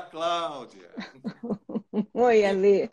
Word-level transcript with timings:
Cláudia. 0.00 0.90
Oi, 2.14 2.44
Ale. 2.44 2.90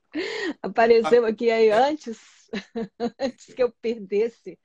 Apareceu 0.62 1.26
aqui 1.26 1.52
aí 1.52 1.70
antes, 1.70 2.20
antes 3.20 3.54
que 3.54 3.62
eu 3.62 3.72
perdesse 3.82 4.58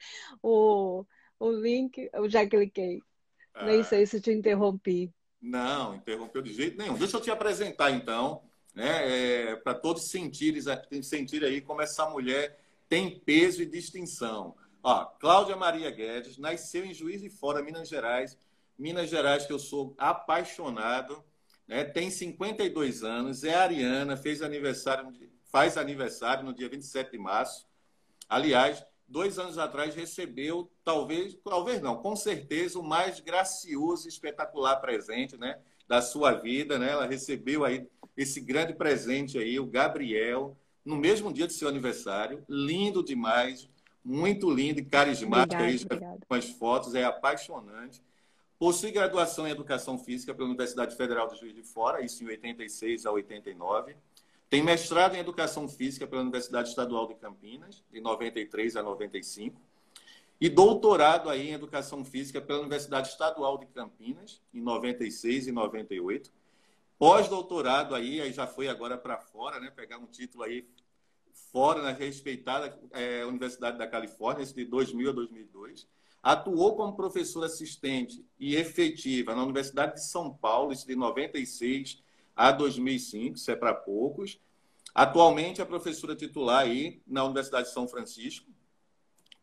o, 0.42 1.04
o 1.38 1.50
link, 1.50 2.08
eu 2.12 2.28
já 2.28 2.46
cliquei. 2.46 3.00
Ah. 3.54 3.66
Nem 3.66 3.82
sei 3.82 4.06
se 4.06 4.20
te 4.20 4.32
interrompi. 4.32 5.12
Não, 5.40 5.94
interrompeu 5.94 6.42
de 6.42 6.52
jeito 6.52 6.76
nenhum. 6.76 6.98
Deixa 6.98 7.16
eu 7.16 7.20
te 7.20 7.30
apresentar, 7.30 7.90
então, 7.90 8.42
né, 8.74 9.50
é, 9.50 9.56
para 9.56 9.74
todos 9.74 10.10
sentirem, 10.10 10.60
sentir 11.02 11.44
aí 11.44 11.60
como 11.60 11.80
essa 11.80 12.08
mulher 12.08 12.58
tem 12.88 13.18
peso 13.18 13.62
e 13.62 13.66
distinção. 13.66 14.54
Ó, 14.82 15.04
Cláudia 15.04 15.56
Maria 15.56 15.90
Guedes 15.90 16.38
nasceu 16.38 16.84
em 16.84 16.94
Juiz 16.94 17.20
de 17.20 17.30
Fora, 17.30 17.62
Minas 17.62 17.88
Gerais. 17.88 18.36
Minas 18.78 19.10
Gerais, 19.10 19.46
que 19.46 19.52
eu 19.52 19.58
sou 19.58 19.94
apaixonado 19.98 21.22
né? 21.70 21.84
tem 21.84 22.10
52 22.10 23.04
anos, 23.04 23.44
é 23.44 23.54
ariana, 23.54 24.16
fez 24.16 24.42
aniversário, 24.42 25.12
faz 25.44 25.76
aniversário 25.76 26.44
no 26.44 26.52
dia 26.52 26.68
27 26.68 27.12
de 27.12 27.18
março. 27.18 27.64
Aliás, 28.28 28.84
dois 29.06 29.38
anos 29.38 29.56
atrás 29.56 29.94
recebeu, 29.94 30.68
talvez, 30.84 31.38
talvez 31.44 31.80
não, 31.80 31.96
com 32.02 32.16
certeza, 32.16 32.76
o 32.76 32.82
mais 32.82 33.20
gracioso 33.20 34.06
e 34.06 34.08
espetacular 34.08 34.76
presente 34.76 35.36
né, 35.36 35.60
da 35.86 36.02
sua 36.02 36.32
vida. 36.32 36.76
Né? 36.76 36.90
Ela 36.90 37.06
recebeu 37.06 37.64
aí 37.64 37.86
esse 38.16 38.40
grande 38.40 38.74
presente 38.74 39.38
aí, 39.38 39.60
o 39.60 39.66
Gabriel, 39.66 40.56
no 40.84 40.96
mesmo 40.96 41.32
dia 41.32 41.46
de 41.46 41.52
seu 41.52 41.68
aniversário. 41.68 42.44
Lindo 42.48 43.00
demais, 43.00 43.68
muito 44.04 44.50
lindo 44.50 44.80
e 44.80 44.84
carismático 44.84 45.62
obrigado, 45.62 46.14
aí, 46.14 46.18
com 46.26 46.34
as 46.34 46.46
fotos, 46.46 46.96
é 46.96 47.04
apaixonante. 47.04 48.02
Possui 48.60 48.90
graduação 48.90 49.48
em 49.48 49.52
Educação 49.52 49.98
Física 49.98 50.34
pela 50.34 50.46
Universidade 50.46 50.94
Federal 50.94 51.26
de 51.28 51.40
Juiz 51.40 51.54
de 51.54 51.62
Fora, 51.62 52.04
isso 52.04 52.22
em 52.22 52.26
86 52.26 53.06
a 53.06 53.10
89. 53.10 53.96
Tem 54.50 54.62
mestrado 54.62 55.14
em 55.14 55.18
Educação 55.18 55.66
Física 55.66 56.06
pela 56.06 56.20
Universidade 56.20 56.68
Estadual 56.68 57.08
de 57.08 57.14
Campinas, 57.14 57.82
de 57.90 58.02
93 58.02 58.76
a 58.76 58.82
95. 58.82 59.58
E 60.38 60.50
doutorado 60.50 61.30
aí 61.30 61.48
em 61.48 61.52
Educação 61.54 62.04
Física 62.04 62.38
pela 62.38 62.58
Universidade 62.58 63.08
Estadual 63.08 63.56
de 63.56 63.64
Campinas, 63.64 64.42
em 64.52 64.60
96 64.60 65.46
e 65.46 65.52
98. 65.52 66.30
Pós-doutorado 66.98 67.94
aí, 67.94 68.20
aí 68.20 68.30
já 68.30 68.46
foi 68.46 68.68
agora 68.68 68.98
para 68.98 69.16
fora, 69.16 69.58
né? 69.58 69.70
Pegar 69.70 69.96
um 69.96 70.06
título 70.06 70.44
aí 70.44 70.68
fora 71.50 71.80
na 71.80 71.92
respeitada 71.92 72.78
é, 72.90 73.24
Universidade 73.24 73.78
da 73.78 73.86
Califórnia, 73.86 74.44
de 74.44 74.66
2000 74.66 75.08
a 75.08 75.12
2002 75.14 75.88
Atuou 76.22 76.76
como 76.76 76.96
professora 76.96 77.46
assistente 77.46 78.24
e 78.38 78.54
efetiva 78.54 79.34
na 79.34 79.42
Universidade 79.42 79.94
de 79.94 80.04
São 80.04 80.32
Paulo, 80.32 80.72
isso 80.72 80.86
de 80.86 80.94
96 80.94 82.02
a 82.36 82.52
2005, 82.52 83.36
isso 83.36 83.50
é 83.50 83.56
para 83.56 83.74
poucos. 83.74 84.38
Atualmente 84.94 85.60
é 85.60 85.64
professora 85.64 86.14
titular 86.14 86.62
aí 86.62 87.00
na 87.06 87.24
Universidade 87.24 87.68
de 87.68 87.74
São 87.74 87.88
Francisco. 87.88 88.50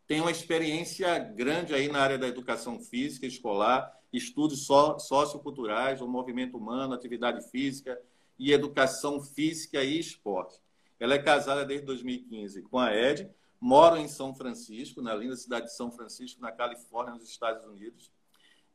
Tem 0.05 0.21
uma 0.21 0.31
experiência 0.31 1.17
grande 1.19 1.73
aí 1.73 1.87
na 1.89 1.99
área 1.99 2.17
da 2.17 2.27
educação 2.27 2.79
física 2.79 3.25
escolar, 3.25 3.91
estudos 4.11 4.65
socioculturais, 4.65 6.01
o 6.01 6.07
movimento 6.07 6.57
humano, 6.57 6.93
atividade 6.93 7.49
física 7.49 7.99
e 8.37 8.51
educação 8.51 9.21
física 9.21 9.83
e 9.83 9.99
esporte. 9.99 10.59
Ela 10.99 11.15
é 11.15 11.19
casada 11.19 11.65
desde 11.65 11.85
2015 11.85 12.61
com 12.63 12.79
a 12.79 12.95
Ed, 12.95 13.29
Moro 13.59 13.97
em 13.97 14.07
São 14.07 14.33
Francisco, 14.33 15.01
na 15.01 15.15
linda 15.15 15.35
cidade 15.35 15.67
de 15.67 15.75
São 15.75 15.91
Francisco, 15.91 16.41
na 16.41 16.51
Califórnia, 16.51 17.13
nos 17.13 17.29
Estados 17.29 17.65
Unidos. 17.65 18.11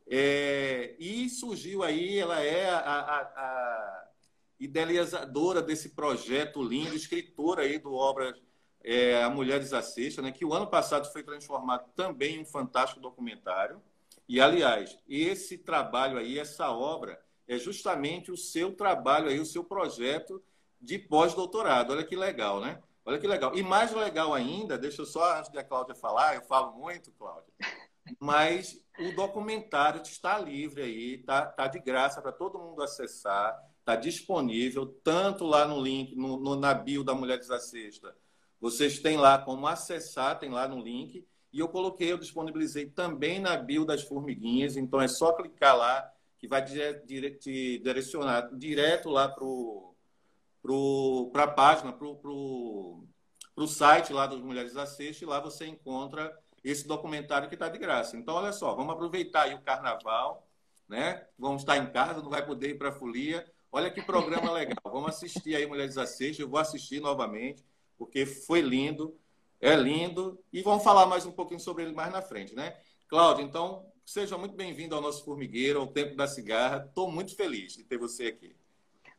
É, 0.07 0.97
e 0.99 1.29
surgiu 1.31 1.83
aí, 1.83 2.19
ela 2.19 2.41
é 2.41 2.69
a, 2.69 2.79
a, 2.79 3.21
a, 3.21 4.09
idealizadora 4.59 5.63
desse 5.63 5.91
projeto 5.91 6.63
lindo, 6.63 6.95
escritora 6.95 7.63
aí 7.63 7.79
do 7.79 7.95
obra 7.95 8.35
é, 8.83 9.23
A 9.23 9.31
Mulheres 9.31 9.73
à 9.73 9.81
Sexta, 9.81 10.21
né, 10.21 10.33
que 10.33 10.45
o 10.45 10.53
ano 10.53 10.67
passado 10.67 11.11
foi 11.13 11.23
transformado 11.23 11.89
também 11.95 12.37
em 12.37 12.41
um 12.41 12.45
fantástico 12.45 13.01
documentário. 13.01 13.81
E, 14.29 14.41
aliás, 14.41 14.99
esse 15.09 15.59
trabalho 15.59 16.19
aí, 16.19 16.39
essa 16.39 16.71
obra, 16.71 17.21
é 17.47 17.59
justamente 17.59 18.31
o 18.31 18.37
seu 18.37 18.73
trabalho 18.73 19.29
aí, 19.29 19.39
o 19.39 19.47
seu 19.47 19.63
projeto 19.63 20.43
de 20.81 20.99
pós-doutorado. 20.99 21.93
Olha 21.93 22.05
que 22.05 22.17
legal, 22.17 22.61
né? 22.61 22.83
Olha 23.05 23.19
que 23.19 23.27
legal. 23.27 23.55
E 23.57 23.63
mais 23.63 23.93
legal 23.93 24.33
ainda, 24.33 24.79
deixa 24.79 25.03
eu 25.03 25.07
só, 25.07 25.39
antes 25.39 25.51
da 25.51 25.65
Cláudia 25.65 25.95
falar, 25.95 26.37
eu 26.37 26.43
falo 26.43 26.73
muito, 26.79 27.11
Cláudia, 27.13 27.53
mas 28.19 28.81
o 28.99 29.13
documentário 29.13 30.01
está 30.03 30.39
livre 30.39 30.83
aí, 30.83 31.15
está 31.15 31.47
tá 31.47 31.67
de 31.67 31.81
graça 31.81 32.23
para 32.23 32.33
todo 32.33 32.59
mundo 32.59 32.83
acessar, 32.83 33.59
está 33.81 33.97
disponível, 33.97 34.87
tanto 35.03 35.45
lá 35.45 35.67
no 35.67 35.81
link, 35.81 36.15
no, 36.15 36.39
no, 36.39 36.55
na 36.55 36.73
bio 36.73 37.03
da 37.03 37.15
Mulheres 37.15 37.49
da 37.49 37.59
Sexta. 37.59 38.17
Vocês 38.61 39.01
têm 39.01 39.17
lá 39.17 39.39
como 39.39 39.67
acessar, 39.67 40.39
tem 40.39 40.51
lá 40.51 40.69
no 40.69 40.81
link. 40.81 41.27
E 41.53 41.59
eu 41.59 41.69
coloquei, 41.69 42.13
eu 42.13 42.17
disponibilizei 42.17 42.87
também 42.87 43.41
na 43.41 43.57
bio 43.57 43.85
das 43.85 44.03
formiguinhas, 44.03 44.77
então 44.77 45.03
é 45.03 45.09
só 45.09 45.33
clicar 45.33 45.77
lá 45.77 46.09
que 46.39 46.49
vai 46.49 46.65
te 46.65 47.79
direcionar 47.79 48.51
direto 48.57 49.11
lá 49.11 49.29
para 49.29 49.45
o 49.45 49.92
para 51.33 51.45
a 51.45 51.49
página, 51.49 51.93
para 51.93 52.07
o 52.07 53.67
site 53.67 54.13
lá 54.13 54.27
das 54.27 54.41
Mulheres 54.41 54.75
da 54.75 54.87
Sexta, 54.87 55.25
e 55.25 55.27
lá 55.27 55.41
você 55.41 55.67
encontra 55.67 56.33
esse 56.63 56.87
documentário 56.87 57.49
que 57.49 57.55
está 57.55 57.69
de 57.69 57.79
graça. 57.79 58.17
Então, 58.17 58.35
olha 58.35 58.53
só, 58.53 58.75
vamos 58.75 58.95
aproveitar 58.95 59.43
aí 59.43 59.55
o 59.55 59.63
carnaval, 59.63 60.49
né? 60.89 61.27
Vamos 61.37 61.63
estar 61.63 61.77
em 61.77 61.91
casa, 61.91 62.23
não 62.23 62.31
vai 62.31 62.47
poder 62.47 62.71
ir 62.71 62.79
para 62.79 62.91
a 62.91 62.93
folia. 62.93 63.45
Olha 63.71 63.91
que 63.91 64.01
programa 64.03 64.51
legal. 64.53 64.79
Vamos 64.85 65.09
assistir 65.09 65.57
aí 65.57 65.67
Mulheres 65.67 65.97
da 65.97 66.07
Sexta, 66.07 66.43
eu 66.43 66.49
vou 66.49 66.61
assistir 66.61 67.01
novamente, 67.01 67.65
porque 67.99 68.25
foi 68.25 68.61
lindo, 68.61 69.19
é 69.61 69.75
lindo, 69.75 70.39
e 70.53 70.63
vamos 70.63 70.85
falar 70.85 71.07
mais 71.07 71.27
um 71.27 71.33
pouquinho 71.33 71.61
sobre 71.61 71.85
ele 71.85 71.93
mais 71.93 72.13
na 72.13 72.23
frente, 72.23 72.55
né? 72.55 72.77
Cláudio, 73.09 73.45
então, 73.45 73.85
seja 74.05 74.39
muito 74.39 74.55
bem-vindo 74.55 74.95
ao 74.95 75.03
nosso 75.03 75.25
formigueiro, 75.25 75.81
ao 75.81 75.87
Tempo 75.89 76.17
da 76.17 76.27
Cigarra. 76.27 76.85
Estou 76.89 77.11
muito 77.11 77.35
feliz 77.35 77.75
de 77.75 77.85
ter 77.85 77.99
você 77.99 78.27
aqui. 78.27 78.55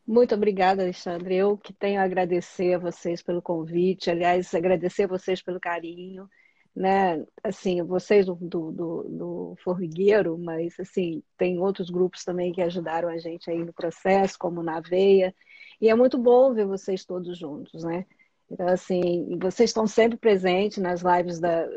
Muito 0.06 0.36
obrigada, 0.36 0.84
Alexandre. 0.84 1.36
Eu 1.36 1.58
que 1.58 1.74
tenho 1.74 2.00
a 2.02 2.03
agradecer 2.03 2.74
a 2.74 2.80
vocês 2.80 3.22
pelo 3.22 3.41
convite, 3.41 4.09
aliás, 4.09 4.53
agradecer 4.53 5.03
a 5.03 5.08
vocês 5.08 5.41
pelo 5.41 5.59
carinho, 5.59 6.30
né? 6.75 7.25
Assim, 7.44 7.81
vocês 7.84 8.25
do, 8.25 8.36
do, 8.36 8.72
do, 8.72 9.56
Formigueiro, 9.63 10.38
mas 10.38 10.78
assim, 10.80 11.24
tem 11.38 11.59
outros 11.59 11.90
grupos 11.90 12.24
também 12.25 12.52
que 12.52 12.62
ajudaram 12.62 13.08
a 13.09 13.18
gente 13.18 13.50
aí 13.50 13.63
no 13.63 13.74
processo, 13.74 14.38
como 14.38 14.62
na 14.62 14.81
Veia, 14.81 15.34
e 15.80 15.90
é 15.90 15.96
muito 15.96 16.18
bom 16.18 16.53
ver 16.53 16.66
vocês 16.66 17.06
todos 17.06 17.38
juntos, 17.38 17.84
né? 17.84 18.06
Então, 18.52 18.68
assim, 18.68 19.38
vocês 19.40 19.69
estão 19.69 19.88
sempre 19.88 20.18
presentes 20.18 20.78
nas 20.80 21.02
lives 21.02 21.40
da, 21.40 21.68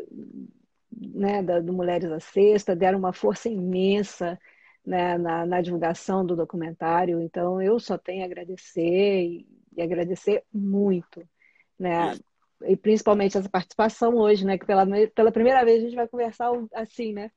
né, 0.91 1.43
da, 1.43 1.61
do 1.61 1.73
Mulheres 1.73 2.11
à 2.11 2.21
Sexta, 2.21 2.77
deram 2.77 2.99
uma 2.99 3.13
força 3.13 3.49
imensa 3.49 4.39
né, 4.87 5.19
na, 5.19 5.45
na, 5.45 5.61
divulgação 5.61 6.25
do 6.25 6.37
documentário. 6.37 7.21
Então, 7.21 7.61
eu 7.61 7.79
só 7.81 7.99
tenho 7.99 8.23
a 8.23 8.27
agradecer 8.27 9.25
e, 9.25 9.47
e 9.77 9.83
agradecer 9.83 10.45
muito, 10.53 11.29
né? 11.79 12.17
E 12.65 12.77
principalmente 12.77 13.37
essa 13.37 13.49
participação 13.49 14.15
hoje, 14.15 14.45
né? 14.47 14.57
Que 14.57 14.65
pela, 14.65 14.87
pela 15.15 15.33
primeira 15.33 15.65
vez 15.65 15.83
a 15.83 15.87
gente 15.87 15.97
vai 15.97 16.07
conversar 16.07 16.51
assim, 16.73 17.13
né? 17.13 17.31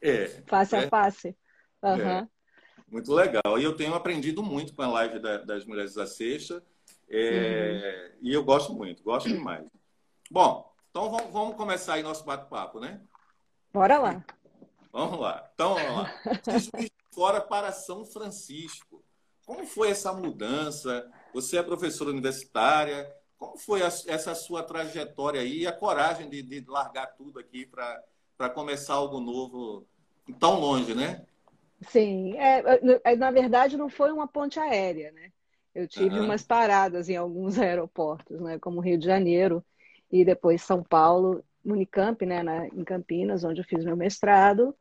É. 0.00 0.26
Face 0.46 0.74
é, 0.74 0.78
a 0.78 0.88
face. 0.88 1.36
Uhum. 1.82 2.00
É, 2.00 2.28
muito 2.88 3.12
legal. 3.12 3.58
E 3.58 3.64
eu 3.64 3.76
tenho 3.76 3.94
aprendido 3.94 4.42
muito 4.42 4.74
com 4.74 4.82
a 4.82 4.88
live 4.88 5.20
da, 5.20 5.38
das 5.38 5.66
Mulheres 5.66 5.94
da 5.94 6.06
Sexta. 6.06 6.64
É, 7.08 8.10
uhum. 8.14 8.18
E 8.22 8.32
eu 8.32 8.42
gosto 8.42 8.72
muito, 8.72 9.02
gosto 9.02 9.28
demais. 9.28 9.66
Bom, 10.30 10.72
então 10.90 11.10
vamos, 11.10 11.30
vamos 11.32 11.56
começar 11.56 11.94
aí 11.94 12.02
nosso 12.02 12.24
bate-papo, 12.24 12.80
né? 12.80 13.00
Bora 13.72 13.98
lá. 13.98 14.24
Vamos 14.92 15.18
lá. 15.18 15.50
Então, 15.54 15.74
vamos 15.74 15.94
lá. 15.94 16.14
De 16.78 16.92
fora 17.10 17.40
para 17.40 17.72
São 17.72 18.04
Francisco. 18.04 19.02
Como 19.46 19.66
foi 19.66 19.90
essa 19.90 20.12
mudança? 20.12 21.10
Você 21.32 21.56
é 21.56 21.62
professora 21.62 22.10
universitária. 22.10 23.10
Como 23.38 23.56
foi 23.56 23.80
essa 23.80 24.34
sua 24.34 24.62
trajetória 24.62 25.40
aí 25.40 25.60
e 25.60 25.66
a 25.66 25.72
coragem 25.72 26.28
de, 26.28 26.42
de 26.42 26.64
largar 26.68 27.06
tudo 27.16 27.40
aqui 27.40 27.66
para 27.66 28.50
começar 28.50 28.94
algo 28.94 29.18
novo 29.18 29.86
tão 30.38 30.60
longe, 30.60 30.94
né? 30.94 31.24
Sim. 31.88 32.36
É, 32.38 32.62
é, 33.02 33.16
na 33.16 33.30
verdade, 33.30 33.76
não 33.76 33.88
foi 33.88 34.12
uma 34.12 34.28
ponte 34.28 34.60
aérea, 34.60 35.10
né? 35.12 35.32
Eu 35.74 35.88
tive 35.88 36.18
uhum. 36.18 36.26
umas 36.26 36.42
paradas 36.42 37.08
em 37.08 37.16
alguns 37.16 37.58
aeroportos, 37.58 38.40
né? 38.40 38.58
Como 38.58 38.80
Rio 38.80 38.98
de 38.98 39.06
Janeiro 39.06 39.64
e 40.10 40.24
depois 40.24 40.62
São 40.62 40.82
Paulo, 40.82 41.42
Unicamp, 41.64 42.24
né? 42.24 42.42
Na, 42.42 42.66
em 42.68 42.84
Campinas, 42.84 43.42
onde 43.42 43.60
eu 43.60 43.64
fiz 43.64 43.84
meu 43.84 43.96
mestrado 43.96 44.76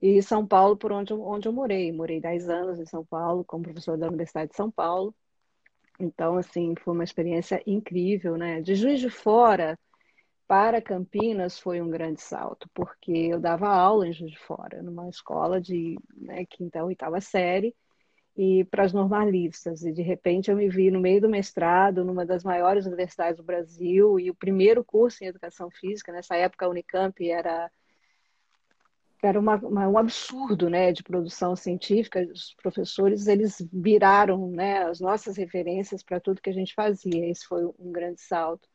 e 0.00 0.22
São 0.22 0.46
Paulo, 0.46 0.76
por 0.76 0.92
onde, 0.92 1.12
onde 1.12 1.48
eu 1.48 1.52
morei. 1.52 1.92
Morei 1.92 2.20
10 2.20 2.48
anos 2.48 2.80
em 2.80 2.86
São 2.86 3.04
Paulo, 3.04 3.44
como 3.44 3.64
professor 3.64 3.98
da 3.98 4.08
Universidade 4.08 4.50
de 4.50 4.56
São 4.56 4.70
Paulo. 4.70 5.14
Então, 5.98 6.36
assim, 6.38 6.74
foi 6.82 6.94
uma 6.94 7.04
experiência 7.04 7.62
incrível, 7.66 8.36
né? 8.36 8.62
De 8.62 8.74
Juiz 8.74 9.00
de 9.00 9.10
Fora 9.10 9.78
para 10.48 10.82
Campinas 10.82 11.60
foi 11.60 11.80
um 11.80 11.88
grande 11.88 12.20
salto, 12.20 12.68
porque 12.74 13.12
eu 13.12 13.38
dava 13.38 13.68
aula 13.68 14.08
em 14.08 14.12
Juiz 14.12 14.32
de 14.32 14.38
Fora, 14.40 14.82
numa 14.82 15.08
escola 15.08 15.60
de 15.60 15.96
né, 16.16 16.44
quinta 16.46 16.80
ou 16.80 16.88
oitava 16.88 17.20
série, 17.20 17.72
e 18.36 18.64
para 18.64 18.84
as 18.84 18.92
normalistas. 18.92 19.84
E 19.84 19.92
de 19.92 20.02
repente 20.02 20.50
eu 20.50 20.56
me 20.56 20.68
vi 20.68 20.90
no 20.90 20.98
meio 21.00 21.20
do 21.20 21.28
mestrado, 21.28 22.04
numa 22.04 22.26
das 22.26 22.42
maiores 22.42 22.86
universidades 22.86 23.36
do 23.36 23.44
Brasil, 23.44 24.18
e 24.18 24.30
o 24.30 24.34
primeiro 24.34 24.82
curso 24.82 25.22
em 25.22 25.28
educação 25.28 25.70
física, 25.70 26.10
nessa 26.10 26.34
época 26.34 26.66
a 26.66 26.68
Unicamp 26.68 27.30
era 27.30 27.70
era 29.22 29.38
uma, 29.38 29.56
uma, 29.56 29.88
um 29.88 29.98
absurdo 29.98 30.70
né, 30.70 30.92
de 30.92 31.02
produção 31.02 31.54
científica. 31.54 32.26
Os 32.32 32.54
professores 32.54 33.26
eles 33.26 33.66
viraram 33.72 34.50
né, 34.50 34.84
as 34.84 35.00
nossas 35.00 35.36
referências 35.36 36.02
para 36.02 36.20
tudo 36.20 36.40
que 36.40 36.50
a 36.50 36.54
gente 36.54 36.74
fazia. 36.74 37.28
Esse 37.28 37.46
foi 37.46 37.64
um 37.64 37.92
grande 37.92 38.20
salto. 38.20 38.68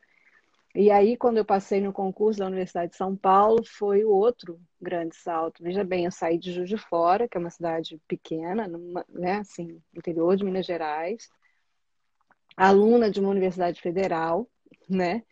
E 0.74 0.90
aí, 0.90 1.16
quando 1.16 1.38
eu 1.38 1.44
passei 1.44 1.80
no 1.80 1.90
concurso 1.90 2.38
da 2.38 2.46
Universidade 2.46 2.90
de 2.90 2.98
São 2.98 3.16
Paulo, 3.16 3.64
foi 3.64 4.04
o 4.04 4.10
outro 4.10 4.60
grande 4.78 5.16
salto. 5.16 5.62
Veja 5.62 5.82
bem, 5.82 6.04
eu 6.04 6.12
saí 6.12 6.38
de 6.38 6.52
Juiz 6.52 6.68
de 6.68 6.76
Fora, 6.76 7.26
que 7.26 7.36
é 7.36 7.40
uma 7.40 7.48
cidade 7.48 7.98
pequena, 8.06 8.68
numa, 8.68 9.02
né, 9.08 9.38
assim, 9.38 9.80
interior 9.94 10.36
de 10.36 10.44
Minas 10.44 10.66
Gerais, 10.66 11.30
aluna 12.54 13.10
de 13.10 13.20
uma 13.20 13.30
universidade 13.30 13.80
federal, 13.80 14.46
né? 14.86 15.22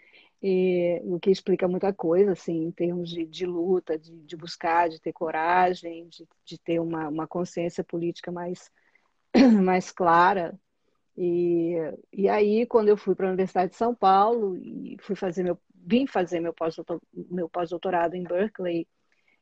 E, 0.46 1.00
o 1.04 1.18
que 1.18 1.30
explica 1.30 1.66
muita 1.66 1.92
coisa, 1.92 2.32
assim, 2.32 2.64
em 2.64 2.70
termos 2.70 3.08
de, 3.08 3.24
de 3.24 3.46
luta, 3.46 3.98
de, 3.98 4.12
de, 4.24 4.36
buscar, 4.36 4.90
de 4.90 5.00
ter 5.00 5.12
coragem, 5.12 6.06
de, 6.08 6.28
de 6.44 6.58
ter 6.58 6.80
uma, 6.80 7.08
uma 7.08 7.26
consciência 7.26 7.82
política 7.82 8.30
mais, 8.30 8.70
mais 9.64 9.90
clara, 9.90 10.54
e, 11.16 11.76
e 12.12 12.28
aí, 12.28 12.66
quando 12.66 12.88
eu 12.88 12.96
fui 12.96 13.14
para 13.14 13.26
a 13.26 13.28
Universidade 13.28 13.70
de 13.70 13.76
São 13.76 13.94
Paulo 13.94 14.56
e 14.56 14.96
fui 15.00 15.14
fazer 15.14 15.42
meu, 15.44 15.58
vim 15.74 16.06
fazer 16.06 16.40
meu 16.40 16.52
pós-doutorado 16.52 18.12
pós 18.12 18.20
em 18.20 18.24
Berkeley, 18.24 18.88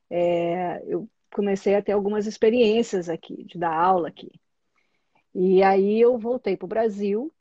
é, 0.09 0.83
eu 0.85 1.09
comecei 1.33 1.75
a 1.75 1.81
ter 1.81 1.93
algumas 1.93 2.27
experiências 2.27 3.09
aqui, 3.09 3.43
de 3.45 3.57
dar 3.57 3.73
aula 3.73 4.07
aqui. 4.07 4.31
E 5.33 5.63
aí 5.63 5.99
eu 5.99 6.17
voltei 6.19 6.55
para 6.55 6.65
o 6.65 6.69
Brasil, 6.69 7.33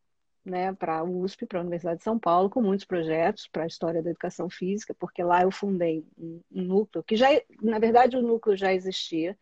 né, 0.45 0.73
para 0.75 0.99
a 0.99 1.05
USP, 1.05 1.47
para 1.47 1.59
a 1.59 1.63
Universidade 1.63 1.99
de 1.99 2.05
São 2.05 2.19
Paulo, 2.19 2.51
com 2.51 2.61
muitos 2.61 2.85
projetos 2.85 3.47
para 3.47 3.65
a 3.65 3.67
história 3.67 4.03
da 4.03 4.11
educação 4.11 4.51
física, 4.51 4.95
porque 4.95 5.23
lá 5.23 5.43
eu 5.43 5.51
fundei 5.51 6.05
um, 6.19 6.41
núcleo, 6.51 7.05
que 7.05 7.17
já, 7.17 7.29
na 7.63 7.79
verdade, 7.79 8.17
o 8.17 8.23
núcleo 8.23 8.57
já 8.57 8.73
existia, 8.73 9.39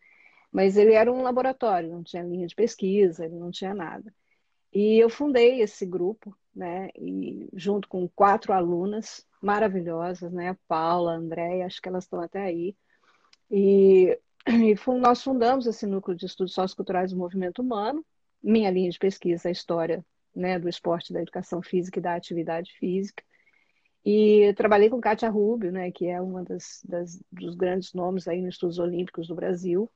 mas 0.51 0.77
ele 0.77 0.93
era 0.93 1.11
um 1.11 1.23
laboratório, 1.23 1.89
não 1.89 2.03
tinha 2.03 2.23
linha 2.23 2.47
de 2.47 2.55
pesquisa, 2.55 3.25
ele 3.25 3.35
não 3.35 3.51
tinha 3.51 3.73
nada. 3.73 4.13
E 4.73 4.97
eu 4.99 5.09
fundei 5.09 5.61
esse 5.61 5.85
grupo, 5.85 6.35
né? 6.55 6.89
E 6.95 7.49
junto 7.53 7.87
com 7.89 8.07
quatro 8.07 8.53
alunas 8.53 9.25
maravilhosas, 9.41 10.31
né? 10.31 10.55
Paula, 10.67 11.13
Andréia, 11.15 11.65
acho 11.65 11.81
que 11.81 11.89
elas 11.89 12.05
estão 12.05 12.21
até 12.21 12.41
aí. 12.41 12.75
E, 13.49 14.17
e 14.47 14.75
nós 14.99 15.23
fundamos 15.23 15.65
esse 15.65 15.85
núcleo 15.85 16.15
de 16.15 16.25
estudos 16.25 16.53
socioculturais 16.53 17.11
do 17.11 17.17
movimento 17.17 17.61
humano. 17.61 18.05
Minha 18.41 18.71
linha 18.71 18.89
de 18.89 18.99
pesquisa 18.99 19.47
é 19.47 19.49
a 19.49 19.51
história 19.51 20.05
né, 20.35 20.59
do 20.59 20.69
esporte, 20.69 21.13
da 21.13 21.21
educação 21.21 21.61
física 21.61 21.99
e 21.99 22.01
da 22.01 22.15
atividade 22.15 22.71
física. 22.73 23.23
E 24.03 24.53
trabalhei 24.55 24.89
com 24.89 24.99
Kátia 24.99 25.29
Rubio, 25.29 25.71
né, 25.71 25.91
que 25.91 26.07
é 26.07 26.19
uma 26.19 26.43
das, 26.43 26.81
das, 26.83 27.21
dos 27.31 27.55
grandes 27.55 27.93
nomes 27.93 28.27
aí 28.27 28.41
nos 28.41 28.55
estudos 28.55 28.79
olímpicos 28.79 29.27
do 29.27 29.35
Brasil 29.35 29.89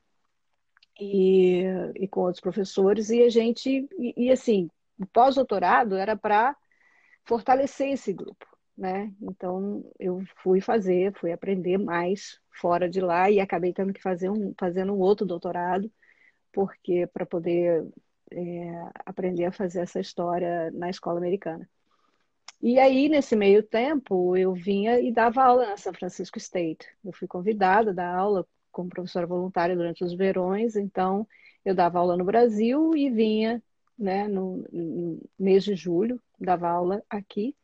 e, 1.00 1.62
e 1.96 2.08
com 2.08 2.20
outros 2.20 2.40
professores, 2.40 3.10
e 3.10 3.22
a 3.22 3.28
gente, 3.28 3.88
e, 3.98 4.14
e 4.16 4.30
assim, 4.30 4.70
o 4.98 5.06
pós-doutorado 5.06 5.94
era 5.96 6.16
para 6.16 6.56
fortalecer 7.24 7.88
esse 7.88 8.12
grupo, 8.12 8.46
né? 8.76 9.12
Então 9.20 9.84
eu 9.98 10.22
fui 10.42 10.60
fazer, 10.60 11.12
fui 11.14 11.32
aprender 11.32 11.78
mais 11.78 12.40
fora 12.50 12.88
de 12.88 13.00
lá 13.00 13.30
e 13.30 13.40
acabei 13.40 13.72
tendo 13.72 13.92
que 13.92 14.00
fazer 14.00 14.30
um, 14.30 14.54
fazendo 14.58 14.94
um 14.94 14.98
outro 14.98 15.26
doutorado, 15.26 15.90
porque 16.52 17.06
para 17.08 17.26
poder 17.26 17.86
é, 18.30 18.90
aprender 19.04 19.44
a 19.44 19.52
fazer 19.52 19.80
essa 19.80 20.00
história 20.00 20.70
na 20.72 20.90
escola 20.90 21.18
americana. 21.18 21.68
E 22.60 22.78
aí, 22.78 23.08
nesse 23.08 23.36
meio 23.36 23.62
tempo, 23.62 24.36
eu 24.36 24.54
vinha 24.54 24.98
e 25.00 25.12
dava 25.12 25.44
aula 25.44 25.66
na 25.66 25.76
São 25.76 25.92
Francisco 25.92 26.38
State. 26.38 26.86
Eu 27.04 27.12
fui 27.12 27.28
convidada 27.28 27.90
a 27.90 27.94
dar 27.94 28.14
aula 28.14 28.46
como 28.72 28.88
professora 28.88 29.26
voluntária 29.26 29.76
durante 29.76 30.04
os 30.04 30.14
verões, 30.14 30.76
então 30.76 31.26
eu 31.64 31.74
dava 31.74 31.98
aula 31.98 32.16
no 32.16 32.24
Brasil 32.24 32.94
e 32.96 33.10
vinha 33.10 33.62
né, 33.98 34.28
no, 34.28 34.64
no 34.72 35.22
mês 35.38 35.64
de 35.64 35.74
julho, 35.74 36.20
dava 36.38 36.68
aula 36.68 37.02
aqui 37.08 37.54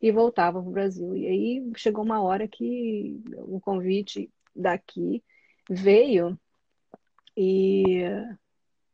e 0.00 0.10
voltava 0.12 0.60
para 0.60 0.68
o 0.68 0.72
Brasil. 0.72 1.16
E 1.16 1.26
aí 1.26 1.72
chegou 1.76 2.04
uma 2.04 2.22
hora 2.22 2.46
que 2.48 3.20
o 3.38 3.60
convite 3.60 4.30
daqui 4.54 5.22
veio 5.68 6.38
e, 7.36 8.04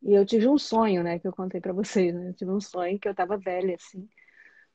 e 0.06 0.14
eu 0.14 0.24
tive 0.24 0.48
um 0.48 0.56
sonho, 0.56 1.02
né, 1.02 1.18
que 1.18 1.26
eu 1.26 1.32
contei 1.32 1.60
para 1.60 1.72
vocês, 1.72 2.14
né? 2.14 2.28
Eu 2.28 2.34
tive 2.34 2.50
um 2.52 2.60
sonho 2.60 2.98
que 2.98 3.08
eu 3.08 3.12
estava 3.12 3.36
velha 3.36 3.74
assim, 3.74 4.08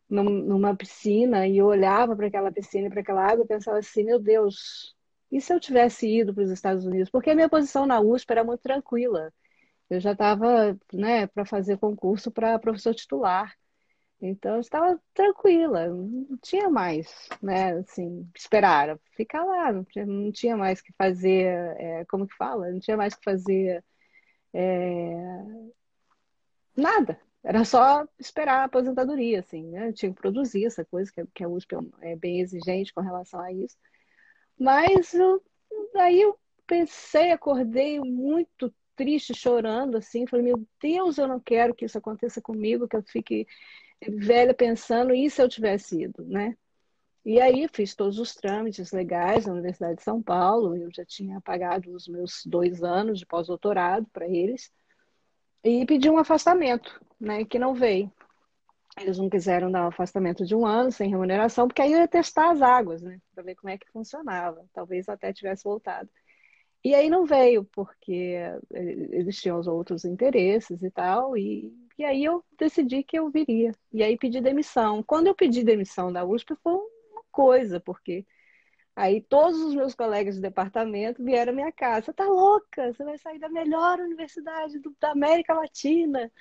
numa 0.10 0.76
piscina 0.76 1.48
e 1.48 1.58
eu 1.58 1.68
olhava 1.68 2.16
para 2.16 2.28
aquela 2.28 2.52
piscina 2.52 2.88
e 2.88 2.90
para 2.90 3.02
aquela 3.02 3.26
água 3.26 3.46
e 3.46 3.48
pensava 3.48 3.78
assim, 3.80 4.04
meu 4.04 4.20
Deus, 4.20 4.94
e 5.32 5.40
se 5.40 5.54
eu 5.54 5.60
tivesse 5.60 6.08
ido 6.08 6.34
para 6.34 6.44
os 6.44 6.52
Estados 6.52 6.86
Unidos? 6.86 7.10
Porque 7.10 7.30
a 7.30 7.36
minha 7.36 7.50
posição 7.50 7.86
na 7.86 8.02
USP 8.02 8.32
era 8.32 8.44
muito 8.44 8.62
tranquila. 8.62 9.34
Eu 9.90 10.00
já 10.02 10.12
estava 10.14 10.78
né, 10.94 11.28
para 11.28 11.46
fazer 11.46 11.78
concurso 11.78 12.32
para 12.32 12.60
professor 12.60 12.94
titular. 12.94 13.54
Então, 14.22 14.56
eu 14.56 14.62
estava 14.62 15.00
tranquila, 15.14 15.88
não 15.88 16.38
tinha 16.44 16.70
mais, 16.70 17.30
né, 17.42 17.74
assim, 17.80 18.30
esperar, 18.36 19.00
ficar 19.18 19.44
lá, 19.44 19.72
não 19.74 19.84
tinha, 19.86 20.06
não 20.06 20.32
tinha 20.32 20.56
mais 20.58 20.82
que 20.82 20.94
fazer, 20.94 21.46
é, 21.80 22.06
como 22.06 22.28
que 22.28 22.36
fala? 22.36 22.70
Não 22.72 22.80
tinha 22.80 22.98
mais 22.98 23.16
que 23.16 23.24
fazer 23.24 23.84
é, 24.54 25.18
nada, 26.76 27.20
era 27.44 27.66
só 27.66 28.06
esperar 28.20 28.62
a 28.62 28.64
aposentadoria, 28.66 29.40
assim, 29.40 29.64
né? 29.70 29.92
tinha 29.94 30.14
que 30.14 30.20
produzir 30.20 30.66
essa 30.66 30.86
coisa, 30.86 31.12
que, 31.12 31.26
que 31.34 31.44
a 31.44 31.50
USP 31.50 31.76
é 32.02 32.16
bem 32.16 32.40
exigente 32.40 32.94
com 32.94 33.02
relação 33.02 33.40
a 33.40 33.52
isso. 33.52 33.76
Mas 34.60 35.14
eu, 35.14 35.42
aí 35.96 36.22
eu 36.22 36.38
pensei, 36.68 37.32
acordei 37.32 38.00
muito 38.00 38.74
triste, 38.96 39.34
chorando, 39.34 39.98
assim, 39.98 40.28
falei, 40.28 40.46
meu 40.46 40.68
Deus, 40.82 41.18
eu 41.18 41.28
não 41.28 41.40
quero 41.40 41.74
que 41.74 41.86
isso 41.86 41.98
aconteça 41.98 42.42
comigo, 42.42 42.88
que 42.88 42.96
eu 42.96 43.04
fique 43.04 43.48
velha 44.08 44.54
pensando, 44.54 45.14
e 45.14 45.30
se 45.30 45.42
eu 45.42 45.50
tivesse 45.50 46.04
ido, 46.04 46.24
né? 46.26 46.56
E 47.24 47.40
aí 47.40 47.68
fiz 47.72 47.96
todos 47.96 48.18
os 48.18 48.34
trâmites 48.34 48.92
legais 48.92 49.46
na 49.46 49.54
Universidade 49.54 49.98
de 49.98 50.04
São 50.04 50.22
Paulo, 50.22 50.76
eu 50.76 50.90
já 50.92 51.06
tinha 51.06 51.40
pagado 51.42 51.94
os 51.94 52.08
meus 52.08 52.42
dois 52.46 52.84
anos 52.84 53.20
de 53.20 53.26
pós-doutorado 53.26 54.08
para 54.12 54.28
eles, 54.28 54.72
e 55.64 55.86
pedi 55.86 56.10
um 56.10 56.18
afastamento, 56.18 57.00
né, 57.20 57.46
que 57.46 57.60
não 57.60 57.76
veio. 57.76 58.12
Eles 59.00 59.18
não 59.18 59.30
quiseram 59.30 59.72
dar 59.72 59.86
um 59.86 59.88
afastamento 59.88 60.46
de 60.46 60.56
um 60.56 60.66
ano 60.66 60.92
sem 60.92 61.10
remuneração, 61.10 61.68
porque 61.68 61.82
aí 61.82 61.94
eu 61.94 62.00
ia 62.00 62.08
testar 62.08 62.52
as 62.52 62.62
águas, 62.62 63.02
né? 63.02 63.20
Para 63.34 63.44
ver 63.44 63.56
como 63.56 63.70
é 63.70 63.78
que 63.78 63.90
funcionava. 63.92 64.66
Talvez 64.74 65.08
até 65.08 65.32
tivesse 65.32 65.64
voltado. 65.64 66.10
E 66.84 66.94
aí 66.94 67.10
não 67.10 67.26
veio, 67.26 67.64
porque 67.64 68.38
eles 68.72 69.40
tinham 69.40 69.60
os 69.60 69.68
outros 69.68 70.04
interesses 70.04 70.82
e 70.84 70.92
tal, 70.92 71.38
e, 71.38 71.72
e 71.98 72.04
aí 72.04 72.24
eu 72.24 72.44
decidi 72.58 73.04
que 73.04 73.18
eu 73.18 73.30
viria. 73.30 73.72
E 73.94 74.04
aí 74.04 74.18
pedi 74.18 74.42
demissão. 74.42 75.04
Quando 75.04 75.28
eu 75.28 75.36
pedi 75.36 75.64
demissão 75.64 76.12
da 76.12 76.26
USP, 76.26 76.56
foi 76.62 76.74
coisa, 77.32 77.80
porque 77.80 78.26
aí 78.96 79.22
todos 79.22 79.60
os 79.62 79.74
meus 79.74 79.96
colegas 79.96 80.36
de 80.36 80.42
departamento 80.42 81.24
vieram 81.24 81.54
à 81.54 81.56
minha 81.56 81.72
casa. 81.72 82.06
Você 82.06 82.14
tá 82.14 82.26
louca? 82.26 82.94
Você 82.94 83.04
vai 83.04 83.18
sair 83.18 83.40
da 83.40 83.50
melhor 83.50 84.00
universidade 84.00 84.80
do, 84.80 84.96
da 85.00 85.12
América 85.12 85.54
Latina 85.54 86.32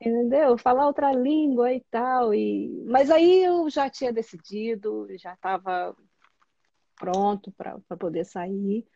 entendeu? 0.00 0.56
Falar 0.56 0.86
outra 0.86 1.12
língua 1.12 1.72
e 1.72 1.80
tal. 1.90 2.32
E... 2.34 2.82
Mas 2.86 3.10
aí 3.10 3.44
eu 3.44 3.68
já 3.68 3.90
tinha 3.90 4.12
decidido, 4.12 5.06
já 5.18 5.34
estava 5.34 5.94
pronto 6.96 7.52
para 7.52 7.78
poder 7.98 8.24
sair, 8.24 8.86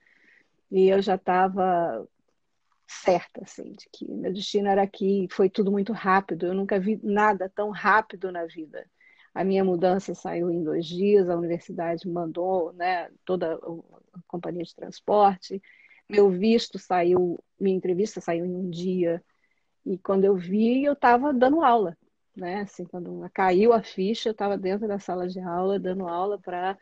e 0.70 0.88
eu 0.88 1.00
já 1.00 1.14
estava 1.14 2.06
certa, 2.86 3.42
assim, 3.42 3.72
de 3.72 3.88
que 3.90 4.06
meu 4.06 4.32
destino 4.32 4.68
era 4.68 4.82
aqui, 4.82 5.26
foi 5.30 5.48
tudo 5.48 5.72
muito 5.72 5.92
rápido, 5.92 6.46
eu 6.46 6.54
nunca 6.54 6.78
vi 6.78 7.00
nada 7.02 7.50
tão 7.54 7.70
rápido 7.70 8.30
na 8.30 8.44
vida. 8.44 8.86
A 9.34 9.42
minha 9.42 9.64
mudança 9.64 10.14
saiu 10.14 10.50
em 10.50 10.62
dois 10.62 10.86
dias, 10.86 11.28
a 11.28 11.36
universidade 11.36 12.08
mandou, 12.08 12.72
né, 12.74 13.10
toda 13.24 13.54
a 13.54 14.18
companhia 14.28 14.62
de 14.62 14.74
transporte, 14.74 15.60
meu 16.08 16.30
visto 16.30 16.78
saiu, 16.78 17.38
minha 17.58 17.76
entrevista 17.76 18.20
saiu 18.20 18.46
em 18.46 18.54
um 18.54 18.70
dia, 18.70 19.22
e 19.84 19.98
quando 19.98 20.24
eu 20.24 20.36
vi, 20.36 20.84
eu 20.84 20.94
estava 20.94 21.32
dando 21.32 21.62
aula, 21.62 21.96
né? 22.34 22.62
Assim, 22.62 22.84
quando 22.84 23.28
caiu 23.32 23.72
a 23.72 23.82
ficha, 23.82 24.30
eu 24.30 24.32
estava 24.32 24.56
dentro 24.56 24.88
da 24.88 24.98
sala 24.98 25.28
de 25.28 25.40
aula, 25.40 25.78
dando 25.78 26.08
aula 26.08 26.38
para 26.38 26.78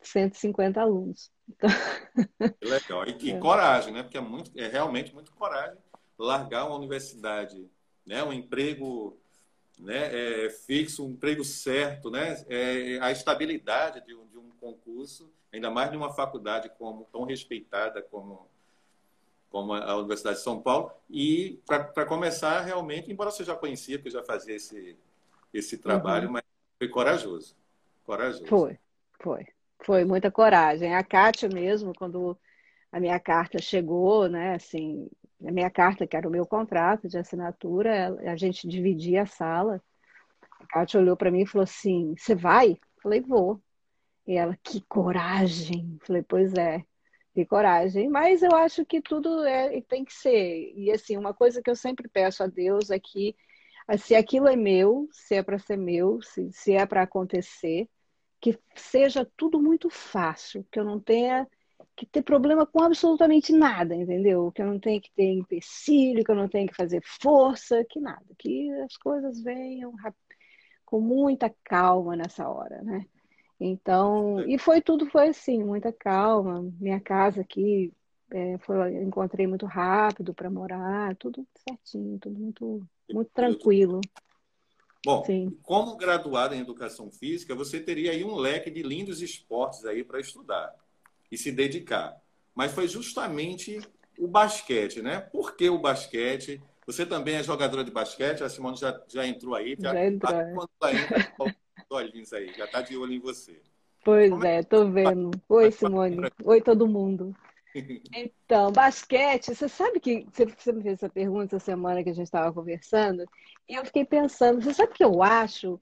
150 0.00 0.80
alunos. 0.80 1.30
Então... 1.48 1.70
Legal. 2.62 3.06
E, 3.06 3.16
e 3.26 3.30
é. 3.30 3.38
coragem, 3.38 3.92
né? 3.92 4.02
Porque 4.02 4.18
é, 4.18 4.20
muito, 4.20 4.50
é 4.56 4.66
realmente 4.66 5.14
muito 5.14 5.32
coragem 5.34 5.78
largar 6.18 6.66
uma 6.66 6.76
universidade, 6.76 7.68
né? 8.06 8.22
um 8.22 8.32
emprego 8.32 9.20
né? 9.78 10.44
É, 10.44 10.50
fixo, 10.50 11.04
um 11.04 11.10
emprego 11.10 11.44
certo, 11.44 12.10
né? 12.10 12.44
É, 12.48 12.98
a 13.00 13.10
estabilidade 13.10 14.04
de 14.06 14.14
um, 14.14 14.26
de 14.26 14.38
um 14.38 14.50
concurso, 14.60 15.30
ainda 15.52 15.70
mais 15.70 15.90
de 15.90 15.96
uma 15.96 16.12
faculdade 16.12 16.70
como 16.78 17.06
tão 17.12 17.24
respeitada 17.24 18.02
como 18.02 18.48
como 19.52 19.74
a 19.74 19.96
Universidade 19.98 20.38
de 20.38 20.42
São 20.42 20.62
Paulo. 20.62 20.90
E 21.10 21.60
para 21.66 22.06
começar, 22.06 22.62
realmente, 22.62 23.12
embora 23.12 23.30
você 23.30 23.44
já 23.44 23.54
conhecia, 23.54 23.98
porque 23.98 24.08
eu 24.08 24.20
já 24.20 24.24
fazia 24.24 24.56
esse, 24.56 24.96
esse 25.52 25.76
trabalho, 25.76 26.28
uhum. 26.28 26.32
mas 26.32 26.42
foi 26.78 26.88
corajoso. 26.88 27.54
Corajoso. 28.02 28.46
Foi, 28.46 28.78
foi. 29.20 29.46
Foi 29.84 30.04
muita 30.06 30.30
coragem. 30.30 30.94
A 30.94 31.04
Kátia 31.04 31.50
mesmo, 31.50 31.92
quando 31.94 32.36
a 32.90 32.98
minha 32.98 33.20
carta 33.20 33.60
chegou, 33.60 34.26
né, 34.26 34.54
assim, 34.54 35.08
a 35.46 35.52
minha 35.52 35.70
carta, 35.70 36.06
que 36.06 36.16
era 36.16 36.28
o 36.28 36.30
meu 36.30 36.46
contrato 36.46 37.08
de 37.08 37.18
assinatura, 37.18 38.16
a 38.30 38.36
gente 38.36 38.68
dividia 38.68 39.22
a 39.22 39.26
sala. 39.26 39.82
A 40.60 40.66
Kátia 40.66 41.00
olhou 41.00 41.16
para 41.16 41.30
mim 41.30 41.42
e 41.42 41.46
falou 41.46 41.64
assim: 41.64 42.14
Você 42.16 42.34
vai? 42.34 42.76
Falei: 43.02 43.20
Vou. 43.20 43.60
E 44.26 44.34
ela: 44.34 44.56
Que 44.62 44.80
coragem. 44.82 45.98
Falei: 46.06 46.22
Pois 46.22 46.54
é, 46.54 46.84
que 47.34 47.44
coragem. 47.46 48.08
Mas 48.08 48.42
eu 48.42 48.54
acho 48.54 48.84
que 48.84 49.00
tudo 49.00 49.44
é, 49.44 49.80
tem 49.82 50.04
que 50.04 50.12
ser. 50.12 50.72
E 50.76 50.90
assim, 50.90 51.16
uma 51.16 51.34
coisa 51.34 51.62
que 51.62 51.70
eu 51.70 51.76
sempre 51.76 52.08
peço 52.08 52.42
a 52.42 52.46
Deus 52.46 52.90
é 52.90 52.98
que 52.98 53.34
se 53.98 54.14
aquilo 54.14 54.48
é 54.48 54.56
meu, 54.56 55.08
se 55.12 55.34
é 55.34 55.42
para 55.42 55.58
ser 55.58 55.76
meu, 55.76 56.22
se, 56.22 56.50
se 56.52 56.72
é 56.72 56.86
para 56.86 57.02
acontecer, 57.02 57.88
que 58.40 58.58
seja 58.76 59.28
tudo 59.36 59.60
muito 59.60 59.90
fácil, 59.90 60.66
que 60.70 60.78
eu 60.78 60.84
não 60.84 61.00
tenha 61.00 61.46
que 61.96 62.06
ter 62.06 62.22
problema 62.22 62.66
com 62.66 62.82
absolutamente 62.82 63.52
nada, 63.52 63.94
entendeu? 63.94 64.50
Que 64.52 64.62
eu 64.62 64.66
não 64.66 64.78
tenha 64.78 65.00
que 65.00 65.12
ter 65.12 65.30
empecilho, 65.30 66.24
que 66.24 66.30
eu 66.30 66.34
não 66.34 66.48
tenha 66.48 66.66
que 66.66 66.74
fazer 66.74 67.02
força, 67.04 67.84
que 67.88 68.00
nada, 68.00 68.24
que 68.38 68.70
as 68.80 68.96
coisas 68.96 69.42
venham 69.42 69.92
com 70.84 71.00
muita 71.00 71.54
calma 71.64 72.16
nessa 72.16 72.48
hora, 72.48 72.82
né? 72.82 73.06
Então, 73.60 74.40
e 74.48 74.58
foi 74.58 74.80
tudo 74.80 75.06
foi 75.06 75.28
assim, 75.28 75.62
muita 75.62 75.92
calma. 75.92 76.68
Minha 76.80 77.00
casa 77.00 77.42
aqui 77.42 77.92
é, 78.30 78.58
foi, 78.58 78.94
encontrei 79.02 79.46
muito 79.46 79.66
rápido 79.66 80.34
para 80.34 80.50
morar, 80.50 81.14
tudo 81.16 81.46
certinho, 81.68 82.18
tudo 82.18 82.40
muito, 82.40 82.86
muito 83.10 83.30
tranquilo. 83.32 84.00
Bom, 85.04 85.24
Sim. 85.24 85.56
como 85.62 85.96
graduada 85.96 86.56
em 86.56 86.60
educação 86.60 87.10
física, 87.10 87.54
você 87.54 87.80
teria 87.80 88.12
aí 88.12 88.24
um 88.24 88.34
leque 88.34 88.70
de 88.70 88.82
lindos 88.82 89.20
esportes 89.20 89.84
aí 89.84 90.02
para 90.02 90.20
estudar 90.20 90.74
e 91.32 91.38
se 91.38 91.50
dedicar. 91.50 92.20
Mas 92.54 92.72
foi 92.72 92.86
justamente 92.86 93.80
o 94.18 94.28
basquete, 94.28 95.00
né? 95.00 95.20
Por 95.20 95.56
que 95.56 95.70
o 95.70 95.78
basquete? 95.78 96.62
Você 96.86 97.06
também 97.06 97.36
é 97.36 97.42
jogadora 97.42 97.82
de 97.82 97.90
basquete, 97.90 98.44
a 98.44 98.50
Simone 98.50 98.76
já, 98.76 99.02
já 99.08 99.26
entrou 99.26 99.54
aí. 99.54 99.74
Já, 99.80 99.94
já 99.94 100.06
entrou. 100.06 100.34
É. 100.34 100.52
Quando 100.52 100.70
ela 100.82 100.92
entra, 100.92 101.56
olhinhos 101.88 102.32
aí, 102.34 102.52
já 102.54 102.66
está 102.66 102.82
de 102.82 102.96
olho 102.96 103.14
em 103.14 103.18
você. 103.20 103.58
Pois 104.04 104.30
Como 104.30 104.44
é, 104.44 104.62
tô 104.62 104.90
vendo. 104.90 105.30
Oi, 105.48 105.70
Simone. 105.70 106.30
Oi, 106.44 106.60
todo 106.60 106.86
mundo. 106.86 107.34
Então, 108.14 108.70
basquete, 108.70 109.54
você 109.54 109.66
sabe 109.66 109.98
que 109.98 110.26
você 110.30 110.72
me 110.74 110.82
fez 110.82 110.92
essa 110.92 111.08
pergunta 111.08 111.56
essa 111.56 111.64
semana 111.64 112.04
que 112.04 112.10
a 112.10 112.12
gente 112.12 112.26
estava 112.26 112.52
conversando, 112.52 113.24
e 113.66 113.74
eu 113.74 113.82
fiquei 113.86 114.04
pensando, 114.04 114.60
você 114.60 114.74
sabe 114.74 114.92
que 114.92 115.02
eu 115.02 115.22
acho 115.22 115.80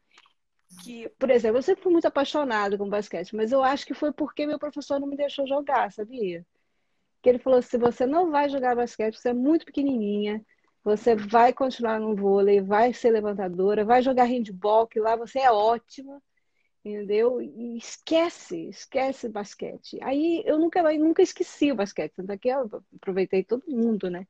que, 0.83 1.09
por 1.19 1.31
exemplo, 1.31 1.59
eu 1.59 1.63
sempre 1.63 1.83
fui 1.83 1.93
muito 1.93 2.07
apaixonada 2.07 2.79
com 2.79 2.89
basquete, 2.89 3.35
mas 3.37 3.53
eu 3.53 3.63
acho 3.63 3.87
que 3.87 3.95
foi 3.95 4.13
porque 4.13 4.47
meu 4.47 4.59
professor 4.59 5.01
não 5.01 5.09
me 5.09 5.17
deixou 5.17 5.47
jogar, 5.47 5.93
sabia? 5.93 6.47
Que 7.23 7.29
ele 7.31 7.39
falou: 7.39 7.63
se 7.63 7.79
você 7.79 8.07
não 8.07 8.31
vai 8.31 8.49
jogar 8.49 8.77
basquete, 8.77 9.17
você 9.19 9.31
é 9.31 9.35
muito 9.35 9.67
pequenininha, 9.67 10.45
você 10.85 11.15
vai 11.17 11.53
continuar 11.53 12.01
no 12.01 12.17
vôlei, 12.17 12.61
vai 12.61 12.93
ser 12.95 13.11
levantadora, 13.11 13.85
vai 13.85 14.03
jogar 14.03 14.25
handball, 14.25 14.87
que 14.87 15.01
lá 15.01 15.17
você 15.17 15.41
é 15.41 15.51
ótima 15.53 16.21
entendeu? 16.85 17.41
E 17.43 17.77
esquece, 17.77 18.69
esquece 18.69 19.29
basquete. 19.29 19.99
Aí 20.03 20.43
eu 20.47 20.59
nunca, 20.59 20.81
eu 20.81 21.01
nunca 21.01 21.23
esqueci 21.23 21.71
o 21.71 21.77
basquete, 21.77 22.13
tanto 22.17 22.33
é 22.33 22.39
que 22.39 22.49
eu 22.49 22.83
aproveitei 22.97 23.45
todo 23.45 23.65
mundo, 23.69 24.11
né? 24.11 24.27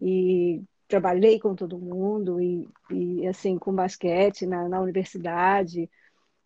E 0.00 0.62
trabalhei 0.92 1.40
com 1.40 1.54
todo 1.54 1.78
mundo 1.78 2.38
e, 2.38 2.68
e 2.90 3.26
assim 3.26 3.58
com 3.58 3.74
basquete 3.74 4.44
na, 4.44 4.68
na 4.68 4.78
universidade. 4.78 5.90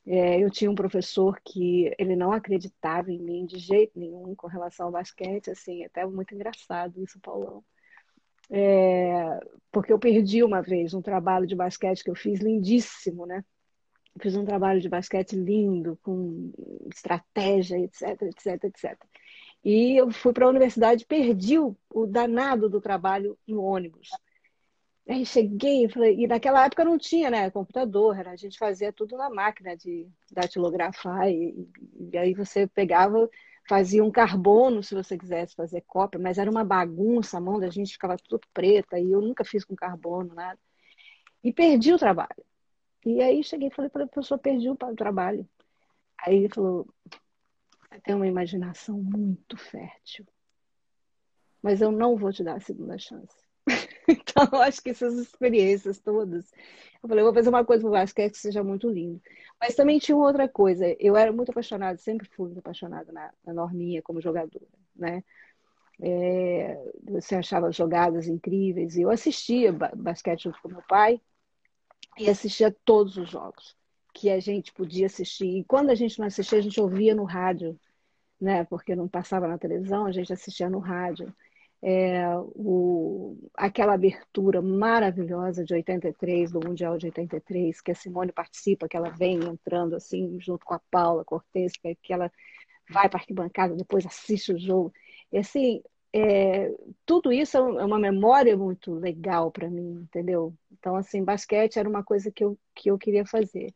É, 0.07 0.39
eu 0.41 0.49
tinha 0.49 0.71
um 0.71 0.75
professor 0.75 1.41
que 1.45 1.93
ele 1.99 2.15
não 2.15 2.31
acreditava 2.31 3.11
em 3.11 3.19
mim 3.19 3.45
de 3.45 3.59
jeito 3.59 3.99
nenhum 3.99 4.37
com 4.37 4.47
relação 4.47 4.87
ao 4.87 4.93
basquete, 4.93 5.51
assim, 5.51 5.85
até 5.85 6.07
muito 6.07 6.33
engraçado 6.33 7.03
isso, 7.03 7.19
Paulão. 7.21 7.65
É, 8.49 9.41
porque 9.73 9.93
eu 9.93 9.99
perdi 9.99 10.45
uma 10.45 10.63
vez 10.63 10.95
um 10.95 11.03
trabalho 11.03 11.45
de 11.45 11.57
basquete 11.57 12.05
que 12.05 12.11
eu 12.11 12.15
fiz 12.15 12.39
lindíssimo, 12.39 13.27
né? 13.27 13.45
fiz 14.21 14.37
um 14.37 14.45
trabalho 14.45 14.81
de 14.81 14.89
basquete 14.89 15.35
lindo, 15.35 15.99
com 16.03 16.53
estratégia, 16.89 17.79
etc, 17.79 18.23
etc, 18.23 18.65
etc. 18.65 18.97
E 19.65 20.01
eu 20.01 20.11
fui 20.13 20.33
para 20.33 20.47
a 20.47 20.49
universidade 20.49 21.03
e 21.03 21.07
perdi 21.07 21.59
o, 21.59 21.77
o, 21.91 22.07
danado 22.07 22.69
do 22.69 22.81
trabalho 22.81 23.37
no 23.47 23.61
ônibus. 23.63 24.09
Aí 25.09 25.25
cheguei 25.25 25.85
e 25.85 25.89
falei, 25.89 26.17
e 26.19 26.27
naquela 26.27 26.65
época 26.65 26.85
não 26.85 26.99
tinha, 26.99 27.31
né, 27.31 27.49
computador, 27.51 28.27
a 28.27 28.35
gente 28.35 28.59
fazia 28.59 28.93
tudo 28.93 29.17
na 29.17 29.31
máquina 29.31 29.77
de 29.77 30.09
datilografar, 30.33 31.31
e, 31.31 31.69
e 32.13 32.19
aí 32.19 32.35
você 32.35 32.67
pegava, 32.67 33.31
fazia 33.69 34.03
um 34.03 34.11
carbono 34.11 34.83
se 34.83 34.97
você 34.97 35.17
quisesse 35.17 35.55
fazer 35.55 35.83
cópia, 35.83 36.21
mas 36.21 36.39
era 36.39 36.51
uma 36.51 36.65
bagunça, 36.65 37.39
a 37.39 37.41
mão 37.41 37.61
da 37.61 37.71
gente 37.71 37.93
ficava 37.93 38.17
tudo 38.17 38.49
preta, 38.53 38.99
e 38.99 39.13
eu 39.13 39.21
nunca 39.21 39.45
fiz 39.45 39.65
com 39.65 39.77
carbono, 39.77 40.35
nada. 40.35 40.59
E 41.43 41.53
perdi 41.53 41.93
o 41.93 41.99
trabalho. 41.99 42.45
E 43.05 43.23
aí 43.23 43.45
cheguei 43.45 43.69
e 43.69 43.71
falei 43.71 43.89
para 43.89 44.05
a 44.05 44.09
pessoa, 44.09 44.37
perdi 44.37 44.69
o 44.69 44.77
trabalho. 44.97 45.49
Aí 46.19 46.37
ele 46.37 46.49
falou, 46.49 46.89
tem 48.03 48.15
uma 48.15 48.27
imaginação 48.27 48.99
muito 49.01 49.57
fértil, 49.57 50.27
mas 51.63 51.81
eu 51.81 51.93
não 51.93 52.17
vou 52.17 52.33
te 52.33 52.43
dar 52.43 52.57
a 52.57 52.61
segunda 52.61 52.99
chance. 52.99 53.46
então, 54.09 54.61
acho 54.61 54.83
que 54.83 54.91
essas 54.91 55.15
experiências 55.15 55.99
todas. 55.99 56.53
Eu 57.03 57.09
falei, 57.09 57.23
eu 57.23 57.27
vou 57.27 57.35
fazer 57.35 57.49
uma 57.49 57.65
coisa 57.65 57.89
para 57.89 58.05
o 58.05 58.15
quer 58.15 58.31
que 58.31 58.39
seja 58.39 58.63
muito 58.63 58.89
lindo. 58.89 59.21
Mas 59.61 59.75
também 59.75 59.99
tinha 59.99 60.17
outra 60.17 60.49
coisa. 60.49 60.85
Eu 60.99 61.17
era 61.17 61.33
muito 61.33 61.51
apaixonada, 61.51 61.99
sempre 61.99 62.29
fui 62.29 62.47
muito 62.47 62.59
apaixonada 62.59 63.13
na, 63.13 63.33
na 63.45 63.55
Norminha 63.55 64.03
como 64.03 64.21
jogadora, 64.21 64.67
né? 64.95 65.25
É, 66.01 66.79
você 67.03 67.37
achava 67.37 67.73
jogadas 67.73 68.29
incríveis. 68.29 68.97
E 68.97 69.03
eu 69.03 69.11
assistia 69.11 69.73
basquete 69.73 70.45
junto 70.45 70.61
com 70.61 70.69
meu 70.69 70.83
pai 70.89 71.21
e 72.19 72.29
assistia 72.29 72.75
todos 72.85 73.17
os 73.17 73.31
jogos 73.31 73.77
que 74.15 74.31
a 74.31 74.41
gente 74.41 74.73
podia 74.73 75.07
assistir. 75.07 75.59
E 75.59 75.65
quando 75.65 75.91
a 75.91 75.95
gente 75.95 76.19
não 76.19 76.27
assistia, 76.27 76.59
a 76.59 76.63
gente 76.63 76.81
ouvia 76.81 77.15
no 77.15 77.25
rádio, 77.25 77.79
né? 78.41 78.65
Porque 78.65 78.97
não 78.97 79.09
passava 79.09 79.49
na 79.49 79.59
televisão, 79.59 80.07
a 80.07 80.13
gente 80.13 80.33
assistia 80.33 80.71
no 80.71 80.79
rádio. 80.79 81.35
É, 81.83 82.27
o, 82.39 83.37
aquela 83.55 83.95
abertura 83.95 84.61
maravilhosa 84.63 85.65
de 85.65 85.75
83, 85.75 86.51
do 86.51 86.61
Mundial 86.61 86.99
de 86.99 87.07
83, 87.07 87.81
que 87.81 87.93
a 87.93 87.95
Simone 87.95 88.33
participa, 88.33 88.89
que 88.89 88.97
ela 88.97 89.11
vem 89.11 89.39
entrando 89.45 89.95
assim, 89.95 90.39
junto 90.41 90.65
com 90.65 90.75
a 90.75 90.81
Paula 90.91 91.25
Cortez, 91.25 91.73
que, 91.77 92.13
ela 92.13 92.33
vai 92.89 93.09
para 93.09 93.19
a 93.19 93.21
arquibancada, 93.21 93.75
depois 93.75 94.07
assiste 94.07 94.53
o 94.53 94.59
jogo. 94.59 94.93
E 95.33 95.39
assim, 95.39 95.83
é, 96.13 96.73
tudo 97.05 97.33
isso 97.33 97.57
é, 97.57 97.61
é 97.61 97.85
uma 97.85 97.99
memória 97.99 98.57
muito 98.57 98.95
legal 98.95 99.51
para 99.51 99.69
mim, 99.69 100.01
entendeu? 100.03 100.55
Então, 100.73 100.97
assim, 100.97 101.23
basquete 101.23 101.79
era 101.79 101.89
uma 101.89 102.03
coisa 102.03 102.31
que 102.31 102.43
eu, 102.45 102.59
que 102.75 102.91
eu 102.91 102.99
queria 102.99 103.27
fazer. 103.27 103.75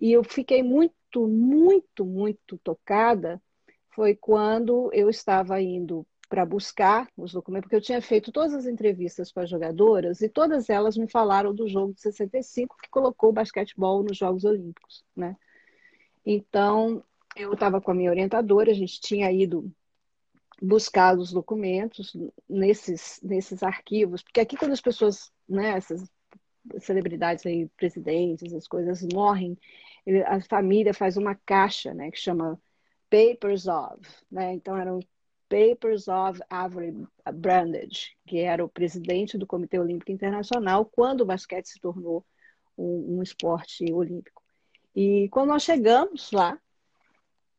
E 0.00 0.12
eu 0.12 0.24
fiquei 0.24 0.62
muito, 0.62 1.28
muito, 1.28 2.04
muito 2.06 2.58
tocada 2.58 3.42
foi 3.90 4.14
quando 4.14 4.90
eu 4.92 5.10
estava 5.10 5.60
indo 5.60 6.06
para 6.30 6.46
buscar 6.46 7.08
os 7.16 7.32
documentos, 7.32 7.64
porque 7.64 7.74
eu 7.74 7.80
tinha 7.80 8.00
feito 8.00 8.30
todas 8.30 8.54
as 8.54 8.64
entrevistas 8.64 9.32
com 9.32 9.40
as 9.40 9.50
jogadoras 9.50 10.22
e 10.22 10.28
todas 10.28 10.70
elas 10.70 10.96
me 10.96 11.10
falaram 11.10 11.52
do 11.52 11.68
jogo 11.68 11.92
de 11.92 12.00
65 12.00 12.76
que 12.80 12.88
colocou 12.88 13.30
o 13.30 13.32
basquetebol 13.32 14.04
nos 14.04 14.16
Jogos 14.16 14.44
Olímpicos, 14.44 15.04
né? 15.14 15.36
Então, 16.24 17.02
eu 17.34 17.52
estava 17.52 17.80
com 17.80 17.90
a 17.90 17.94
minha 17.94 18.10
orientadora, 18.10 18.70
a 18.70 18.74
gente 18.74 19.00
tinha 19.00 19.30
ido 19.32 19.72
buscar 20.62 21.18
os 21.18 21.32
documentos 21.32 22.16
nesses, 22.48 23.18
nesses 23.24 23.64
arquivos, 23.64 24.22
porque 24.22 24.40
aqui 24.40 24.56
quando 24.56 24.72
as 24.72 24.80
pessoas, 24.80 25.32
né, 25.48 25.70
essas 25.70 26.08
celebridades 26.78 27.44
aí, 27.44 27.68
presidentes, 27.76 28.54
as 28.54 28.68
coisas 28.68 29.02
morrem, 29.12 29.58
a 30.26 30.40
família 30.42 30.94
faz 30.94 31.16
uma 31.16 31.34
caixa, 31.34 31.92
né, 31.92 32.08
que 32.08 32.18
chama 32.18 32.60
Papers 33.10 33.66
of, 33.66 34.00
né, 34.30 34.54
então 34.54 34.76
eram 34.76 35.00
Papers 35.50 36.06
of 36.06 36.40
Avery 36.48 36.94
Brandage, 37.34 38.16
que 38.24 38.38
era 38.38 38.64
o 38.64 38.68
presidente 38.68 39.36
do 39.36 39.46
Comitê 39.46 39.78
Olímpico 39.78 40.12
Internacional 40.12 40.84
quando 40.84 41.22
o 41.22 41.26
basquete 41.26 41.66
se 41.66 41.80
tornou 41.80 42.24
um, 42.78 43.18
um 43.18 43.22
esporte 43.22 43.92
olímpico. 43.92 44.42
E 44.94 45.28
quando 45.30 45.48
nós 45.48 45.64
chegamos 45.64 46.30
lá, 46.30 46.58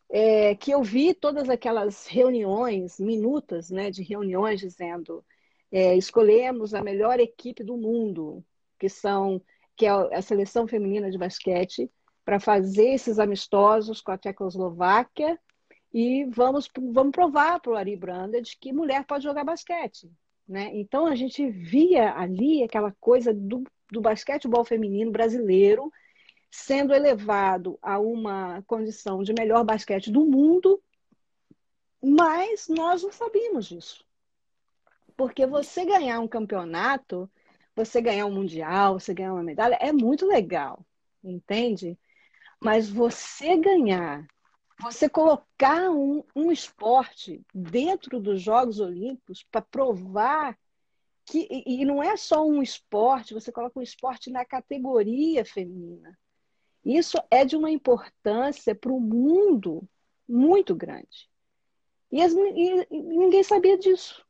é, 0.09 0.55
que 0.55 0.71
eu 0.71 0.81
vi 0.81 1.13
todas 1.13 1.49
aquelas 1.49 2.07
reuniões, 2.07 2.97
minutas 2.97 3.69
né, 3.69 3.91
de 3.91 4.03
reuniões 4.03 4.61
dizendo 4.61 5.23
é, 5.71 5.95
escolhemos 5.95 6.73
a 6.73 6.81
melhor 6.81 7.19
equipe 7.19 7.63
do 7.63 7.77
mundo, 7.77 8.43
que 8.79 8.89
são 8.89 9.41
que 9.75 9.85
é 9.85 9.89
a 9.89 10.21
seleção 10.21 10.67
feminina 10.67 11.09
de 11.09 11.17
basquete, 11.17 11.89
para 12.23 12.39
fazer 12.39 12.89
esses 12.89 13.19
amistosos 13.19 13.99
com 13.99 14.11
a 14.11 14.17
Tchecoslováquia 14.17 15.39
e 15.93 16.25
vamos, 16.25 16.69
vamos 16.93 17.11
provar 17.11 17.59
para 17.59 17.71
o 17.71 17.75
Ari 17.75 17.95
Brandt 17.95 18.57
que 18.57 18.71
mulher 18.71 19.05
pode 19.05 19.23
jogar 19.23 19.43
basquete. 19.43 20.09
Né? 20.47 20.69
Então 20.73 21.05
a 21.05 21.15
gente 21.15 21.49
via 21.49 22.13
ali 22.13 22.63
aquela 22.63 22.91
coisa 22.99 23.33
do, 23.33 23.63
do 23.91 24.01
basquetebol 24.01 24.63
feminino 24.63 25.11
brasileiro 25.11 25.91
sendo 26.49 26.93
elevado 26.93 27.79
a 27.81 27.97
uma 27.97 28.61
condição 28.63 29.23
de 29.23 29.33
melhor 29.33 29.63
basquete 29.63 30.11
do 30.11 30.25
mundo, 30.25 30.83
mas 32.03 32.67
nós 32.67 33.01
não 33.01 33.11
sabíamos 33.11 33.67
disso. 33.67 34.05
Porque 35.15 35.45
você 35.45 35.85
ganhar 35.85 36.19
um 36.19 36.27
campeonato, 36.27 37.31
você 37.73 38.01
ganhar 38.01 38.25
um 38.25 38.33
mundial, 38.33 38.99
você 38.99 39.13
ganhar 39.13 39.33
uma 39.33 39.43
medalha, 39.43 39.77
é 39.79 39.93
muito 39.93 40.25
legal, 40.25 40.85
entende? 41.23 41.97
Mas 42.59 42.89
você 42.89 43.55
ganhar, 43.55 44.27
você 44.81 45.07
colocar 45.07 45.89
um, 45.91 46.23
um 46.35 46.51
esporte 46.51 47.41
dentro 47.53 48.19
dos 48.19 48.41
Jogos 48.41 48.79
Olímpicos 48.79 49.43
para 49.43 49.61
provar 49.61 50.57
que. 51.25 51.47
E, 51.65 51.85
não 51.85 52.01
é 52.01 52.17
só 52.17 52.45
um 52.45 52.61
esporte, 52.61 53.33
você 53.33 53.51
coloca 53.51 53.79
um 53.79 53.83
esporte 53.83 54.31
na 54.31 54.43
categoria 54.43 55.45
feminina. 55.45 56.17
Isso 56.83 57.17
é 57.29 57.45
de 57.45 57.55
uma 57.55 57.69
importância 57.69 58.73
para 58.73 58.91
o 58.91 58.99
mundo 58.99 59.87
muito 60.27 60.75
grande. 60.75 61.29
E, 62.11 62.21
as, 62.21 62.33
e, 62.33 62.87
e, 62.89 63.01
ninguém 63.01 63.43
sabia 63.43 63.77
disso. 63.77 64.25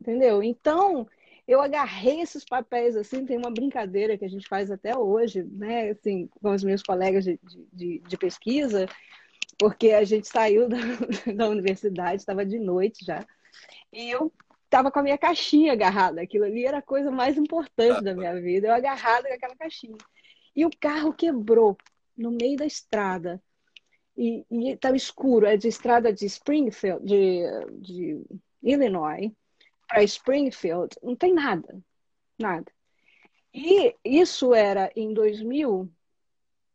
Entendeu? 0.00 0.42
Então, 0.42 1.08
eu 1.46 1.60
agarrei 1.60 2.20
esses 2.20 2.44
papéis 2.44 2.96
assim, 2.96 3.26
tem 3.26 3.36
uma 3.36 3.50
brincadeira 3.50 4.16
que 4.16 4.24
a 4.24 4.28
gente 4.28 4.48
faz 4.48 4.70
até 4.70 4.96
hoje, 4.96 5.42
né? 5.42 5.90
Assim, 5.90 6.28
com 6.40 6.52
os 6.52 6.62
meus 6.62 6.82
colegas 6.82 7.24
de, 7.24 7.38
de, 7.72 7.98
de 7.98 8.16
pesquisa, 8.16 8.86
porque 9.58 9.90
a 9.90 10.04
gente 10.04 10.28
saiu 10.28 10.68
da, 10.68 10.76
da 11.34 11.48
universidade, 11.48 12.16
estava 12.16 12.44
de 12.44 12.58
noite 12.58 13.04
já, 13.04 13.26
e 13.92 14.10
eu 14.10 14.32
estava 14.64 14.90
com 14.90 15.00
a 15.00 15.02
minha 15.02 15.18
caixinha 15.18 15.74
agarrada. 15.74 16.22
Aquilo 16.22 16.44
ali 16.44 16.64
era 16.64 16.78
a 16.78 16.82
coisa 16.82 17.10
mais 17.10 17.36
importante 17.36 18.02
da 18.02 18.14
minha 18.14 18.40
vida, 18.40 18.68
eu 18.68 18.74
agarrada 18.74 19.28
com 19.28 19.34
aquela 19.34 19.56
caixinha. 19.56 19.98
E 20.56 20.64
o 20.64 20.70
carro 20.80 21.12
quebrou 21.12 21.76
no 22.16 22.30
meio 22.30 22.56
da 22.56 22.66
estrada. 22.66 23.42
E 24.16 24.44
estava 24.50 24.96
escuro, 24.96 25.46
é 25.46 25.56
de 25.56 25.68
estrada 25.68 26.12
de 26.12 26.26
Springfield, 26.26 27.04
de, 27.04 27.42
de 27.80 28.24
Illinois, 28.62 29.30
para 29.88 30.02
Springfield, 30.04 30.96
não 31.02 31.16
tem 31.16 31.34
nada, 31.34 31.82
nada. 32.38 32.70
E 33.54 33.94
isso 34.04 34.54
era 34.54 34.90
em 34.96 35.12
2000, 35.12 35.90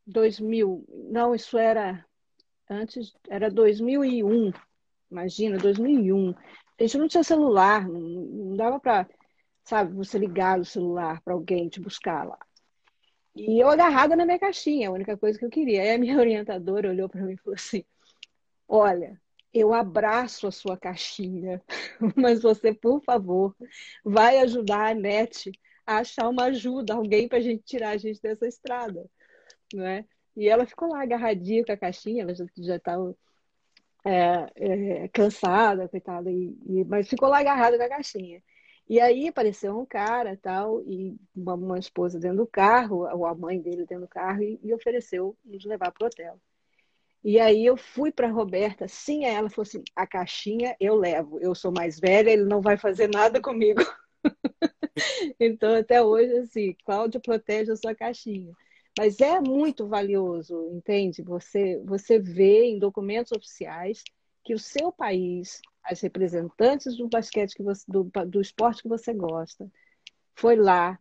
2000, 0.06 0.86
não, 1.10 1.34
isso 1.34 1.58
era 1.58 2.06
antes, 2.70 3.14
era 3.30 3.50
2001, 3.50 4.52
imagina, 5.10 5.58
2001. 5.58 6.32
A 6.80 6.84
gente 6.84 6.98
não 6.98 7.08
tinha 7.08 7.24
celular, 7.24 7.88
não, 7.88 8.00
não 8.00 8.56
dava 8.56 8.80
para, 8.80 9.08
sabe, 9.64 9.94
você 9.94 10.18
ligar 10.18 10.60
o 10.60 10.66
celular 10.66 11.22
para 11.22 11.34
alguém 11.34 11.70
te 11.70 11.80
buscar 11.80 12.28
lá. 12.28 12.38
E 13.36 13.62
eu 13.62 13.70
agarrada 13.70 14.16
na 14.16 14.26
minha 14.26 14.40
caixinha, 14.40 14.90
a 14.90 14.92
única 14.92 15.16
coisa 15.16 15.38
que 15.38 15.46
eu 15.46 15.50
queria. 15.50 15.82
Aí 15.82 15.92
a 15.92 15.98
minha 15.98 16.18
orientadora 16.20 16.90
olhou 16.90 17.08
para 17.08 17.22
mim 17.22 17.34
e 17.34 17.38
falou 17.38 17.56
assim: 17.56 17.84
Olha, 18.68 19.20
eu 19.54 19.74
abraço 19.74 20.48
a 20.48 20.52
sua 20.52 20.78
caixinha, 20.78 21.62
mas 22.16 22.42
você, 22.42 22.74
por 22.74 23.02
favor, 23.04 23.56
vai 24.04 24.40
ajudar 24.40 24.92
a 24.92 24.96
NET 24.96 25.52
a 25.86 26.00
achar 26.00 26.28
uma 26.30 26.46
ajuda, 26.46 26.94
alguém 26.94 27.28
para 27.28 27.38
a 27.38 27.42
gente 27.42 27.64
tirar 27.64 27.92
a 27.92 27.98
gente 27.98 28.22
dessa 28.22 28.48
estrada. 28.48 29.10
Né? 29.74 30.06
E 30.38 30.48
ela 30.48 30.68
ficou 30.68 30.90
lá 30.90 31.02
agarradinha 31.02 31.66
com 31.66 31.72
a 31.72 31.78
caixinha, 31.78 32.22
ela 32.22 32.34
já 32.36 32.76
estava 32.76 33.16
é, 34.06 34.46
é, 34.56 35.08
cansada, 35.10 35.90
coitada, 35.90 36.32
e, 36.32 36.56
e, 36.68 36.86
mas 36.86 37.10
ficou 37.10 37.28
lá 37.28 37.40
agarrada 37.40 37.76
com 37.76 37.84
a 37.84 37.90
caixinha. 37.90 38.42
E 38.88 39.00
aí 39.02 39.28
apareceu 39.28 39.78
um 39.78 39.86
cara 39.86 40.38
tal, 40.38 40.84
e 40.84 41.18
uma, 41.36 41.56
uma 41.56 41.80
esposa 41.80 42.20
dentro 42.20 42.38
do 42.38 42.48
carro, 42.48 43.08
ou 43.12 43.26
a 43.26 43.34
mãe 43.34 43.60
dele 43.60 43.86
dentro 43.88 44.02
do 44.02 44.08
carro, 44.08 44.44
e, 44.44 44.60
e 44.64 44.74
ofereceu 44.74 45.36
nos 45.44 45.66
levar 45.66 45.92
para 45.92 46.06
o 46.06 46.08
hotel. 46.08 46.40
E 47.24 47.40
aí 47.40 47.66
eu 47.66 47.76
fui 47.76 48.12
para 48.12 48.30
Roberta, 48.32 48.88
sim, 48.88 49.26
ela 49.26 49.50
falou 49.50 49.64
assim: 49.68 49.84
a 49.96 50.06
caixinha 50.06 50.76
eu 50.80 50.96
levo, 50.96 51.40
eu 51.42 51.56
sou 51.56 51.72
mais 51.72 52.00
velha, 52.00 52.30
ele 52.30 52.46
não 52.46 52.62
vai 52.62 52.78
fazer 52.78 53.10
nada 53.10 53.42
comigo. 53.42 53.82
então, 55.40 55.76
até 55.76 56.02
hoje, 56.02 56.32
assim, 56.38 56.76
Cláudia 56.86 57.20
protege 57.20 57.72
a 57.72 57.76
sua 57.76 57.96
caixinha. 57.96 58.54
Mas 58.98 59.20
é 59.20 59.40
muito 59.40 59.88
valioso, 59.88 60.70
entende? 60.72 61.22
Você, 61.22 61.80
você 61.86 62.18
vê 62.18 62.66
em 62.66 62.80
documentos 62.80 63.32
oficiais 63.32 64.04
que 64.44 64.54
o 64.54 64.60
seu 64.60 64.92
país 64.92 65.62
as 65.84 66.02
representantes 66.02 66.98
do 66.98 67.08
basquete 67.08 67.56
que 67.56 67.64
você, 67.64 67.84
do, 67.88 68.12
do 68.28 68.42
esporte 68.42 68.82
que 68.82 68.90
você 68.90 69.14
gosta, 69.14 69.72
foi 70.36 70.56
lá, 70.56 71.00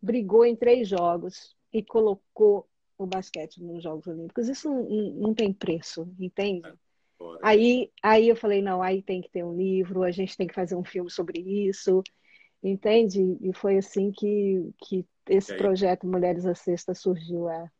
brigou 0.00 0.44
em 0.44 0.54
três 0.54 0.88
jogos 0.88 1.56
e 1.72 1.82
colocou 1.82 2.68
o 2.96 3.06
basquete 3.06 3.62
nos 3.62 3.82
Jogos 3.82 4.06
Olímpicos. 4.06 4.48
Isso 4.48 4.68
não, 4.68 4.84
não 5.14 5.34
tem 5.34 5.52
preço, 5.52 6.08
entende? 6.18 6.68
É, 6.68 6.72
aí, 7.42 7.90
aí 8.02 8.28
eu 8.28 8.36
falei, 8.36 8.62
não, 8.62 8.80
aí 8.80 9.02
tem 9.02 9.20
que 9.20 9.30
ter 9.30 9.44
um 9.44 9.56
livro, 9.56 10.02
a 10.02 10.10
gente 10.10 10.36
tem 10.36 10.46
que 10.46 10.54
fazer 10.54 10.76
um 10.76 10.84
filme 10.84 11.10
sobre 11.10 11.40
isso, 11.40 12.02
entende? 12.62 13.36
E 13.40 13.52
foi 13.52 13.78
assim 13.78 14.10
que, 14.10 14.72
que 14.78 15.06
esse 15.28 15.54
projeto 15.56 16.06
Mulheres 16.06 16.46
à 16.46 16.54
Sexta 16.54 16.94
surgiu. 16.94 17.48
É. 17.48 17.70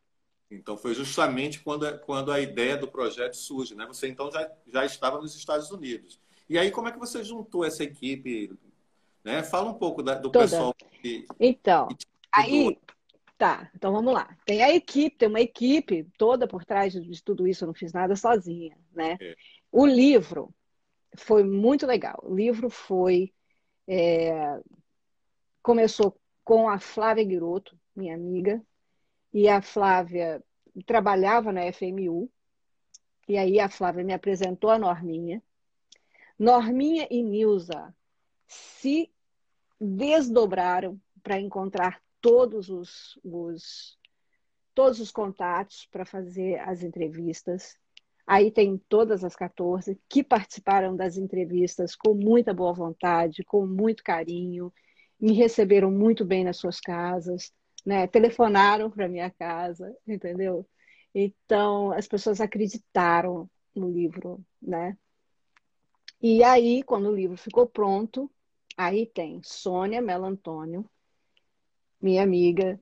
Então 0.51 0.77
foi 0.77 0.95
justamente 0.95 1.61
quando, 1.61 1.99
quando 2.01 2.33
a 2.33 2.41
ideia 2.41 2.77
do 2.77 2.89
projeto 2.89 3.37
surge, 3.37 3.75
né? 3.75 3.87
Você 3.87 4.09
então 4.09 4.31
já, 4.31 4.51
já 4.67 4.85
estava 4.85 5.19
nos 5.19 5.35
Estados 5.37 5.71
Unidos. 5.71 6.21
E 6.49 6.59
aí, 6.59 6.71
como 6.71 6.89
é 6.89 6.93
que 6.93 6.99
você 6.99 7.23
juntou 7.23 7.65
essa 7.65 7.85
equipe? 7.85 8.51
Né? 9.23 9.43
Fala 9.43 9.71
um 9.71 9.75
pouco 9.75 10.03
da, 10.03 10.15
do 10.15 10.31
Toda. 10.31 10.45
pessoal 10.45 10.75
que. 10.75 11.27
Então, 11.39 11.89
que 11.89 12.07
aí. 12.33 12.79
Tá, 13.37 13.71
então 13.73 13.93
vamos 13.93 14.13
lá. 14.13 14.37
Tem 14.45 14.65
a 14.65 14.75
equipe, 14.75 15.17
tem 15.17 15.29
uma 15.29 15.41
equipe 15.41 16.05
toda 16.19 16.49
por 16.49 16.65
trás 16.65 16.93
de 16.93 17.23
tudo 17.23 17.47
isso, 17.47 17.63
eu 17.63 17.69
não 17.69 17.75
fiz 17.75 17.93
nada 17.93 18.17
sozinha, 18.17 18.77
né? 18.93 19.17
É. 19.21 19.37
O 19.71 19.87
livro 19.87 20.53
foi 21.17 21.45
muito 21.45 21.87
legal. 21.87 22.19
O 22.25 22.35
livro 22.35 22.69
foi. 22.69 23.33
É... 23.89 24.61
Começou 25.63 26.17
com 26.45 26.69
a 26.69 26.79
Flávia 26.79 27.25
Guiroto, 27.25 27.79
minha 27.97 28.15
amiga, 28.15 28.63
e 29.33 29.49
a 29.49 29.61
Flávia 29.61 30.43
trabalhava 30.87 31.53
na 31.53 31.73
FMU, 31.73 32.31
e 33.27 33.37
aí 33.37 33.59
a 33.59 33.69
Flávia 33.69 34.05
me 34.05 34.13
apresentou 34.13 34.71
a 34.71 34.79
Norminha, 34.79 35.43
Norminha 36.39 37.09
e 37.11 37.23
Nilza 37.23 37.93
se 38.47 39.13
desdobraram 39.81 41.01
para 41.23 41.41
encontrar 41.41 42.01
todos 42.21 42.69
os, 42.69 43.19
os, 43.25 43.99
todos 44.75 45.01
os 45.01 45.11
contatos 45.11 45.87
para 45.91 46.05
fazer 46.05 46.61
as 46.61 46.83
entrevistas. 46.83 47.79
Aí 48.31 48.51
tem 48.51 48.77
todas 48.91 49.25
as 49.25 49.35
14 49.35 49.99
que 50.07 50.23
participaram 50.23 50.95
das 50.95 51.17
entrevistas 51.17 51.97
com 51.97 52.13
muita 52.13 52.53
boa 52.53 52.75
vontade, 52.75 53.43
com 53.43 53.67
muito 53.67 54.05
carinho, 54.05 54.71
me 55.19 55.33
receberam 55.33 55.91
muito 55.91 56.27
bem 56.27 56.45
nas 56.45 56.59
suas 56.59 56.79
casas, 56.79 57.51
né? 57.87 58.07
telefonaram 58.07 58.91
para 58.91 59.09
minha 59.09 59.31
casa, 59.31 59.97
entendeu? 60.07 60.69
Então, 61.15 61.91
as 61.93 62.07
pessoas 62.07 62.39
acreditaram 62.39 63.49
no 63.75 63.91
livro, 63.91 64.45
né? 64.61 64.95
E 66.21 66.45
aí, 66.45 66.83
quando 66.83 67.09
o 67.09 67.17
livro 67.17 67.39
ficou 67.39 67.67
pronto, 67.67 68.31
aí 68.77 69.07
tem 69.07 69.41
Sônia 69.43 70.03
Melantônio, 70.03 70.85
minha 71.99 72.23
amiga, 72.23 72.79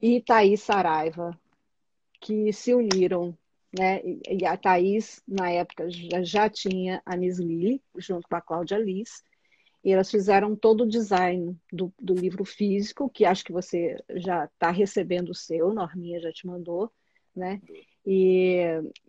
e 0.00 0.22
Thaís 0.22 0.62
Saraiva, 0.62 1.38
que 2.18 2.50
se 2.50 2.72
uniram, 2.72 3.36
né? 3.76 4.00
E 4.28 4.44
a 4.44 4.56
Thaís, 4.56 5.22
na 5.26 5.50
época, 5.50 5.86
já, 6.22 6.48
tinha 6.48 7.00
a 7.04 7.16
Miss 7.16 7.38
Lily, 7.38 7.82
junto 7.96 8.28
com 8.28 8.36
a 8.36 8.40
Cláudia 8.40 8.78
Liz, 8.78 9.22
e 9.84 9.92
elas 9.92 10.10
fizeram 10.10 10.54
todo 10.54 10.82
o 10.82 10.88
design 10.88 11.56
do, 11.72 11.92
do 11.98 12.14
livro 12.14 12.44
físico, 12.44 13.08
que 13.08 13.24
acho 13.24 13.44
que 13.44 13.52
você 13.52 13.96
já 14.16 14.44
está 14.44 14.70
recebendo 14.70 15.30
o 15.30 15.34
seu, 15.34 15.72
Norminha 15.72 16.20
já 16.20 16.32
te 16.32 16.46
mandou, 16.46 16.90
né? 17.34 17.60
E 18.04 18.58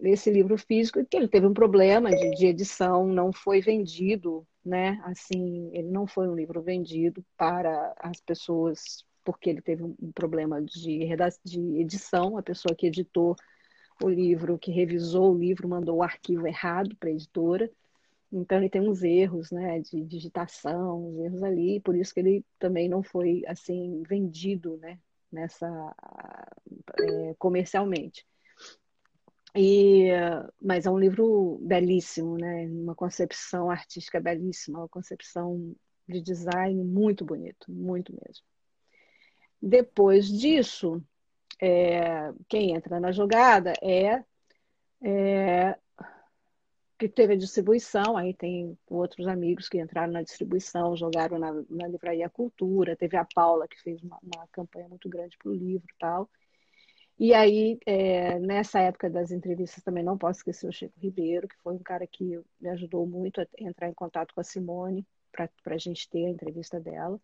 esse 0.02 0.30
livro 0.30 0.58
físico, 0.58 1.04
que 1.06 1.18
ele 1.18 1.28
teve 1.28 1.48
um 1.48 1.54
problema 1.54 2.10
de, 2.10 2.32
de, 2.32 2.46
edição, 2.46 3.08
não 3.08 3.34
foi 3.34 3.62
vendido, 3.62 4.46
né? 4.64 5.02
Assim, 5.04 5.70
ele 5.74 5.90
não 5.90 6.06
foi 6.06 6.28
um 6.28 6.36
livro 6.36 6.62
vendido 6.62 7.26
para 7.36 7.94
as 7.98 8.22
pessoas, 8.22 9.06
porque 9.24 9.50
ele 9.50 9.62
teve 9.62 9.84
um 9.84 10.12
problema 10.14 10.62
de, 10.62 11.08
de 11.44 11.60
edição. 11.80 12.38
A 12.38 12.44
pessoa 12.44 12.76
que 12.76 12.88
editou 12.88 13.36
o 14.04 14.10
livro, 14.10 14.58
que 14.58 14.72
revisou 14.72 15.34
o 15.34 15.38
livro, 15.38 15.68
mandou 15.68 15.98
o 15.98 16.04
arquivo 16.04 16.48
errado 16.48 16.96
para 16.98 17.10
a 17.10 17.14
editora. 17.14 17.70
Então 18.32 18.58
ele 18.58 18.70
tem 18.70 18.82
uns 18.82 19.04
erros, 19.04 19.52
né, 19.52 19.80
de 19.80 20.06
digitação, 20.06 21.10
uns 21.10 21.20
erros 21.20 21.44
ali, 21.44 21.80
por 21.82 21.96
isso 21.96 22.14
que 22.14 22.20
ele 22.22 22.46
também 22.58 22.88
não 22.88 23.04
foi 23.04 23.44
assim 23.46 24.04
vendido, 24.08 24.78
né, 24.78 24.98
nessa 25.32 25.68
é, 27.00 27.36
comercialmente. 27.38 28.26
E, 29.56 30.08
mas 30.62 30.86
é 30.86 30.92
um 30.92 31.00
livro 31.00 31.60
belíssimo, 31.62 32.38
né? 32.38 32.68
Uma 32.68 32.96
concepção 32.96 33.70
artística 33.70 34.20
belíssima, 34.20 34.80
uma 34.80 34.88
concepção 34.88 35.76
de 36.08 36.22
design 36.22 36.82
muito 36.84 37.26
bonito, 37.26 37.70
muito 37.70 38.14
mesmo. 38.14 38.46
Depois 39.62 40.28
disso, 40.28 41.04
é, 41.62 42.34
quem 42.50 42.76
entra 42.76 43.00
na 43.00 43.12
jogada 43.12 43.74
é, 43.82 44.24
é 45.04 45.78
que 46.98 47.08
teve 47.08 47.34
a 47.34 47.38
distribuição, 47.38 48.18
aí 48.18 48.34
tem 48.34 48.78
outros 48.88 49.28
amigos 49.28 49.68
que 49.70 49.80
entraram 49.80 50.14
na 50.14 50.22
distribuição, 50.22 50.96
jogaram 50.96 51.40
na, 51.40 51.52
na 51.70 51.88
Livraria 51.88 52.30
Cultura, 52.30 52.96
teve 52.96 53.18
a 53.18 53.26
Paula, 53.26 53.68
que 53.68 53.82
fez 53.82 54.04
uma, 54.04 54.20
uma 54.22 54.48
campanha 54.52 54.88
muito 54.88 55.10
grande 55.10 55.38
para 55.38 55.50
o 55.50 55.56
livro 55.56 55.88
e 55.90 55.98
tal. 56.00 56.30
E 57.18 57.34
aí, 57.34 57.80
é, 57.86 58.40
nessa 58.40 58.80
época 58.80 59.10
das 59.10 59.32
entrevistas, 59.32 59.84
também 59.84 60.04
não 60.04 60.18
posso 60.18 60.40
esquecer 60.40 60.68
o 60.68 60.72
Chico 60.72 61.00
Ribeiro, 61.00 61.48
que 61.48 61.56
foi 61.64 61.74
um 61.76 61.84
cara 61.84 62.06
que 62.08 62.40
me 62.60 62.70
ajudou 62.70 63.06
muito 63.06 63.42
a 63.42 63.48
entrar 63.60 63.88
em 63.90 63.94
contato 63.94 64.34
com 64.34 64.42
a 64.42 64.44
Simone, 64.44 65.06
para 65.32 65.50
a 65.66 65.78
gente 65.78 66.10
ter 66.10 66.26
a 66.26 66.30
entrevista 66.30 66.80
dela. 66.80 67.20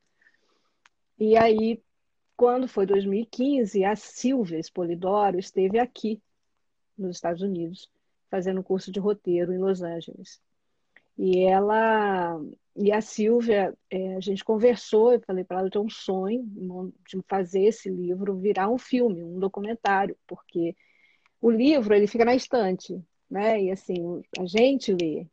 E 1.19 1.35
aí, 1.35 1.81
quando 2.37 2.67
foi 2.67 2.85
2015, 2.85 3.83
a 3.83 3.95
Silvia 3.95 4.59
Espolidoro 4.59 5.39
esteve 5.39 5.79
aqui, 5.79 6.21
nos 6.97 7.17
Estados 7.17 7.41
Unidos, 7.41 7.89
fazendo 8.29 8.63
curso 8.63 8.91
de 8.91 8.99
roteiro 8.99 9.51
em 9.51 9.57
Los 9.57 9.81
Angeles. 9.81 10.39
E 11.17 11.39
ela 11.45 12.39
e 12.75 12.91
a 12.91 13.01
Silvia, 13.01 13.75
é, 13.89 14.15
a 14.15 14.19
gente 14.19 14.45
conversou, 14.45 15.13
eu 15.13 15.21
falei 15.21 15.43
para 15.43 15.57
ela, 15.57 15.67
eu 15.67 15.71
tenho 15.71 15.85
um 15.85 15.89
sonho 15.89 16.43
de 17.07 17.19
fazer 17.27 17.63
esse 17.63 17.89
livro 17.89 18.37
virar 18.37 18.69
um 18.69 18.77
filme, 18.77 19.23
um 19.23 19.39
documentário, 19.39 20.15
porque 20.27 20.75
o 21.41 21.49
livro 21.49 21.93
ele 21.95 22.05
fica 22.05 22.23
na 22.23 22.35
estante, 22.35 23.03
né? 23.27 23.59
E 23.63 23.71
assim, 23.71 24.21
a 24.39 24.45
gente 24.45 24.93
lê, 24.93 25.25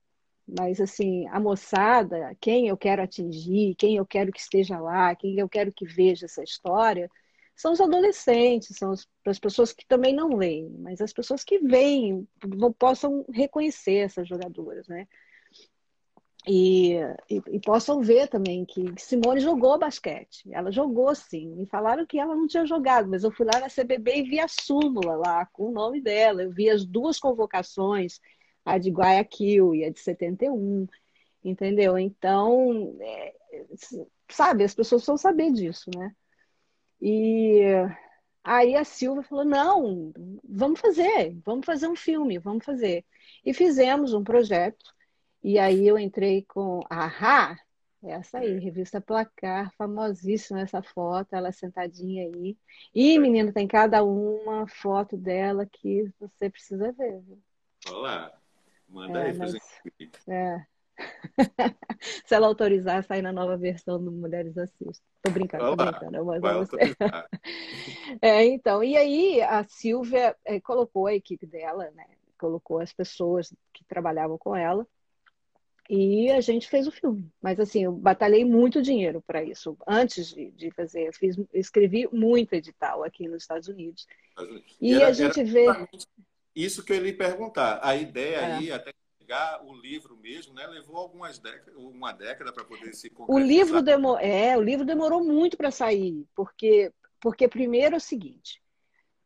mas 0.46 0.80
assim, 0.80 1.26
a 1.28 1.40
moçada, 1.40 2.36
quem 2.40 2.68
eu 2.68 2.76
quero 2.76 3.02
atingir, 3.02 3.74
quem 3.76 3.96
eu 3.96 4.06
quero 4.06 4.32
que 4.32 4.40
esteja 4.40 4.78
lá, 4.78 5.14
quem 5.14 5.38
eu 5.38 5.48
quero 5.48 5.72
que 5.72 5.86
veja 5.86 6.26
essa 6.26 6.42
história, 6.42 7.10
são 7.56 7.72
os 7.72 7.80
adolescentes, 7.80 8.76
são 8.76 8.92
as, 8.92 9.08
as 9.26 9.38
pessoas 9.38 9.72
que 9.72 9.86
também 9.86 10.14
não 10.14 10.36
leem, 10.36 10.68
mas 10.80 11.00
as 11.00 11.12
pessoas 11.12 11.44
que 11.44 11.58
veem, 11.58 12.28
possam 12.78 13.24
reconhecer 13.32 13.96
essas 13.96 14.28
jogadoras, 14.28 14.86
né? 14.88 15.06
E, 16.46 16.92
e, 17.30 17.42
e, 17.52 17.60
possam 17.60 18.02
ver 18.02 18.28
também 18.28 18.66
que 18.66 18.92
Simone 18.98 19.40
jogou 19.40 19.78
basquete. 19.78 20.46
Ela 20.52 20.70
jogou 20.70 21.14
sim. 21.14 21.48
Me 21.54 21.64
falaram 21.64 22.04
que 22.04 22.18
ela 22.18 22.36
não 22.36 22.46
tinha 22.46 22.66
jogado, 22.66 23.08
mas 23.08 23.24
eu 23.24 23.30
fui 23.30 23.46
lá 23.46 23.60
na 23.60 23.70
CBB 23.70 24.16
e 24.16 24.22
vi 24.24 24.40
a 24.40 24.46
súmula 24.46 25.16
lá 25.16 25.46
com 25.46 25.70
o 25.70 25.72
nome 25.72 26.02
dela. 26.02 26.42
Eu 26.42 26.50
vi 26.50 26.68
as 26.68 26.84
duas 26.84 27.18
convocações, 27.18 28.20
a 28.64 28.78
de 28.78 28.90
Guayaquil 28.90 29.74
e 29.74 29.84
a 29.84 29.90
de 29.90 30.00
71, 30.00 30.86
entendeu? 31.44 31.98
Então, 31.98 32.96
é, 33.00 33.34
sabe, 34.28 34.64
as 34.64 34.74
pessoas 34.74 35.02
precisam 35.02 35.16
saber 35.16 35.52
disso, 35.52 35.90
né? 35.96 36.14
E 37.00 37.60
aí 38.42 38.76
a 38.76 38.84
Silva 38.84 39.22
falou: 39.22 39.44
não, 39.44 40.12
vamos 40.42 40.80
fazer, 40.80 41.36
vamos 41.44 41.66
fazer 41.66 41.88
um 41.88 41.96
filme, 41.96 42.38
vamos 42.38 42.64
fazer. 42.64 43.04
E 43.44 43.52
fizemos 43.52 44.14
um 44.14 44.24
projeto 44.24 44.94
e 45.44 45.58
aí 45.58 45.86
eu 45.86 45.98
entrei 45.98 46.42
com 46.42 46.80
a 46.88 47.04
Ahá, 47.04 47.58
essa 48.02 48.38
aí, 48.38 48.58
revista 48.58 48.98
Placar, 48.98 49.70
famosíssima 49.76 50.62
essa 50.62 50.82
foto, 50.82 51.34
ela 51.34 51.52
sentadinha 51.52 52.24
aí. 52.24 52.56
E, 52.94 53.18
menina, 53.18 53.52
tem 53.52 53.68
cada 53.68 54.02
uma 54.02 54.66
foto 54.66 55.18
dela 55.18 55.66
que 55.66 56.10
você 56.18 56.48
precisa 56.48 56.92
ver. 56.92 57.22
Olá, 57.90 58.32
manda 58.94 59.18
é, 59.18 59.30
aí 59.30 59.36
mas, 59.36 59.54
É. 60.28 60.66
Se 62.24 62.34
ela 62.34 62.46
autorizar, 62.46 63.02
sair 63.02 63.20
na 63.20 63.32
nova 63.32 63.56
versão 63.56 64.02
do 64.02 64.12
Mulheres 64.12 64.56
Assistem. 64.56 65.04
Tô 65.20 65.30
brincando, 65.32 65.64
Olá, 65.64 65.92
tô 65.92 66.06
brincando. 66.06 66.24
Mas 66.24 66.68
você. 66.68 66.76
é, 68.22 68.44
então, 68.44 68.82
e 68.82 68.96
aí 68.96 69.42
a 69.42 69.64
Silvia 69.64 70.36
é, 70.44 70.60
colocou 70.60 71.08
a 71.08 71.14
equipe 71.14 71.46
dela, 71.46 71.90
né? 71.96 72.06
Colocou 72.38 72.78
as 72.78 72.92
pessoas 72.92 73.52
que 73.72 73.84
trabalhavam 73.84 74.38
com 74.38 74.54
ela 74.54 74.86
e 75.88 76.30
a 76.30 76.40
gente 76.40 76.68
fez 76.68 76.86
o 76.86 76.92
filme. 76.92 77.30
Mas 77.42 77.60
assim, 77.60 77.84
eu 77.84 77.92
batalhei 77.92 78.44
muito 78.44 78.80
dinheiro 78.80 79.22
para 79.26 79.42
isso. 79.42 79.76
Antes 79.86 80.28
de, 80.28 80.50
de 80.52 80.70
fazer, 80.70 81.08
eu 81.08 81.12
fiz, 81.12 81.36
escrevi 81.52 82.08
muito 82.12 82.54
edital 82.54 83.02
aqui 83.04 83.28
nos 83.28 83.42
Estados 83.42 83.68
Unidos. 83.68 84.06
E, 84.80 84.94
era, 84.94 85.08
a 85.08 85.12
gente 85.12 85.42
vê. 85.42 85.66
Isso 86.54 86.84
que 86.84 86.92
eu 86.92 86.96
ia 86.96 87.02
lhe 87.02 87.12
perguntar. 87.12 87.80
A 87.82 87.96
ideia 87.96 88.36
é. 88.36 88.52
aí, 88.54 88.72
até 88.72 88.92
pegar 89.18 89.64
o 89.64 89.74
livro 89.74 90.16
mesmo, 90.16 90.54
né? 90.54 90.66
Levou 90.66 90.96
algumas 90.96 91.38
décadas, 91.38 91.74
uma 91.76 92.12
década 92.12 92.52
para 92.52 92.64
poder 92.64 92.92
se 92.94 93.10
O 93.16 93.38
livro 93.38 93.82
demorou, 93.82 94.18
é, 94.20 94.56
o 94.56 94.62
livro 94.62 94.84
demorou 94.84 95.24
muito 95.24 95.56
para 95.56 95.70
sair, 95.70 96.26
porque 96.34 96.92
porque 97.20 97.48
primeiro 97.48 97.94
é 97.94 97.98
o 97.98 98.00
seguinte, 98.00 98.62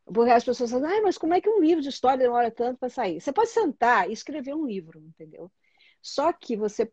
porque 0.05 0.31
as 0.31 0.45
pessoas 0.45 0.71
falam, 0.71 0.89
ah, 0.89 1.03
mas 1.03 1.19
como 1.19 1.35
é 1.35 1.41
que 1.41 1.51
um 1.51 1.61
livro 1.61 1.83
de 1.83 1.89
história 1.89 2.17
demora 2.17 2.49
tanto 2.49 2.79
para 2.79 2.89
sair? 2.89 3.21
Você 3.21 3.33
pode 3.33 3.51
sentar 3.51 4.09
e 4.09 4.13
escrever 4.13 4.55
um 4.55 4.65
livro, 4.65 5.01
entendeu? 5.01 5.51
Só 6.01 6.33
que 6.33 6.57
você 6.57 6.91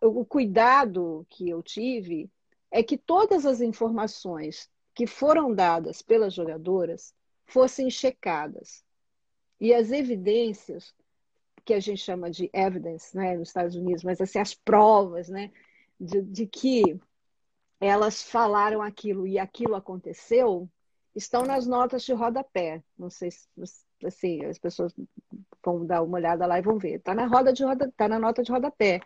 o 0.00 0.24
cuidado 0.24 1.26
que 1.28 1.50
eu 1.50 1.62
tive 1.62 2.30
é 2.70 2.82
que 2.82 2.96
todas 2.96 3.44
as 3.44 3.60
informações 3.60 4.70
que 4.94 5.06
foram 5.06 5.54
dadas 5.54 6.00
pelas 6.00 6.32
jogadoras 6.32 7.14
fossem 7.44 7.90
checadas. 7.90 8.85
E 9.60 9.72
as 9.74 9.90
evidências, 9.90 10.94
que 11.64 11.74
a 11.74 11.80
gente 11.80 11.98
chama 11.98 12.30
de 12.30 12.50
evidence 12.52 13.16
né, 13.16 13.36
nos 13.36 13.48
Estados 13.48 13.74
Unidos, 13.74 14.04
mas 14.04 14.20
assim, 14.20 14.38
as 14.38 14.54
provas 14.54 15.28
né, 15.28 15.50
de, 15.98 16.22
de 16.22 16.46
que 16.46 17.00
elas 17.80 18.22
falaram 18.22 18.82
aquilo 18.82 19.26
e 19.26 19.38
aquilo 19.38 19.74
aconteceu, 19.74 20.68
estão 21.14 21.42
nas 21.42 21.66
notas 21.66 22.04
de 22.04 22.12
rodapé. 22.12 22.82
Não 22.98 23.10
sei 23.10 23.30
se 23.30 23.48
assim, 24.04 24.44
as 24.44 24.58
pessoas 24.58 24.94
vão 25.64 25.84
dar 25.86 26.02
uma 26.02 26.16
olhada 26.16 26.46
lá 26.46 26.58
e 26.58 26.62
vão 26.62 26.78
ver. 26.78 26.96
Está 26.96 27.14
na 27.14 27.26
roda 27.26 27.52
de 27.52 27.64
roda, 27.64 27.92
tá 27.96 28.08
na 28.08 28.18
nota 28.18 28.42
de 28.42 28.52
rodapé. 28.52 29.00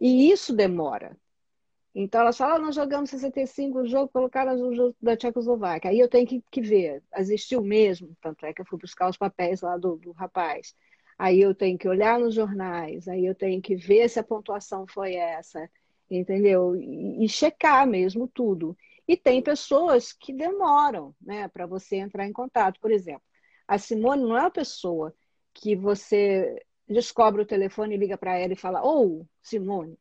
E 0.00 0.30
isso 0.30 0.54
demora. 0.54 1.16
Então 1.98 2.20
elas 2.20 2.36
falam, 2.36 2.56
ah, 2.56 2.58
nós 2.58 2.74
jogamos 2.74 3.08
65 3.08 3.78
o 3.78 3.86
jogo, 3.86 4.10
colocaram 4.12 4.54
o 4.68 4.74
jogo 4.74 4.94
da 5.00 5.16
Tchecoslováquia. 5.16 5.90
Aí 5.90 5.98
eu 5.98 6.08
tenho 6.08 6.26
que, 6.26 6.44
que 6.50 6.60
ver, 6.60 7.02
existiu 7.16 7.62
mesmo, 7.62 8.14
tanto 8.20 8.44
é 8.44 8.52
que 8.52 8.60
eu 8.60 8.66
fui 8.66 8.78
buscar 8.78 9.08
os 9.08 9.16
papéis 9.16 9.62
lá 9.62 9.78
do, 9.78 9.96
do 9.96 10.12
rapaz. 10.12 10.74
Aí 11.18 11.40
eu 11.40 11.54
tenho 11.54 11.78
que 11.78 11.88
olhar 11.88 12.18
nos 12.18 12.34
jornais, 12.34 13.08
aí 13.08 13.24
eu 13.24 13.34
tenho 13.34 13.62
que 13.62 13.74
ver 13.74 14.10
se 14.10 14.20
a 14.20 14.22
pontuação 14.22 14.86
foi 14.86 15.14
essa, 15.14 15.70
entendeu? 16.10 16.76
E, 16.76 17.24
e 17.24 17.28
checar 17.30 17.86
mesmo 17.86 18.28
tudo. 18.28 18.76
E 19.08 19.16
tem 19.16 19.40
pessoas 19.40 20.12
que 20.12 20.34
demoram, 20.34 21.14
né, 21.18 21.48
para 21.48 21.64
você 21.64 21.96
entrar 21.96 22.26
em 22.26 22.32
contato. 22.32 22.78
Por 22.78 22.90
exemplo, 22.90 23.22
a 23.66 23.78
Simone 23.78 24.22
não 24.22 24.36
é 24.36 24.42
uma 24.42 24.50
pessoa 24.50 25.14
que 25.54 25.74
você 25.74 26.62
descobre 26.86 27.40
o 27.40 27.46
telefone 27.46 27.94
e 27.94 27.98
liga 27.98 28.18
para 28.18 28.36
ela 28.36 28.52
e 28.52 28.56
fala: 28.56 28.84
Ô, 28.84 29.22
oh, 29.22 29.26
Simone, 29.42 29.96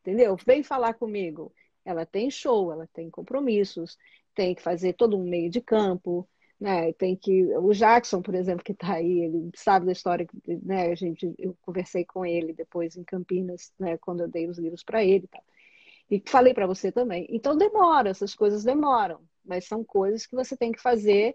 entendeu? 0.00 0.36
Vem 0.44 0.62
falar 0.62 0.94
comigo. 0.94 1.52
Ela 1.84 2.04
tem 2.04 2.30
show, 2.30 2.72
ela 2.72 2.86
tem 2.92 3.10
compromissos, 3.10 3.96
tem 4.34 4.54
que 4.54 4.62
fazer 4.62 4.94
todo 4.94 5.16
um 5.16 5.24
meio 5.24 5.50
de 5.50 5.60
campo, 5.60 6.28
né? 6.60 6.92
Tem 6.92 7.16
que 7.16 7.44
o 7.56 7.72
Jackson, 7.72 8.20
por 8.20 8.34
exemplo, 8.34 8.62
que 8.64 8.72
está 8.72 8.94
aí, 8.94 9.20
ele 9.20 9.50
sabe 9.54 9.86
da 9.86 9.92
história, 9.92 10.28
né? 10.62 10.90
A 10.90 10.94
gente, 10.94 11.32
eu 11.38 11.56
conversei 11.62 12.04
com 12.04 12.24
ele 12.24 12.52
depois 12.52 12.96
em 12.96 13.04
Campinas, 13.04 13.72
né? 13.78 13.96
Quando 13.98 14.20
eu 14.20 14.28
dei 14.28 14.46
os 14.46 14.58
livros 14.58 14.84
para 14.84 15.02
ele, 15.02 15.26
tá? 15.26 15.40
E 16.10 16.22
falei 16.26 16.52
para 16.52 16.66
você 16.66 16.92
também. 16.92 17.26
Então 17.30 17.56
demora, 17.56 18.10
essas 18.10 18.34
coisas 18.34 18.64
demoram, 18.64 19.20
mas 19.44 19.66
são 19.66 19.82
coisas 19.84 20.26
que 20.26 20.34
você 20.34 20.56
tem 20.56 20.72
que 20.72 20.80
fazer 20.80 21.34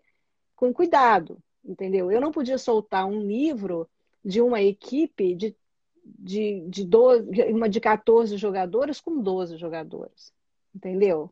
com 0.56 0.74
cuidado, 0.74 1.42
entendeu? 1.64 2.12
Eu 2.12 2.22
não 2.22 2.32
podia 2.32 2.58
soltar 2.58 3.06
um 3.06 3.22
livro 3.22 3.90
de 4.24 4.42
uma 4.42 4.62
equipe 4.62 5.36
de, 5.36 5.56
de, 6.06 6.62
de, 6.70 6.86
12, 6.86 7.44
uma 7.52 7.68
de 7.68 7.80
14 7.80 8.38
jogadores 8.38 9.02
com 9.02 9.22
12 9.22 9.58
jogadores, 9.58 10.34
entendeu? 10.74 11.32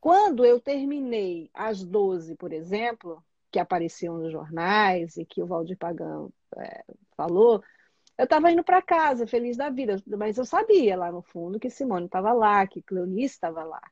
Quando 0.00 0.44
eu 0.44 0.60
terminei 0.60 1.50
as 1.52 1.84
12, 1.84 2.36
por 2.36 2.52
exemplo, 2.52 3.22
que 3.50 3.58
apareciam 3.58 4.18
nos 4.18 4.32
jornais 4.32 5.16
e 5.16 5.24
que 5.24 5.42
o 5.42 5.46
Valdir 5.46 5.76
Pagão 5.76 6.32
é, 6.56 6.84
falou, 7.16 7.62
eu 8.16 8.24
estava 8.24 8.50
indo 8.50 8.64
para 8.64 8.82
casa, 8.82 9.26
feliz 9.26 9.56
da 9.56 9.70
vida, 9.70 10.02
mas 10.06 10.38
eu 10.38 10.44
sabia 10.44 10.96
lá 10.96 11.12
no 11.12 11.22
fundo 11.22 11.60
que 11.60 11.70
Simone 11.70 12.06
estava 12.06 12.32
lá, 12.32 12.66
que 12.66 12.82
Cleonice 12.82 13.34
estava 13.34 13.62
lá. 13.64 13.82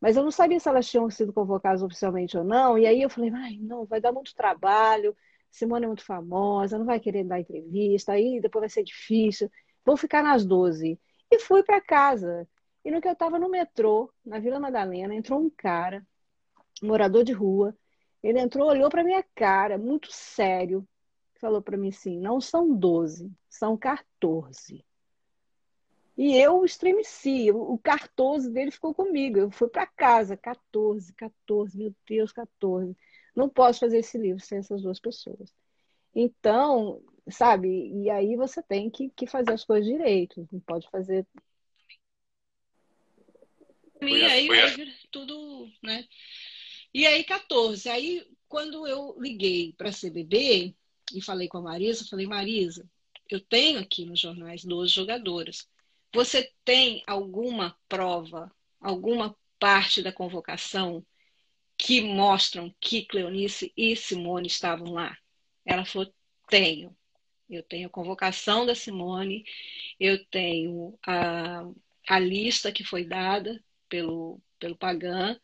Mas 0.00 0.16
eu 0.16 0.22
não 0.22 0.30
sabia 0.30 0.60
se 0.60 0.68
elas 0.68 0.88
tinham 0.88 1.10
sido 1.10 1.32
convocadas 1.32 1.82
oficialmente 1.82 2.36
ou 2.36 2.44
não. 2.44 2.78
E 2.78 2.86
aí 2.86 3.02
eu 3.02 3.10
falei, 3.10 3.30
ai, 3.34 3.58
não, 3.60 3.84
vai 3.84 4.00
dar 4.00 4.12
muito 4.12 4.34
trabalho. 4.34 5.14
Simone 5.50 5.84
é 5.84 5.88
muito 5.88 6.04
famosa, 6.04 6.78
não 6.78 6.84
vai 6.84 7.00
querer 7.00 7.24
dar 7.24 7.40
entrevista, 7.40 8.12
aí 8.12 8.40
depois 8.40 8.62
vai 8.62 8.68
ser 8.68 8.84
difícil. 8.84 9.50
Vou 9.84 9.96
ficar 9.96 10.22
nas 10.22 10.44
12. 10.44 10.98
E 11.30 11.38
fui 11.38 11.62
para 11.62 11.80
casa. 11.80 12.48
E 12.84 12.90
no 12.90 13.00
que 13.00 13.08
eu 13.08 13.12
estava 13.12 13.38
no 13.38 13.48
metrô, 13.48 14.12
na 14.24 14.38
Vila 14.38 14.60
Madalena, 14.60 15.14
entrou 15.14 15.40
um 15.40 15.50
cara, 15.50 16.06
morador 16.82 17.24
de 17.24 17.32
rua. 17.32 17.76
Ele 18.22 18.40
entrou, 18.40 18.68
olhou 18.68 18.88
para 18.90 19.04
minha 19.04 19.24
cara, 19.34 19.78
muito 19.78 20.08
sério, 20.10 20.86
falou 21.40 21.62
para 21.62 21.76
mim 21.76 21.88
assim: 21.88 22.18
não 22.18 22.40
são 22.40 22.74
12, 22.74 23.30
são 23.48 23.76
14. 23.76 24.84
E 26.18 26.36
eu 26.36 26.64
estremeci. 26.64 27.52
O 27.52 27.78
Cartoso 27.78 28.50
dele 28.50 28.72
ficou 28.72 28.92
comigo. 28.92 29.38
Eu 29.38 29.50
fui 29.52 29.68
para 29.68 29.86
casa. 29.86 30.36
14, 30.36 31.12
14, 31.12 31.78
meu 31.78 31.94
Deus, 32.04 32.32
14. 32.32 32.96
Não 33.38 33.48
posso 33.48 33.78
fazer 33.78 33.98
esse 33.98 34.18
livro 34.18 34.42
sem 34.44 34.58
essas 34.58 34.82
duas 34.82 34.98
pessoas. 34.98 35.54
Então, 36.12 37.00
sabe? 37.30 37.68
E 38.02 38.10
aí 38.10 38.34
você 38.34 38.60
tem 38.60 38.90
que, 38.90 39.10
que 39.10 39.28
fazer 39.28 39.52
as 39.52 39.64
coisas 39.64 39.86
direito. 39.88 40.48
Não 40.50 40.58
pode 40.58 40.90
fazer. 40.90 41.24
E 44.02 44.24
aí, 44.24 44.50
aí 44.50 44.94
tudo, 45.12 45.70
né? 45.80 46.04
E 46.92 47.06
aí, 47.06 47.22
14. 47.22 47.88
Aí, 47.88 48.26
quando 48.48 48.88
eu 48.88 49.14
liguei 49.20 49.72
para 49.74 49.90
a 49.90 49.92
CBB 49.92 50.74
e 51.14 51.22
falei 51.22 51.46
com 51.46 51.58
a 51.58 51.62
Marisa, 51.62 52.08
falei, 52.10 52.26
Marisa, 52.26 52.90
eu 53.30 53.40
tenho 53.40 53.78
aqui 53.78 54.04
nos 54.04 54.18
jornais 54.18 54.64
12 54.64 54.92
jogadoras. 54.92 55.68
Você 56.12 56.52
tem 56.64 57.04
alguma 57.06 57.78
prova, 57.88 58.50
alguma 58.80 59.36
parte 59.60 60.02
da 60.02 60.12
convocação 60.12 61.06
que 61.78 62.00
mostram 62.00 62.74
que 62.80 63.06
Cleonice 63.06 63.72
e 63.76 63.94
Simone 63.94 64.48
estavam 64.48 64.92
lá? 64.92 65.16
Ela 65.64 65.84
falou: 65.84 66.12
tenho. 66.48 66.96
Eu 67.48 67.62
tenho 67.62 67.86
a 67.86 67.90
convocação 67.90 68.66
da 68.66 68.74
Simone, 68.74 69.42
eu 69.98 70.22
tenho 70.26 70.98
a, 71.06 71.62
a 72.06 72.18
lista 72.18 72.70
que 72.70 72.84
foi 72.84 73.06
dada 73.06 73.64
pelo, 73.88 74.38
pelo 74.58 74.76
Pagan, 74.76 75.40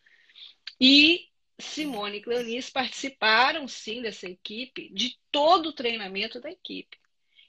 e 0.79 1.31
Simone 1.59 2.19
e 2.19 2.21
Cleonice 2.21 2.71
participaram 2.71 3.67
sim 3.67 4.03
dessa 4.03 4.29
equipe, 4.29 4.91
de 4.93 5.19
todo 5.31 5.71
o 5.71 5.73
treinamento 5.73 6.41
da 6.41 6.51
equipe. 6.51 6.99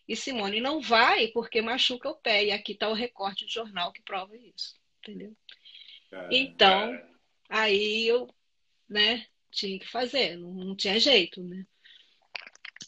E 0.07 0.15
Simone 0.15 0.61
não 0.61 0.79
vai 0.79 1.27
porque 1.29 1.61
machuca 1.61 2.09
o 2.09 2.15
pé. 2.15 2.45
E 2.45 2.51
aqui 2.51 2.73
está 2.73 2.87
o 2.87 2.93
recorte 2.93 3.45
de 3.45 3.53
jornal 3.53 3.91
que 3.91 4.03
prova 4.03 4.37
isso. 4.37 4.75
Entendeu? 4.99 5.35
então, 6.31 6.97
aí 7.49 8.07
eu 8.07 8.29
né, 8.89 9.25
tinha 9.51 9.79
que 9.79 9.87
fazer, 9.87 10.37
não, 10.37 10.53
não 10.53 10.75
tinha 10.75 10.99
jeito, 10.99 11.43
né? 11.43 11.65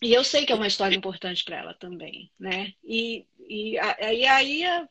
E 0.02 0.14
eu 0.14 0.24
sei 0.24 0.46
que 0.46 0.52
é 0.52 0.56
uma 0.56 0.68
história 0.68 0.96
importante 0.96 1.44
para 1.44 1.58
ela 1.58 1.74
também, 1.74 2.32
né? 2.40 2.74
E, 2.84 3.26
e, 3.40 3.74
e 3.74 4.26
aí 4.26 4.64
a, 4.64 4.88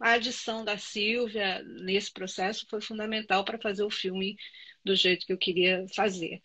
a 0.00 0.12
adição 0.12 0.64
da 0.64 0.78
Silvia 0.78 1.62
nesse 1.62 2.12
processo 2.12 2.66
foi 2.68 2.80
fundamental 2.80 3.44
para 3.44 3.58
fazer 3.58 3.84
o 3.84 3.90
filme 3.90 4.36
do 4.84 4.94
jeito 4.94 5.26
que 5.26 5.32
eu 5.32 5.38
queria 5.38 5.84
fazer, 5.94 6.42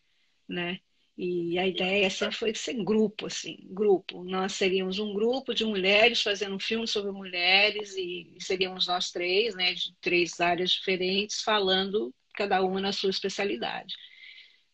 né? 0.48 0.80
E 1.18 1.60
a 1.60 1.68
ideia 1.68 2.10
sempre 2.10 2.36
foi 2.36 2.56
ser 2.56 2.74
grupo, 2.84 3.28
assim, 3.28 3.58
grupo. 3.70 4.24
Nós 4.24 4.54
seríamos 4.54 4.98
um 4.98 5.14
grupo 5.14 5.54
de 5.54 5.64
mulheres 5.64 6.22
fazendo 6.22 6.56
um 6.56 6.60
filme 6.60 6.88
sobre 6.88 7.12
mulheres 7.12 7.96
e 7.96 8.36
seríamos 8.40 8.88
nós 8.88 9.12
três, 9.12 9.54
né, 9.56 9.74
de 9.74 9.94
três 10.02 10.40
áreas 10.40 10.72
diferentes, 10.72 11.42
falando 11.44 12.14
cada 12.34 12.62
uma 12.62 12.82
na 12.82 12.92
sua 12.92 13.10
especialidade, 13.10 13.96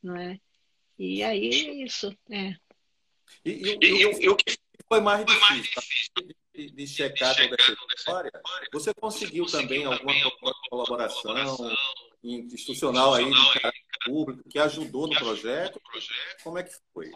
não 0.02 0.16
é? 0.16 0.40
E 0.98 1.24
aí 1.24 1.50
é 1.50 1.74
isso, 1.86 2.16
é. 2.30 2.56
E, 3.46 3.52
e, 3.52 3.78
e, 3.82 4.24
e 4.24 4.30
o 4.30 4.36
que 4.36 4.58
foi 4.88 5.02
mais 5.02 5.26
difícil 5.26 5.84
de, 6.54 6.72
de 6.72 6.88
checar 6.88 7.36
toda 7.36 7.56
essa 7.60 7.76
história? 7.96 8.32
Você 8.74 8.94
conseguiu 8.94 9.46
também 9.46 9.86
alguma 9.86 10.14
colaboração 10.70 11.36
institucional 12.24 13.14
aí 13.14 13.26
de 13.26 13.54
caráter 13.54 13.88
público 14.06 14.50
que 14.50 14.60
ajudou 14.60 15.08
no 15.08 15.16
projeto? 15.16 15.82
Como 16.44 16.58
é 16.58 16.64
que 16.64 16.72
foi? 16.94 17.12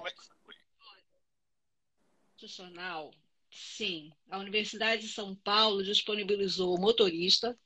Institucional, 2.36 3.12
sim. 3.50 4.12
A 4.30 4.38
Universidade 4.38 5.04
de 5.04 5.10
São 5.10 5.36
Paulo 5.36 5.84
disponibilizou 5.84 6.78
motorista. 6.80 7.58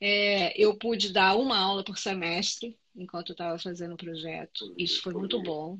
É, 0.00 0.60
eu 0.60 0.76
pude 0.76 1.12
dar 1.12 1.36
uma 1.36 1.58
aula 1.58 1.84
por 1.84 1.98
semestre 1.98 2.76
enquanto 2.96 3.30
eu 3.30 3.34
estava 3.34 3.58
fazendo 3.58 3.94
o 3.94 3.98
projeto. 3.98 4.74
Isso 4.78 5.02
foi 5.02 5.14
muito 5.14 5.42
bom. 5.42 5.78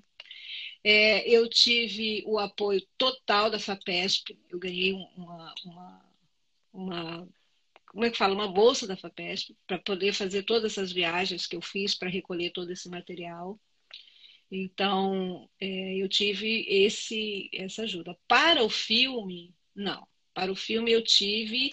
É, 0.83 1.29
eu 1.29 1.49
tive 1.49 2.23
o 2.27 2.39
apoio 2.39 2.87
total 2.99 3.51
da 3.51 3.59
FAPESP. 3.59 4.39
Eu 4.51 4.59
ganhei 4.59 4.93
uma, 4.93 5.55
uma, 5.65 6.05
uma 6.73 7.29
como 7.87 8.05
é 8.05 8.11
que 8.11 8.19
fala, 8.19 8.35
uma 8.35 8.49
bolsa 8.49 8.87
da 8.87 8.97
FAPESP 8.97 9.57
para 9.67 9.79
poder 9.79 10.13
fazer 10.13 10.43
todas 10.43 10.73
essas 10.73 10.91
viagens 10.91 11.47
que 11.47 11.55
eu 11.55 11.63
fiz 11.63 11.95
para 11.95 12.11
recolher 12.11 12.51
todo 12.51 12.71
esse 12.71 12.89
material. 12.89 13.59
Então, 14.51 15.49
é, 15.61 15.97
eu 15.97 16.09
tive 16.09 16.67
esse, 16.69 17.49
essa 17.53 17.83
ajuda. 17.83 18.17
Para 18.27 18.63
o 18.63 18.69
filme, 18.69 19.55
não. 19.75 20.07
Para 20.35 20.51
o 20.51 20.57
filme, 20.57 20.91
eu 20.91 21.03
tive 21.03 21.73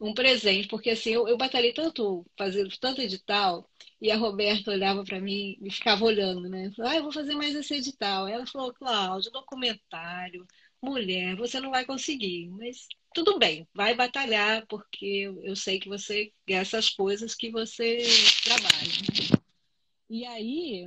um 0.00 0.12
presente, 0.12 0.68
porque 0.68 0.90
assim, 0.90 1.10
eu, 1.10 1.28
eu 1.28 1.36
batalhei 1.36 1.72
tanto, 1.72 2.26
fazendo 2.36 2.76
tanto 2.78 3.00
edital, 3.00 3.68
e 4.00 4.10
a 4.10 4.16
Roberta 4.16 4.70
olhava 4.70 5.04
para 5.04 5.20
mim 5.20 5.56
e 5.62 5.70
ficava 5.70 6.04
olhando, 6.04 6.48
né? 6.48 6.70
Falei, 6.76 6.92
ah, 6.92 6.96
eu 6.96 7.02
vou 7.04 7.12
fazer 7.12 7.34
mais 7.34 7.54
esse 7.54 7.74
edital. 7.74 8.26
Ela 8.28 8.46
falou, 8.46 8.74
Cláudia, 8.74 9.30
documentário, 9.30 10.46
mulher, 10.82 11.36
você 11.36 11.60
não 11.60 11.70
vai 11.70 11.84
conseguir, 11.84 12.50
mas 12.50 12.86
tudo 13.14 13.38
bem, 13.38 13.66
vai 13.72 13.94
batalhar, 13.94 14.66
porque 14.66 15.32
eu 15.42 15.56
sei 15.56 15.78
que 15.78 15.88
você 15.88 16.32
essas 16.48 16.90
coisas 16.90 17.34
que 17.34 17.50
você 17.50 18.02
trabalha. 18.44 19.40
E 20.10 20.26
aí 20.26 20.86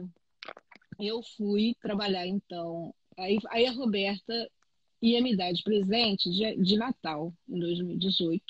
eu 1.00 1.22
fui 1.38 1.76
trabalhar 1.82 2.28
então. 2.28 2.94
Aí, 3.18 3.40
aí 3.50 3.66
a 3.66 3.72
Roberta 3.72 4.50
ia 5.02 5.22
me 5.22 5.36
dar 5.36 5.52
de 5.52 5.64
presente 5.64 6.30
de, 6.30 6.56
de 6.58 6.76
Natal, 6.78 7.34
em 7.48 7.60
2018, 7.60 8.44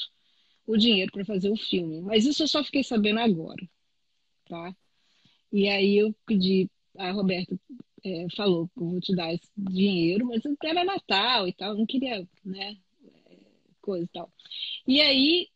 o 0.68 0.78
dinheiro 0.78 1.12
para 1.12 1.26
fazer 1.26 1.50
o 1.50 1.58
filme. 1.58 2.02
Mas 2.02 2.26
isso 2.26 2.44
eu 2.44 2.48
só 2.48 2.64
fiquei 2.64 2.84
sabendo 2.84 3.20
agora, 3.20 3.68
tá? 4.48 4.76
E 5.52 5.68
aí 5.70 5.98
eu 5.98 6.14
pedi, 6.26 6.70
a 6.98 7.12
Roberta 7.12 7.60
é, 8.04 8.28
falou, 8.36 8.70
vou 8.76 9.00
te 9.02 9.16
dar 9.16 9.34
esse 9.34 9.50
dinheiro, 9.58 10.28
mas 10.28 10.42
era 10.64 10.84
Natal 10.84 11.48
e 11.48 11.54
tal, 11.54 11.76
não 11.76 11.86
queria, 11.86 12.28
né? 12.46 12.78
coisa 13.88 14.04
e 14.04 14.08
tal. 14.10 14.30
E 14.86 15.00
aí, 15.00 15.48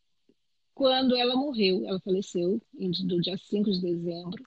quando 0.74 1.14
ela 1.14 1.36
morreu, 1.36 1.86
ela 1.86 2.00
faleceu 2.00 2.60
no 2.72 3.20
dia 3.20 3.36
5 3.36 3.70
de 3.70 3.80
dezembro, 3.82 4.42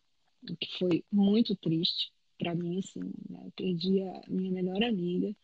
o 0.50 0.58
que 0.58 0.78
foi 0.80 1.04
muito 1.12 1.56
triste 1.56 2.12
para 2.40 2.56
mim, 2.56 2.80
assim, 2.80 3.00
né? 3.30 3.44
Eu 3.46 3.52
perdi 3.56 4.02
a 4.02 4.22
minha 4.28 4.52
melhor 4.52 4.84
amiga, 4.84 5.36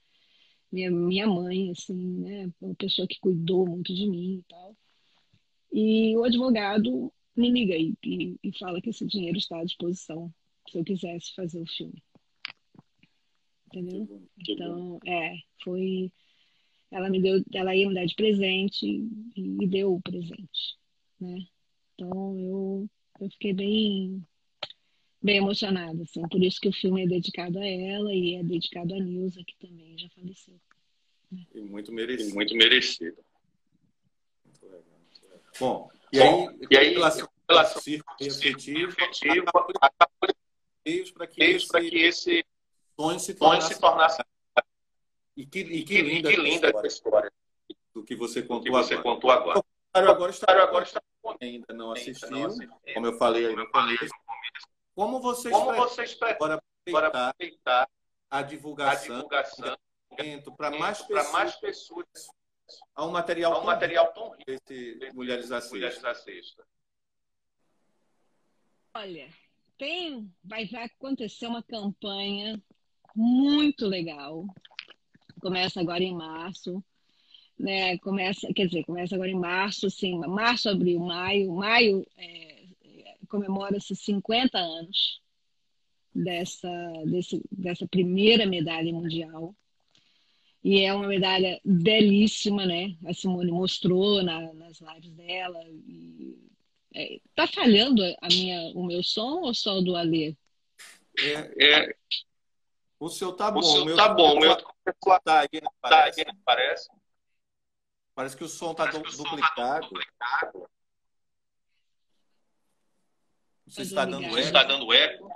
minha, 0.72 0.90
minha 0.90 1.28
mãe, 1.28 1.72
assim, 1.72 1.96
né? 1.96 2.52
Uma 2.60 2.76
pessoa 2.76 3.08
que 3.08 3.20
cuidou 3.20 3.68
muito 3.68 3.94
de 3.94 4.10
mim 4.10 4.40
e 4.40 4.44
tal. 4.50 4.76
E 5.72 6.16
o 6.18 6.24
advogado 6.24 7.12
me 7.36 7.50
liga 7.50 7.76
e, 7.76 7.96
e, 8.04 8.38
e 8.44 8.58
fala 8.58 8.82
que 8.82 8.90
esse 8.90 9.06
dinheiro 9.06 9.38
está 9.38 9.60
à 9.60 9.64
disposição 9.64 10.34
se 10.70 10.78
eu 10.78 10.84
quisesse 10.84 11.34
fazer 11.34 11.62
o 11.62 11.68
filme. 11.68 12.02
Entendeu? 13.68 14.22
Então, 14.38 15.00
é, 15.06 15.36
foi 15.64 16.12
ela 16.92 17.10
me 17.10 17.22
deu, 17.22 17.42
ela 17.54 17.76
ia 17.76 17.88
me 17.88 17.96
dar 17.96 18.06
de 18.06 18.16
presente 18.16 18.86
e 18.86 19.42
me 19.42 19.66
deu 19.66 19.96
o 19.96 20.02
presente, 20.02 20.78
né? 21.20 21.46
Então 21.96 22.38
eu, 22.38 22.90
eu 23.22 23.30
fiquei 23.30 23.54
bem 23.54 24.22
bem 25.22 25.38
emocionada, 25.38 26.04
assim. 26.04 26.22
Por 26.28 26.44
isso 26.44 26.60
que 26.60 26.68
o 26.68 26.74
filme 26.74 27.04
é 27.04 27.08
dedicado 27.08 27.60
a 27.60 27.66
ela 27.66 28.14
e 28.14 28.36
é 28.36 28.44
dedicado 28.44 28.94
a 28.94 29.00
Nilza, 29.00 29.42
que 29.46 29.56
também 29.58 29.98
já 29.98 30.10
faleceu. 30.10 30.60
Né? 31.32 31.46
E 31.56 31.62
muito 31.62 31.94
merecido. 31.94 32.30
E 32.30 32.34
muito 32.34 32.56
merecido. 32.56 33.18
Bom, 35.62 35.92
e 36.12 36.20
aí, 36.20 36.28
Bom, 36.28 36.52
e 36.72 36.78
aí 36.78 36.94
relação, 36.94 37.30
relação 37.48 37.82
círculo 37.84 38.18
efetivo, 38.20 38.96
para 41.14 41.28
que, 41.28 41.58
que 41.60 41.98
esse 42.00 42.44
sonho 43.00 43.20
se 43.20 43.36
tornasse, 43.36 43.76
se 43.76 43.80
tornasse 43.80 44.24
e 45.38 45.46
que, 45.46 45.60
e 45.60 45.84
que, 45.84 46.02
linda, 46.02 46.30
que 46.32 46.36
linda 46.36 46.68
história, 46.68 46.88
história 46.88 47.32
do 47.94 48.04
que 48.04 48.16
você 48.16 48.42
contou, 48.42 48.64
que 48.64 48.72
você 48.72 48.96
agora. 48.96 49.14
Contou 49.14 49.30
agora. 49.30 49.60
O 49.60 49.64
agora 49.94 50.32
está, 50.32 50.52
agora 50.52 50.84
está 50.84 51.00
ainda 51.40 51.74
não 51.76 51.92
assistiu, 51.92 52.50
como 52.96 53.06
eu 53.06 53.18
falei 53.20 53.46
aí 53.46 53.56
no 53.56 53.70
começo. 53.70 54.14
Como 54.96 55.22
vocês, 55.22 55.54
como 55.54 55.76
vocês 55.76 56.16
para 56.16 56.32
aproveitar 57.08 57.88
a 58.32 58.42
divulgação, 58.42 59.16
a 59.16 59.20
divulgação 59.20 59.78
para 60.58 60.72
mais, 60.72 61.08
mais 61.32 61.56
pessoas 61.58 62.06
a 62.96 63.06
um 63.06 63.12
material, 63.12 63.54
a 63.54 63.62
um 63.62 63.66
material 63.66 64.14
tão 64.14 64.32
rico 64.32 64.46
desse 64.46 65.12
Mulheres 65.14 65.52
à 65.52 65.62
Sexta? 65.62 66.64
Olha, 68.94 69.30
tem, 69.78 70.34
vai 70.44 70.70
acontecer 70.76 71.48
uma 71.48 71.64
campanha 71.64 72.62
muito 73.16 73.88
legal 73.88 74.46
começa 75.42 75.82
agora 75.82 76.04
em 76.04 76.14
março, 76.14 76.82
né? 77.60 77.98
Começa, 77.98 78.48
quer 78.54 78.68
dizer, 78.68 78.86
começa 78.86 79.16
agora 79.16 79.30
em 79.30 79.40
março, 79.40 79.90
sim, 79.90 80.18
março, 80.20 80.70
abril, 80.70 81.00
maio, 81.00 81.52
maio 81.54 82.08
é, 82.16 82.66
comemora-se 83.28 83.96
50 83.96 84.58
anos 84.58 85.22
dessa, 86.14 86.70
desse, 87.08 87.42
dessa 87.52 87.88
primeira 87.88 88.46
medalha 88.46 88.94
mundial. 88.94 89.56
E 90.64 90.82
é 90.82 90.94
uma 90.94 91.08
medalha 91.08 91.60
belíssima, 91.66 92.66
né? 92.66 92.96
A 93.06 93.14
Simone 93.14 93.52
mostrou 93.52 94.22
na, 94.22 94.54
nas 94.54 94.80
lives 94.80 95.12
dela. 95.12 95.60
E, 95.68 96.38
é, 96.94 97.20
tá 97.34 97.48
falhando 97.48 98.04
a 98.22 98.28
minha, 98.28 98.72
o 98.76 98.86
meu 98.86 99.02
som 99.02 99.42
ou 99.42 99.54
só 99.54 99.80
o 99.80 99.82
do 99.82 99.96
Alê? 99.96 100.36
É, 101.18 101.66
é, 101.66 101.96
o 103.00 103.10
seu 103.10 103.34
tá 103.34 103.50
bom. 103.50 103.60
O 103.60 103.64
seu 103.64 103.96
tá 103.96 104.10
bom. 104.10 104.36
O 104.36 104.40
meu 104.40 104.56
tá 105.24 105.40
aí, 105.40 105.50
né? 105.54 105.68
parece. 105.82 106.24
Tá 106.24 106.32
aí, 106.32 106.38
parece. 106.46 106.90
Parece 108.14 108.38
que 108.38 108.44
o 108.44 108.48
som 108.48 108.76
tá, 108.76 108.86
du 108.86 109.02
duplicado. 109.02 109.56
Tá 109.56 109.80
duplicado. 109.80 110.70
Você 113.66 113.82
está 113.82 114.06
dando 114.06 114.26
eco? 114.26 114.38
está 114.38 114.64
dando 114.64 114.94
eco? 114.94 115.32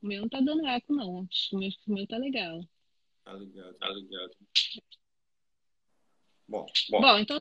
O 0.00 0.06
meu 0.06 0.20
não 0.20 0.26
está 0.26 0.40
dando 0.40 0.66
eco, 0.66 0.94
não. 0.94 1.20
O 1.20 1.58
meu, 1.58 1.70
o 1.86 1.92
meu 1.92 2.06
tá 2.06 2.16
legal. 2.16 2.60
Tá 3.24 3.32
ligado, 3.32 3.74
tá 3.74 3.88
ligado. 3.88 4.36
Bom, 6.46 6.66
bom. 6.90 7.00
bom 7.00 7.18
então 7.18 7.40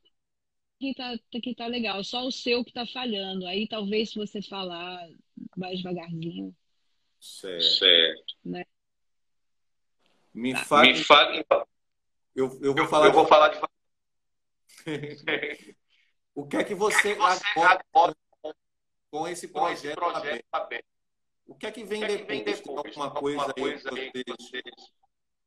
aqui 0.77 0.93
tá, 0.95 1.13
aqui 1.37 1.55
tá 1.55 1.67
legal. 1.67 2.01
Só 2.03 2.25
o 2.25 2.31
seu 2.31 2.63
que 2.63 2.71
tá 2.71 2.85
falhando. 2.85 3.45
Aí 3.45 3.67
talvez 3.67 4.11
se 4.11 4.15
você 4.15 4.41
falar 4.41 5.05
mais 5.57 5.77
devagarzinho. 5.77 6.55
Certo. 7.19 7.63
certo. 7.63 8.33
Né? 8.45 8.65
Me 10.33 10.53
tá. 10.53 10.63
fale. 10.63 10.93
Me 10.93 11.03
fale. 11.03 11.45
Eu, 12.33 12.59
eu 12.61 12.73
vou 12.73 12.87
falar. 12.87 13.07
Eu 13.07 13.13
vou 13.13 13.27
falar 13.27 13.49
de. 13.49 13.59
o 16.33 16.47
que 16.47 16.57
é 16.57 16.63
que 16.63 16.73
você, 16.73 17.13
que 17.13 17.19
você 17.21 17.59
agora, 17.59 18.15
com 19.11 19.27
esse 19.27 19.47
projeto, 19.49 19.99
com 19.99 20.11
esse 20.11 20.21
projeto 20.21 20.45
aberto. 20.51 20.85
O 21.45 21.55
que 21.55 21.65
é 21.65 21.71
que 21.71 21.83
vem, 21.83 21.99
que 21.99 22.05
é 22.05 22.17
que 22.17 22.23
vem 22.23 22.43
depois? 22.43 22.83
depois? 22.83 22.97
Alguma 22.97 23.11
coisa, 23.13 23.53
coisa 23.53 23.89
aí 23.93 24.11
que 24.11 24.23
vocês 24.31 24.63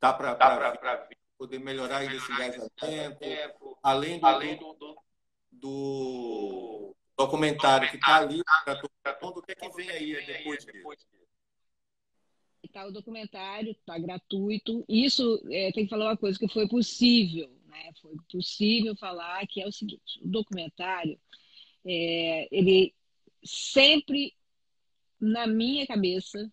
tá 0.00 0.12
para 0.12 1.08
poder 1.38 1.58
melhorar 1.58 2.04
esse 2.04 2.32
engajamento, 2.32 2.70
além 3.82 4.18
do, 4.18 4.26
além 4.26 4.56
do, 4.56 4.72
do, 4.74 4.96
do 5.52 6.96
documentário 7.16 7.90
que 7.90 7.96
está 7.96 8.16
ali 8.16 8.42
para 8.64 8.76
todo 8.76 8.90
mundo, 9.22 9.38
o 9.38 9.42
que 9.42 9.52
é 9.52 9.54
que 9.54 9.76
vem 9.76 9.90
aí 9.90 10.26
depois 10.26 10.64
disso? 10.64 11.26
Tá 12.72 12.84
o 12.84 12.92
documentário, 12.92 13.70
está 13.70 13.96
gratuito. 13.96 14.84
Isso 14.88 15.40
é, 15.50 15.70
tem 15.72 15.84
que 15.84 15.90
falar 15.90 16.06
uma 16.06 16.16
coisa 16.16 16.38
que 16.38 16.48
foi 16.48 16.68
possível, 16.68 17.48
né? 17.66 17.90
Foi 18.02 18.16
possível 18.30 18.94
falar 18.96 19.46
que 19.46 19.62
é 19.62 19.66
o 19.66 19.72
seguinte: 19.72 20.20
o 20.22 20.28
documentário 20.28 21.18
é, 21.84 22.48
ele 22.50 22.92
sempre 23.44 24.34
na 25.20 25.46
minha 25.46 25.86
cabeça, 25.86 26.52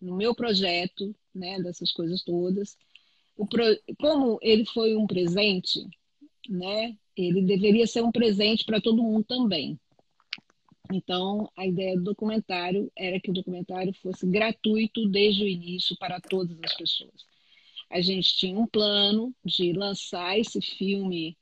no 0.00 0.16
meu 0.16 0.34
projeto, 0.34 1.14
né, 1.34 1.60
dessas 1.60 1.90
coisas 1.90 2.22
todas, 2.22 2.76
pro... 3.50 3.64
como 3.98 4.38
ele 4.42 4.64
foi 4.66 4.96
um 4.96 5.06
presente, 5.06 5.80
né, 6.48 6.96
ele 7.16 7.42
deveria 7.42 7.86
ser 7.86 8.02
um 8.02 8.12
presente 8.12 8.64
para 8.64 8.80
todo 8.80 9.02
mundo 9.02 9.24
também. 9.24 9.78
Então, 10.92 11.50
a 11.56 11.66
ideia 11.66 11.96
do 11.96 12.04
documentário 12.04 12.92
era 12.96 13.18
que 13.18 13.30
o 13.30 13.34
documentário 13.34 13.92
fosse 13.94 14.26
gratuito 14.26 15.08
desde 15.08 15.42
o 15.42 15.48
início 15.48 15.96
para 15.96 16.20
todas 16.20 16.56
as 16.62 16.74
pessoas. 16.76 17.24
A 17.90 18.00
gente 18.00 18.36
tinha 18.36 18.58
um 18.58 18.66
plano 18.66 19.34
de 19.44 19.72
lançar 19.72 20.38
esse 20.38 20.60
filme 20.60 21.36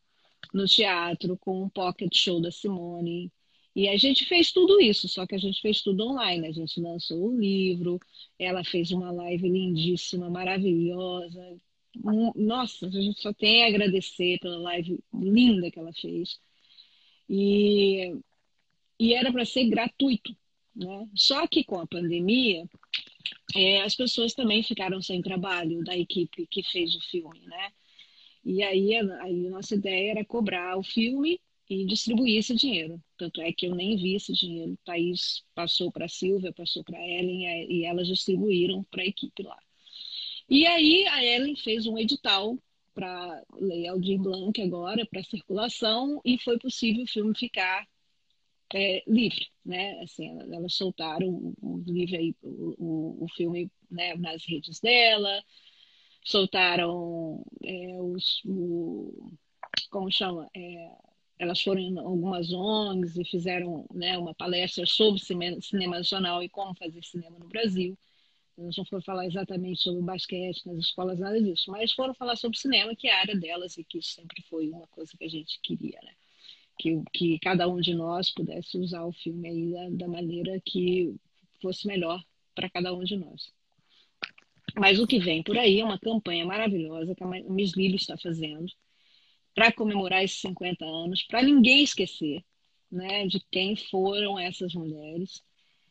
no 0.53 0.67
teatro 0.67 1.37
com 1.39 1.63
um 1.63 1.69
pocket 1.69 2.15
show 2.15 2.41
da 2.41 2.51
Simone, 2.51 3.33
e 3.75 3.89
a 3.89 3.97
gente 3.97 4.27
fez 4.27 4.53
tudo 4.53 4.81
isso, 4.81 5.09
só 5.09 5.27
que 5.27 5.35
a 5.35 5.39
gente 5.39 5.61
fez 5.61 5.81
tudo 5.81 6.05
online. 6.07 6.47
A 6.47 6.53
gente 6.53 6.79
lançou 6.81 7.29
o 7.29 7.41
livro, 7.41 7.99
ela 8.39 8.63
fez 8.63 8.91
uma 8.91 9.11
live 9.11 9.49
lindíssima, 9.49 10.29
maravilhosa. 10.29 11.59
Nossa, 12.37 12.87
a 12.87 12.91
gente 12.91 13.21
só 13.21 13.33
tem 13.33 13.65
a 13.65 13.69
agradecer 13.69 14.39
pela 14.41 14.59
live 14.59 15.01
linda 15.15 15.71
que 15.71 15.79
ela 15.79 15.93
fez. 15.95 16.39
E, 17.29 18.15
e 19.01 19.15
era 19.15 19.33
para 19.33 19.45
ser 19.47 19.65
gratuito. 19.69 20.37
Né? 20.75 21.09
Só 21.15 21.47
que 21.47 21.65
com 21.65 21.79
a 21.81 21.87
pandemia, 21.87 22.69
é, 23.55 23.83
as 23.83 23.95
pessoas 23.95 24.35
também 24.35 24.63
ficaram 24.63 25.01
sem 25.01 25.23
trabalho 25.23 25.83
da 25.83 25.97
equipe 25.97 26.47
que 26.47 26.63
fez 26.63 26.95
o 26.95 27.01
filme. 27.01 27.41
Né? 27.47 27.73
E 28.45 28.63
aí, 28.63 28.95
aí 28.97 29.47
a 29.47 29.51
nossa 29.51 29.75
ideia 29.75 30.11
era 30.13 30.25
cobrar 30.27 30.77
o 30.77 30.83
filme 30.83 31.41
e 31.69 31.87
distribuir 31.87 32.39
esse 32.39 32.55
dinheiro. 32.55 33.03
Tanto 33.17 33.41
é 33.41 33.53
que 33.53 33.67
eu 33.67 33.75
nem 33.75 33.97
vi 33.97 34.15
esse 34.15 34.33
dinheiro. 34.33 34.73
O 34.73 34.79
Thaís 34.85 35.43
passou 35.55 35.91
para 35.91 36.07
a 36.07 36.09
Silvia, 36.09 36.53
passou 36.53 36.85
para 36.85 36.99
a 36.99 37.09
Ellen 37.09 37.71
e 37.71 37.85
elas 37.85 38.07
distribuíram 38.09 38.83
para 38.85 39.03
a 39.03 39.07
equipe 39.07 39.43
lá. 39.43 39.59
E 40.49 40.67
aí 40.67 41.07
a 41.07 41.25
Ellen 41.25 41.57
fez 41.57 41.87
um 41.87 41.99
edital 41.99 42.59
para 42.95 43.43
Lei 43.55 43.87
Aldir 43.89 44.19
Blanc 44.21 44.61
agora, 44.61 45.07
para 45.07 45.23
circulação, 45.23 46.21
e 46.25 46.39
foi 46.39 46.59
possível 46.59 47.05
o 47.05 47.09
filme 47.09 47.35
ficar 47.35 47.87
é, 48.75 49.03
livre, 49.07 49.47
né? 49.65 50.01
Assim, 50.03 50.29
elas 50.53 50.75
soltaram 50.75 51.55
o, 51.61 51.83
livro 51.87 52.17
aí, 52.17 52.35
o, 52.43 52.75
o, 52.79 53.25
o 53.25 53.29
filme 53.35 53.71
né, 53.91 54.15
nas 54.17 54.45
redes 54.45 54.81
dela, 54.81 55.43
soltaram 56.25 57.45
é, 57.65 58.03
os, 58.03 58.43
o, 58.45 59.33
como 59.91 60.11
chama? 60.11 60.49
É, 60.55 60.97
elas 61.43 61.61
foram 61.61 61.81
em 61.81 61.99
algumas 61.99 62.53
ONGs 62.53 63.17
e 63.17 63.25
fizeram 63.25 63.85
né, 63.93 64.17
uma 64.17 64.33
palestra 64.33 64.87
sobre 64.87 65.21
cinema, 65.21 65.97
nacional 65.97 66.41
e 66.41 66.49
como 66.49 66.73
fazer 66.77 67.03
cinema 67.03 67.37
no 67.37 67.49
Brasil. 67.49 67.99
Elas 68.57 68.77
não 68.77 68.85
foram 68.85 69.03
falar 69.03 69.27
exatamente 69.27 69.83
sobre 69.83 70.03
basquete 70.03 70.65
nas 70.67 70.79
escolas, 70.79 71.19
nada 71.19 71.43
disso, 71.43 71.69
mas 71.71 71.93
foram 71.93 72.15
falar 72.15 72.37
sobre 72.37 72.57
cinema, 72.59 72.95
que 72.95 73.09
é 73.09 73.13
a 73.13 73.21
área 73.21 73.37
delas 73.37 73.77
e 73.77 73.83
que 73.83 74.01
sempre 74.01 74.41
foi 74.43 74.69
uma 74.69 74.87
coisa 74.87 75.11
que 75.19 75.25
a 75.25 75.29
gente 75.29 75.59
queria, 75.61 75.99
né? 76.05 76.13
Que, 76.79 77.03
que 77.13 77.39
cada 77.41 77.67
um 77.69 77.81
de 77.81 77.93
nós 77.93 78.31
pudesse 78.31 78.79
usar 78.79 79.05
o 79.05 79.13
filme 79.13 79.49
aí 79.49 79.73
da, 79.73 80.05
da 80.05 80.09
maneira 80.09 80.61
que 80.65 81.15
fosse 81.61 81.89
melhor 81.89 82.23
para 82.55 82.71
cada 82.71 82.95
um 82.95 83.03
de 83.03 83.17
nós. 83.17 83.53
Mas 84.79 85.01
o 85.01 85.07
que 85.07 85.19
vem 85.19 85.43
por 85.43 85.59
aí 85.59 85.81
é 85.81 85.85
uma 85.85 85.99
campanha 85.99 86.47
maravilhosa 86.47 87.15
que 87.15 87.25
a 87.25 87.27
Miss 87.27 87.77
Lili 87.77 87.97
está 87.97 88.17
fazendo, 88.17 88.67
para 89.55 89.73
comemorar 89.73 90.25
esses 90.25 90.41
50 90.41 90.85
anos, 90.85 91.23
para 91.25 91.43
ninguém 91.43 91.83
esquecer 91.83 92.43
né, 92.93 93.27
de 93.27 93.41
quem 93.51 93.75
foram 93.75 94.39
essas 94.39 94.75
mulheres. 94.75 95.43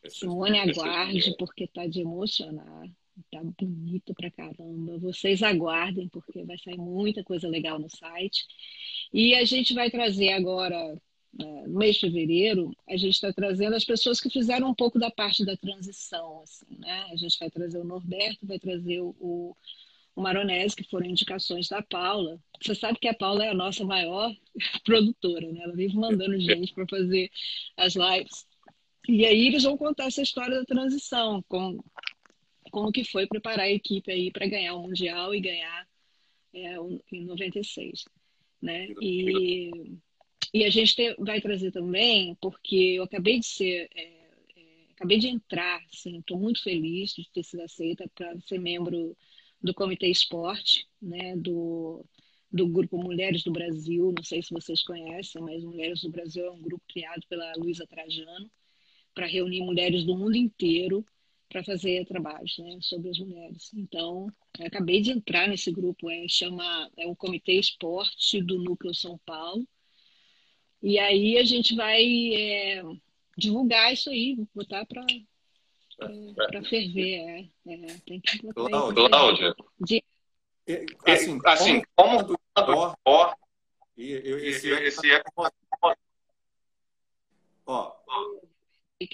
Simone 0.08 0.58
aguarde, 0.58 1.34
porque 1.38 1.64
está 1.64 1.86
de 1.86 2.00
emocionar. 2.00 2.88
Está 3.18 3.42
bonito 3.42 4.14
pra 4.14 4.30
caramba. 4.30 4.98
Vocês 4.98 5.42
aguardem, 5.42 6.08
porque 6.08 6.44
vai 6.44 6.58
sair 6.58 6.78
muita 6.78 7.22
coisa 7.22 7.48
legal 7.48 7.78
no 7.78 7.90
site. 7.90 8.44
E 9.12 9.34
a 9.34 9.44
gente 9.44 9.74
vai 9.74 9.90
trazer 9.90 10.32
agora, 10.32 10.94
né, 11.32 11.64
no 11.66 11.78
mês 11.78 11.96
de 11.96 12.02
fevereiro, 12.02 12.74
a 12.88 12.96
gente 12.96 13.14
está 13.14 13.32
trazendo 13.32 13.76
as 13.76 13.84
pessoas 13.84 14.20
que 14.20 14.30
fizeram 14.30 14.70
um 14.70 14.74
pouco 14.74 14.98
da 14.98 15.10
parte 15.10 15.44
da 15.44 15.56
transição. 15.56 16.40
Assim, 16.42 16.78
né? 16.78 17.06
A 17.12 17.16
gente 17.16 17.38
vai 17.38 17.50
trazer 17.50 17.78
o 17.78 17.84
Norberto, 17.84 18.46
vai 18.46 18.58
trazer 18.58 19.00
o, 19.00 19.56
o 20.14 20.22
Maronese, 20.22 20.76
que 20.76 20.88
foram 20.88 21.06
indicações 21.06 21.68
da 21.68 21.82
Paula. 21.82 22.38
Você 22.60 22.74
sabe 22.74 22.98
que 22.98 23.08
a 23.08 23.14
Paula 23.14 23.44
é 23.44 23.50
a 23.50 23.54
nossa 23.54 23.84
maior 23.84 24.34
produtora, 24.84 25.50
né? 25.50 25.62
Ela 25.62 25.74
vive 25.74 25.96
mandando 25.96 26.38
gente 26.38 26.72
para 26.74 26.86
fazer 26.88 27.30
as 27.76 27.94
lives. 27.94 28.46
E 29.08 29.24
aí 29.24 29.46
eles 29.46 29.64
vão 29.64 29.76
contar 29.76 30.04
essa 30.04 30.22
história 30.22 30.58
da 30.58 30.64
transição, 30.64 31.42
com 31.48 31.82
como 32.70 32.92
que 32.92 33.04
foi 33.04 33.26
preparar 33.26 33.66
a 33.66 33.70
equipe 33.70 34.10
aí 34.10 34.30
para 34.30 34.46
ganhar 34.46 34.74
o 34.74 34.82
Mundial 34.82 35.34
e 35.34 35.40
ganhar 35.40 35.88
é, 36.54 36.76
em 37.12 37.24
96. 37.24 38.04
Né? 38.60 38.88
E, 39.00 39.98
e 40.54 40.64
a 40.64 40.70
gente 40.70 40.94
vai 41.18 41.40
trazer 41.40 41.72
também, 41.72 42.36
porque 42.40 42.76
eu 42.96 43.02
acabei 43.02 43.40
de 43.40 43.46
ser, 43.46 43.88
é, 43.94 44.04
é, 44.04 44.62
acabei 44.92 45.18
de 45.18 45.28
entrar, 45.28 45.82
estou 45.92 46.38
muito 46.38 46.62
feliz 46.62 47.12
de 47.12 47.28
ter 47.30 47.42
sido 47.42 47.62
aceita 47.62 48.08
para 48.14 48.38
ser 48.40 48.58
membro 48.58 49.16
do 49.62 49.74
Comitê 49.74 50.08
Esporte, 50.08 50.86
né, 51.00 51.36
do, 51.36 52.04
do 52.50 52.66
grupo 52.68 52.98
Mulheres 52.98 53.42
do 53.42 53.52
Brasil. 53.52 54.12
Não 54.16 54.24
sei 54.24 54.42
se 54.42 54.52
vocês 54.52 54.82
conhecem, 54.82 55.40
mas 55.42 55.62
Mulheres 55.64 56.02
do 56.02 56.10
Brasil 56.10 56.44
é 56.44 56.50
um 56.50 56.60
grupo 56.60 56.84
criado 56.88 57.22
pela 57.28 57.52
Luísa 57.56 57.86
Trajano 57.86 58.50
para 59.14 59.26
reunir 59.26 59.60
mulheres 59.60 60.04
do 60.04 60.16
mundo 60.16 60.36
inteiro 60.36 61.04
para 61.48 61.62
fazer 61.62 62.06
trabalhos 62.06 62.56
né, 62.58 62.78
sobre 62.80 63.10
as 63.10 63.18
mulheres. 63.18 63.70
Então, 63.74 64.26
acabei 64.58 65.02
de 65.02 65.12
entrar 65.12 65.46
nesse 65.46 65.70
grupo, 65.70 66.08
é, 66.10 66.26
chama, 66.26 66.90
é 66.96 67.06
o 67.06 67.14
Comitê 67.14 67.52
Esporte 67.52 68.42
do 68.42 68.58
Núcleo 68.58 68.94
São 68.94 69.18
Paulo. 69.26 69.68
E 70.82 70.98
aí 70.98 71.36
a 71.36 71.44
gente 71.44 71.74
vai 71.76 72.02
é, 72.34 72.82
divulgar 73.36 73.92
isso 73.92 74.08
aí, 74.08 74.36
botar 74.54 74.86
para 74.86 75.04
para 76.34 76.64
ferver, 76.64 77.50
é. 77.66 77.72
é. 77.72 77.86
Tem 78.06 78.20
que 78.20 78.38
Cláudia. 78.52 79.54
De... 79.80 80.04
Assim, 81.06 81.40
assim, 81.44 81.82
como 81.96 82.24
quando 82.54 82.94
ó, 83.04 83.34
esse, 83.96 84.70
esse 84.70 85.10
é 85.10 85.22
ó, 87.66 87.92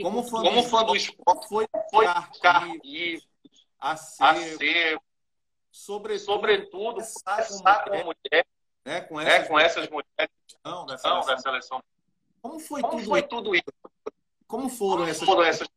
como 0.02 0.22
fã, 0.22 0.42
como 0.42 0.62
fã 0.62 0.84
do 0.84 0.94
esporte 0.94 1.48
foi 1.48 1.66
foi 1.90 2.06
arquivo, 2.06 3.22
acervo, 3.80 5.02
sobretudo, 5.70 6.24
sobretudo 6.24 6.94
começar 6.94 7.84
com, 7.84 7.96
mulher, 8.04 8.46
né, 8.84 9.00
com, 9.02 9.20
essas, 9.20 9.44
é, 9.44 9.48
com 9.48 9.58
essas 9.58 9.88
mulheres 9.88 10.30
não, 10.64 10.84
da, 10.84 10.98
seleção. 10.98 11.26
da 11.26 11.38
seleção. 11.38 11.84
Como 12.42 12.60
foi, 12.60 12.82
Como 12.82 12.96
tudo, 12.96 13.08
foi 13.08 13.22
tudo 13.22 13.54
isso? 13.54 13.64
Como 14.46 14.68
foram 14.68 14.98
Como 14.98 15.08
essas 15.08 15.26
foram 15.26 15.42
essas 15.42 15.68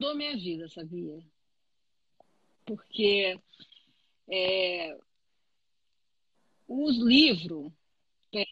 Mudou 0.00 0.16
minha 0.16 0.36
vida, 0.36 0.68
sabia? 0.68 1.18
Porque 2.64 3.36
é, 4.30 4.96
os 6.68 6.96
livros 6.98 7.72
têm 8.30 8.46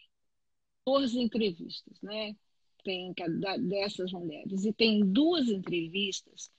14 0.85 1.19
entrevistas, 1.19 2.01
né? 2.01 2.35
Tem 2.83 3.13
dessas 3.61 4.11
mulheres. 4.11 4.65
E 4.65 4.73
tem 4.73 5.05
duas 5.05 5.47
entrevistas 5.47 6.51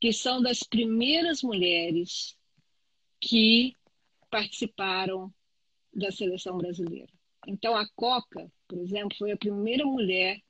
que 0.00 0.12
são 0.12 0.42
das 0.42 0.60
primeiras 0.60 1.42
mulheres 1.42 2.36
que 3.20 3.76
participaram 4.28 5.32
da 5.94 6.10
seleção 6.10 6.58
brasileira. 6.58 7.12
Então, 7.46 7.76
a 7.76 7.88
Coca, 7.94 8.50
por 8.66 8.78
exemplo, 8.78 9.16
foi 9.16 9.30
a 9.30 9.36
primeira 9.36 9.86
mulher 9.86 10.40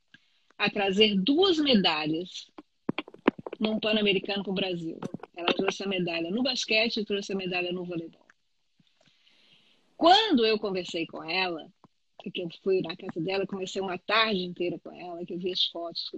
a 0.57 0.70
trazer 0.70 1.14
duas 1.14 1.59
medalhas 1.59 2.51
num 3.61 3.79
Pan-Americano 3.81 4.43
para 4.43 4.51
o 4.51 4.55
Brasil. 4.55 4.99
Ela 5.37 5.53
trouxe 5.53 5.83
a 5.83 5.89
medalha 5.89 6.31
no 6.31 6.43
basquete 6.43 6.99
e 6.99 7.05
trouxe 7.05 7.33
a 7.33 7.37
medalha 7.37 7.73
no 7.73 7.85
voleibol. 7.85 8.27
Quando 9.97 10.45
eu 10.45 10.59
conversei 10.59 11.07
com 11.07 11.23
ela, 11.25 11.73
que 12.33 12.43
eu 12.43 12.49
fui 12.63 12.81
na 12.83 12.97
casa 12.97 13.21
dela, 13.21 13.47
comecei 13.47 13.81
uma 13.81 13.99
tarde 13.99 14.43
inteira 14.43 14.79
com 14.79 14.93
ela, 14.93 15.25
que 15.25 15.33
eu 15.33 15.39
vi 15.39 15.53
as 15.53 15.65
fotos. 15.67 16.11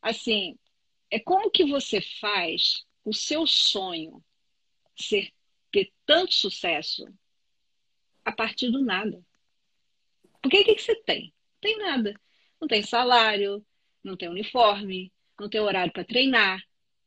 Assim, 0.00 0.58
é 1.10 1.18
como 1.18 1.50
que 1.50 1.64
você 1.64 2.00
faz 2.00 2.84
o 3.04 3.12
seu 3.12 3.46
sonho 3.46 4.22
ser 4.96 5.32
ter 5.70 5.92
tanto 6.06 6.34
sucesso 6.34 7.04
a 8.24 8.32
partir 8.32 8.70
do 8.70 8.82
nada. 8.82 9.22
Porque 10.42 10.60
o 10.60 10.64
que, 10.64 10.74
que 10.74 10.82
você 10.82 10.94
tem? 11.02 11.24
Não 11.24 11.60
tem 11.60 11.78
nada. 11.78 12.20
Não 12.60 12.68
tem 12.68 12.82
salário, 12.82 13.64
não 14.02 14.16
tem 14.16 14.28
uniforme, 14.28 15.12
não 15.38 15.48
tem 15.48 15.60
horário 15.60 15.92
para 15.92 16.04
treinar, 16.04 16.62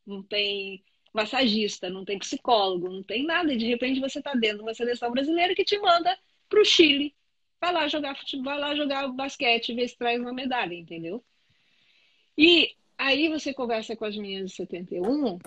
não 0.05 0.23
tem 0.23 0.84
massagista, 1.13 1.89
não 1.89 2.05
tem 2.05 2.17
psicólogo, 2.19 2.89
não 2.89 3.03
tem 3.03 3.25
nada. 3.25 3.53
E 3.53 3.57
de 3.57 3.65
repente 3.65 3.99
você 3.99 4.19
está 4.19 4.34
dentro 4.34 4.57
de 4.57 4.63
uma 4.63 4.73
seleção 4.73 5.11
brasileira 5.11 5.55
que 5.55 5.63
te 5.63 5.77
manda 5.79 6.17
para 6.49 6.61
o 6.61 6.65
Chile. 6.65 7.15
Vai 7.59 7.73
lá 7.73 7.88
jogar 7.88 8.15
futebol, 8.15 8.45
vai 8.45 8.59
lá 8.59 8.75
jogar 8.75 9.07
basquete, 9.09 9.73
ver 9.73 9.88
se 9.88 9.97
traz 9.97 10.19
uma 10.19 10.34
medalha, 10.34 10.73
entendeu? 10.73 11.23
E 12.38 12.75
aí 12.97 13.29
você 13.29 13.53
conversa 13.53 13.95
com 13.95 14.05
as 14.05 14.15
meninas 14.15 14.51
de 14.51 14.57
71, 14.57 15.38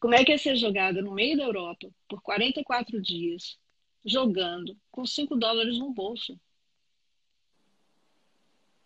como 0.00 0.14
é 0.14 0.24
que 0.24 0.32
é 0.32 0.38
ser 0.38 0.56
jogada 0.56 1.02
no 1.02 1.12
meio 1.12 1.36
da 1.36 1.44
Europa 1.44 1.90
por 2.08 2.20
44 2.22 3.00
dias, 3.00 3.58
jogando 4.04 4.76
com 4.90 5.04
5 5.04 5.34
dólares 5.34 5.78
no 5.78 5.92
bolso. 5.92 6.38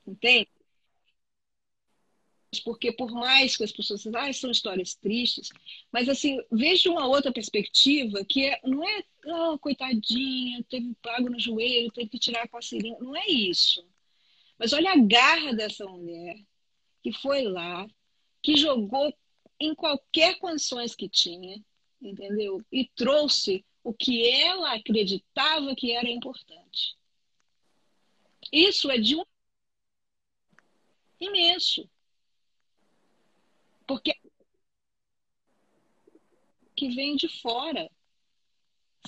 Entende? 0.06 0.48
Porque 2.64 2.90
por 2.90 3.10
mais 3.10 3.56
que 3.56 3.64
as 3.64 3.72
pessoas 3.72 4.02
dizem, 4.02 4.18
ah, 4.18 4.32
são 4.32 4.50
histórias 4.50 4.94
tristes, 4.94 5.50
mas 5.92 6.08
assim, 6.08 6.40
veja 6.50 6.90
uma 6.90 7.06
outra 7.06 7.30
perspectiva 7.30 8.24
que 8.24 8.46
é, 8.46 8.60
não 8.64 8.88
é, 8.88 9.04
oh, 9.26 9.58
coitadinha, 9.58 10.64
teve 10.68 10.94
pago 11.02 11.28
no 11.28 11.38
joelho, 11.38 11.92
teve 11.92 12.08
que 12.08 12.18
tirar 12.18 12.44
a 12.44 12.48
coceirinha, 12.48 12.98
não 13.00 13.14
é 13.14 13.26
isso. 13.28 13.86
Mas 14.58 14.72
olha 14.72 14.92
a 14.92 14.96
garra 14.96 15.52
dessa 15.52 15.84
mulher 15.84 16.38
que 17.02 17.12
foi 17.12 17.42
lá, 17.42 17.86
que 18.42 18.56
jogou 18.56 19.12
em 19.60 19.74
qualquer 19.74 20.38
condições 20.38 20.94
que 20.94 21.08
tinha, 21.08 21.62
entendeu? 22.00 22.64
E 22.72 22.88
trouxe 22.94 23.64
o 23.84 23.92
que 23.92 24.28
ela 24.28 24.74
acreditava 24.74 25.74
que 25.74 25.92
era 25.92 26.08
importante. 26.08 26.96
Isso 28.52 28.90
é 28.90 28.98
de 28.98 29.16
um 29.16 29.24
imenso. 31.20 31.88
Porque 33.88 34.14
que 36.76 36.88
vem 36.90 37.16
de 37.16 37.28
fora. 37.40 37.90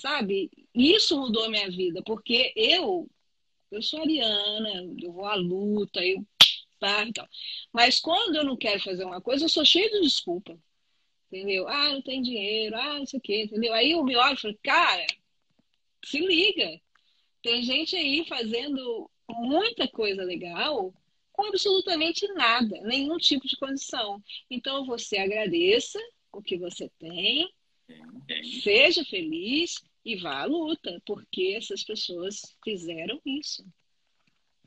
Sabe? 0.01 0.51
Isso 0.75 1.17
mudou 1.17 1.45
a 1.45 1.51
minha 1.51 1.71
vida, 1.71 2.03
porque 2.05 2.53
eu 2.57 3.09
eu 3.71 3.83
sou 3.83 4.01
ariana, 4.01 4.71
eu 5.01 5.13
vou 5.13 5.27
à 5.27 5.37
luta, 5.37 6.05
eu 6.05 6.27
tá, 6.81 7.05
então. 7.05 7.27
Mas 7.73 8.01
quando 8.01 8.37
eu 8.37 8.45
não 8.45 8.57
quero 8.57 8.83
fazer 8.83 9.05
uma 9.05 9.21
coisa, 9.21 9.45
eu 9.45 9.49
sou 9.49 9.65
cheia 9.65 9.89
de 9.91 10.01
desculpa. 10.01 10.59
Entendeu? 11.31 11.69
Ah, 11.69 11.91
não 11.91 12.03
tem 12.03 12.23
dinheiro, 12.23 12.75
ah, 12.77 12.99
não 12.99 13.07
sei 13.07 13.19
o 13.21 13.23
quê, 13.23 13.45
entendeu? 13.45 13.73
Aí 13.73 13.93
eu 13.93 14.03
me 14.03 14.17
olho 14.17 14.35
e 14.35 14.41
falo, 14.41 14.59
cara, 14.63 15.07
se 16.05 16.19
liga. 16.19 16.81
Tem 17.43 17.63
gente 17.63 17.95
aí 17.97 18.25
fazendo 18.27 19.09
muita 19.29 19.87
coisa 19.89 20.25
legal 20.25 20.93
com 21.41 21.47
absolutamente 21.47 22.27
nada, 22.35 22.79
nenhum 22.83 23.17
tipo 23.17 23.49
de 23.49 23.57
condição. 23.57 24.23
Então 24.51 24.85
você 24.85 25.17
agradeça 25.17 25.99
o 26.31 26.43
que 26.43 26.59
você 26.59 26.91
tem, 26.99 27.51
seja 28.63 29.03
feliz 29.07 29.83
e 30.05 30.17
vá 30.17 30.43
à 30.43 30.45
luta, 30.45 31.01
porque 31.07 31.55
essas 31.57 31.83
pessoas 31.83 32.55
fizeram 32.63 33.19
isso. 33.25 33.65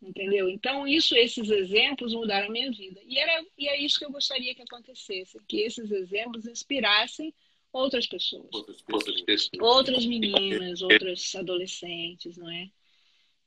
Entendeu? 0.02 0.50
Então, 0.50 0.86
isso, 0.86 1.16
esses 1.16 1.50
exemplos 1.50 2.14
mudaram 2.14 2.48
a 2.48 2.52
minha 2.52 2.70
vida. 2.72 3.00
E, 3.06 3.18
era, 3.18 3.46
e 3.58 3.70
é 3.70 3.80
isso 3.80 4.00
que 4.00 4.06
eu 4.06 4.12
gostaria 4.12 4.54
que 4.54 4.64
acontecesse, 4.64 5.40
que 5.48 5.62
esses 5.62 5.92
exemplos 5.92 6.46
inspirassem 6.46 7.34
outras 7.72 8.06
pessoas. 8.06 8.50
Outras, 8.52 8.82
pessoas. 9.22 9.62
outras 9.62 10.06
meninas, 10.06 10.82
outras 10.82 11.34
adolescentes, 11.36 12.36
não 12.36 12.50
é? 12.50 12.70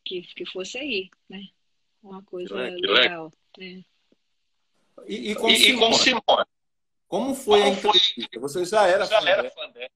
Que, 0.03 0.23
que 0.23 0.47
fosse 0.47 0.79
aí, 0.79 1.11
né? 1.29 1.47
Uma 2.03 2.23
coisa 2.23 2.55
legal. 2.55 3.33
Né? 3.59 3.85
E, 5.07 5.31
e, 5.31 5.35
com, 5.35 5.49
e, 5.49 5.57
Simone, 5.57 5.93
com 5.93 5.99
Simone? 5.99 6.47
Como 7.09 7.35
foi 7.35 7.61
como 7.61 7.73
a 7.73 7.77
entrevista? 7.77 8.41
Você 8.41 8.65
já 8.65 8.87
era 8.87 9.05
já 9.05 9.21
fã, 9.21 9.29
era 9.29 9.51
fã 9.51 9.71
dela? 9.71 9.91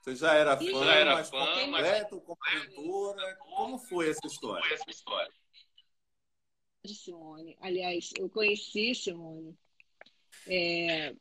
Você 0.00 0.16
já 0.16 0.34
era 0.34 0.56
fã, 0.56 0.84
já 0.84 0.94
era 0.94 1.14
mas 1.14 1.30
fã, 1.30 1.46
completo, 1.46 2.20
compositora. 2.20 3.36
Como 3.36 3.78
foi 3.78 4.10
essa 4.10 4.26
história? 4.26 4.62
Como 4.62 4.68
foi 4.68 4.74
essa 4.74 4.90
história? 4.90 5.32
de 6.84 6.94
Simone. 6.94 7.56
Aliás, 7.60 8.10
eu 8.18 8.28
conheci 8.28 8.94
Simone. 8.94 9.56
É... 10.46 11.14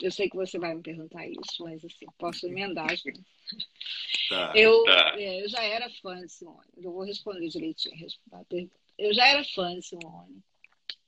Eu 0.00 0.10
sei 0.10 0.28
que 0.28 0.36
você 0.36 0.58
vai 0.58 0.74
me 0.74 0.82
perguntar 0.82 1.26
isso, 1.26 1.62
mas 1.62 1.84
assim, 1.84 2.06
posso 2.18 2.46
emendar. 2.46 2.88
Tá, 4.28 4.52
eu, 4.54 4.82
tá. 4.84 5.14
É, 5.18 5.42
eu 5.42 5.48
já 5.48 5.62
era 5.62 5.90
fã 6.02 6.20
de 6.20 6.30
Simone. 6.30 6.68
Eu 6.76 6.92
vou 6.92 7.02
responder 7.02 7.48
direitinho 7.48 8.06
a 8.32 8.44
pergunta. 8.44 8.74
Eu 8.98 9.12
já 9.12 9.26
era 9.28 9.44
fã 9.44 9.74
de 9.74 9.82
Simone. 9.82 10.42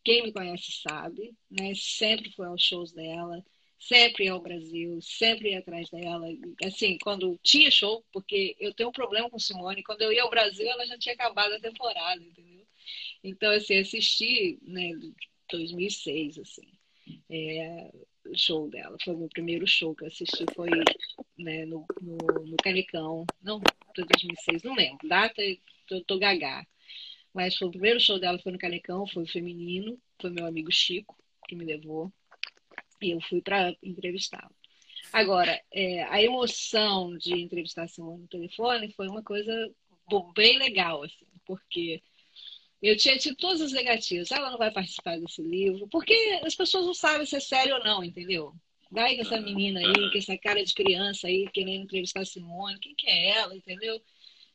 Quem 0.05 0.23
me 0.23 0.33
conhece 0.33 0.71
sabe, 0.83 1.35
né? 1.51 1.73
Sempre 1.75 2.31
foi 2.33 2.47
aos 2.47 2.63
shows 2.63 2.93
dela, 2.93 3.45
sempre 3.79 4.25
ia 4.25 4.33
ao 4.33 4.41
Brasil, 4.41 5.01
sempre 5.03 5.51
ia 5.51 5.59
atrás 5.59 5.91
dela. 5.91 6.27
Assim, 6.65 6.97
quando 6.99 7.39
tinha 7.43 7.71
show, 7.71 8.05
porque 8.13 8.57
eu 8.61 8.73
tenho 8.73 8.91
um 8.91 8.93
problema 8.93 9.29
com 9.29 9.39
Simone, 9.39 9.83
quando 9.83 10.03
eu 10.03 10.13
ia 10.13 10.23
ao 10.23 10.31
Brasil, 10.31 10.69
ela 10.69 10.87
já 10.87 10.97
tinha 10.99 11.15
acabado 11.15 11.53
a 11.55 11.61
temporada, 11.61 12.23
entendeu? 12.23 12.67
Então, 13.23 13.51
assim, 13.53 13.79
assisti, 13.79 14.59
né, 14.63 14.93
2006, 15.51 16.39
assim, 16.39 16.69
é, 17.29 17.91
show 18.35 18.69
dela. 18.69 18.97
Foi 19.03 19.15
o 19.15 19.19
meu 19.19 19.29
primeiro 19.29 19.67
show 19.67 19.95
que 19.95 20.05
eu 20.05 20.09
assisti, 20.09 20.45
foi 20.55 20.71
né, 21.39 21.65
no, 21.67 21.87
no, 22.01 22.17
no 22.45 22.57
Canecão. 22.63 23.25
Não, 23.43 23.61
foi 23.95 24.05
2006, 24.05 24.63
não 24.63 24.75
lembro. 24.75 25.09
Data, 25.09 25.43
tô, 25.87 26.01
tô 26.05 26.19
gagá. 26.19 26.67
Mas 27.33 27.57
foi 27.57 27.69
o 27.69 27.71
primeiro 27.71 28.01
show 28.01 28.19
dela, 28.19 28.39
foi 28.39 28.53
no 28.53 28.59
Canecão, 28.59 29.07
foi 29.07 29.27
feminino. 29.27 29.99
Foi 30.21 30.31
meu 30.31 30.47
amigo 30.47 30.73
Chico 30.73 31.17
que 31.47 31.55
me 31.55 31.65
levou. 31.65 32.13
E 33.01 33.11
eu 33.11 33.21
fui 33.21 33.43
para 33.43 33.77
entrevistá-lo. 33.83 34.55
Agora, 35.13 35.61
é, 35.73 36.03
a 36.05 36.23
emoção 36.23 37.17
de 37.17 37.35
entrevistar 37.35 37.89
Simone 37.89 38.23
no 38.23 38.29
telefone 38.29 38.93
foi 38.93 39.09
uma 39.09 39.23
coisa 39.23 39.53
bem 40.35 40.59
legal, 40.59 41.03
assim, 41.03 41.27
porque 41.45 42.03
eu 42.83 42.97
tinha 42.97 43.17
tido 43.19 43.37
todas 43.37 43.61
as 43.61 43.73
negativas. 43.73 44.31
Ela 44.31 44.51
não 44.51 44.59
vai 44.59 44.71
participar 44.71 45.19
desse 45.19 45.43
livro, 45.43 45.89
porque 45.89 46.15
as 46.45 46.55
pessoas 46.55 46.87
não 46.87 46.95
sabem 46.95 47.27
se 47.27 47.37
é 47.37 47.41
sério 47.41 47.75
ou 47.77 47.85
não, 47.85 48.05
entendeu? 48.05 48.55
Vai 48.91 49.17
com 49.17 49.23
essa 49.23 49.41
menina 49.41 49.81
aí, 49.81 50.11
com 50.13 50.19
essa 50.19 50.39
cara 50.39 50.65
de 50.65 50.73
criança 50.73 51.27
aí, 51.27 51.49
querendo 51.51 51.85
entrevistar 51.85 52.21
a 52.21 52.25
Simone, 52.25 52.79
quem 52.79 52.95
que 52.95 53.09
é 53.09 53.31
ela, 53.31 53.57
entendeu? 53.57 54.01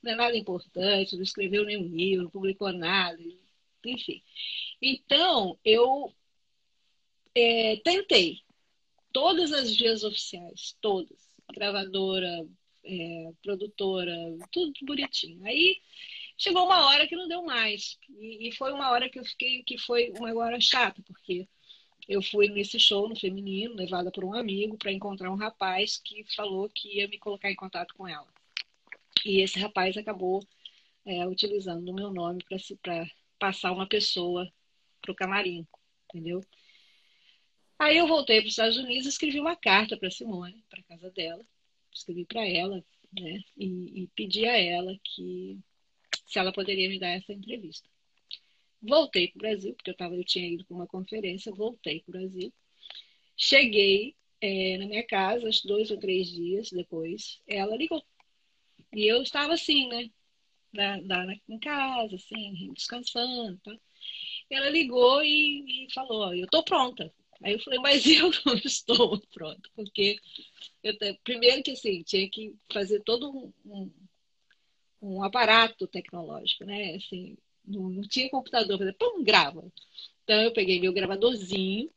Não 0.02 0.14
é 0.14 0.16
nada 0.16 0.38
importante, 0.38 1.16
não 1.16 1.24
escreveu 1.24 1.66
nenhum 1.66 1.88
livro, 1.88 2.24
não 2.24 2.32
publicou 2.32 2.72
nada, 2.72 3.20
enfim. 3.86 4.24
Então, 4.82 5.60
eu 5.64 6.14
é, 7.36 7.78
tentei 7.78 8.42
todas 9.12 9.52
as 9.52 9.76
vias 9.76 10.04
oficiais, 10.04 10.76
todas. 10.82 11.30
Gravadora, 11.54 12.48
é, 12.86 13.32
produtora, 13.44 14.16
tudo 14.52 14.74
bonitinho. 14.84 15.44
Aí 15.46 15.82
chegou 16.42 16.66
uma 16.66 16.88
hora 16.88 17.08
que 17.08 17.16
não 17.16 17.28
deu 17.28 17.44
mais. 17.44 18.00
E, 18.10 18.48
e, 18.48 18.52
foi 18.54 18.74
uma 18.74 18.90
hora 18.90 19.08
que 19.10 19.20
eu 19.20 19.24
fiquei, 19.24 19.64
que 19.64 19.78
foi 19.78 20.12
uma 20.18 20.34
hora 20.36 20.60
chata, 20.60 21.02
porque 21.04 21.48
eu 22.10 22.22
fui 22.22 22.50
nesse 22.50 22.80
show 22.80 23.08
no 23.08 23.16
feminino, 23.16 23.76
levada 23.76 24.12
por 24.12 24.26
um 24.26 24.34
amigo, 24.34 24.76
para 24.76 24.92
encontrar 24.92 25.32
um 25.32 25.36
rapaz 25.36 25.98
que 26.04 26.26
falou 26.36 26.68
que 26.70 26.98
ia 26.98 27.08
me 27.08 27.20
colocar 27.20 27.52
em 27.52 27.56
contato 27.56 27.94
com 27.94 28.08
ela. 28.08 28.28
E 29.24 29.42
esse 29.42 29.60
rapaz 29.60 29.96
acabou 29.98 30.44
é, 31.06 31.28
utilizando 31.28 31.88
o 31.90 31.94
meu 31.94 32.12
nome 32.12 32.44
para 32.82 33.06
passar 33.38 33.72
uma 33.72 33.88
pessoa 33.88 34.52
para 35.00 35.12
o 35.12 35.16
camarim, 35.16 35.68
entendeu? 36.10 36.42
Aí 37.78 37.98
eu 37.98 38.08
voltei 38.08 38.40
para 38.40 38.48
os 38.48 38.54
Estados 38.54 38.78
Unidos 38.78 39.06
e 39.06 39.10
escrevi 39.10 39.40
uma 39.40 39.56
carta 39.56 39.96
para 39.96 40.10
Simone, 40.10 40.64
para 40.70 40.84
casa 40.84 41.12
dela. 41.12 41.46
Escrevi 41.94 42.26
para 42.26 42.48
ela, 42.48 42.84
né? 43.14 43.44
E, 43.58 44.04
e 44.04 44.08
pedi 44.16 44.46
a 44.48 44.58
ela 44.58 44.98
que 45.04 45.60
se 46.32 46.40
ela 46.40 46.54
poderia 46.54 46.88
me 46.88 46.98
dar 46.98 47.10
essa 47.10 47.34
entrevista. 47.34 47.88
Voltei 48.82 49.28
para 49.28 49.38
o 49.38 49.42
Brasil, 49.42 49.74
porque 49.76 49.92
eu, 49.92 49.96
tava, 49.96 50.16
eu 50.16 50.24
tinha 50.24 50.48
ido 50.48 50.66
para 50.66 50.76
uma 50.76 50.88
conferência, 50.88 51.52
voltei 51.52 52.00
para 52.02 52.10
o 52.10 52.20
Brasil. 52.20 52.54
Cheguei 53.36 54.16
é, 54.40 54.78
na 54.78 54.86
minha 54.88 55.06
casa, 55.06 55.50
dois 55.66 55.92
ou 55.92 55.98
três 55.98 56.30
dias 56.30 56.72
depois, 56.72 57.42
ela 57.46 57.76
ligou. 57.76 58.04
E 58.94 59.06
eu 59.06 59.22
estava 59.22 59.54
assim, 59.54 59.88
né? 59.90 60.10
Da, 60.74 61.02
da, 61.02 61.36
em 61.50 61.60
casa, 61.60 62.16
assim, 62.16 62.72
descansando. 62.74 63.60
Tá? 63.64 63.78
Ela 64.50 64.70
ligou 64.70 65.22
e, 65.22 65.86
e 65.86 65.94
falou: 65.94 66.34
Eu 66.34 66.46
estou 66.46 66.64
pronta. 66.64 67.14
Aí 67.44 67.54
eu 67.54 67.60
falei, 67.60 67.80
mas 67.80 68.06
eu 68.06 68.32
não 68.46 68.56
estou 68.56 69.20
pronta, 69.34 69.70
porque 69.76 70.20
eu, 70.84 70.94
primeiro 71.24 71.64
que 71.64 71.72
assim, 71.72 72.04
tinha 72.04 72.30
que 72.30 72.56
fazer 72.72 73.02
todo 73.04 73.32
um, 73.32 73.54
um, 73.66 73.92
um 75.02 75.24
aparato 75.24 75.88
tecnológico, 75.88 76.66
né? 76.66 76.96
Assim, 76.96 77.38
não, 77.66 77.90
não 77.90 78.02
tinha 78.04 78.30
computador, 78.30 78.78
falei, 78.78 78.94
pum, 78.94 79.24
grava. 79.24 79.64
Então 80.24 80.42
eu 80.42 80.54
peguei 80.54 80.80
meu 80.80 80.94
gravadorzinho 80.94 81.90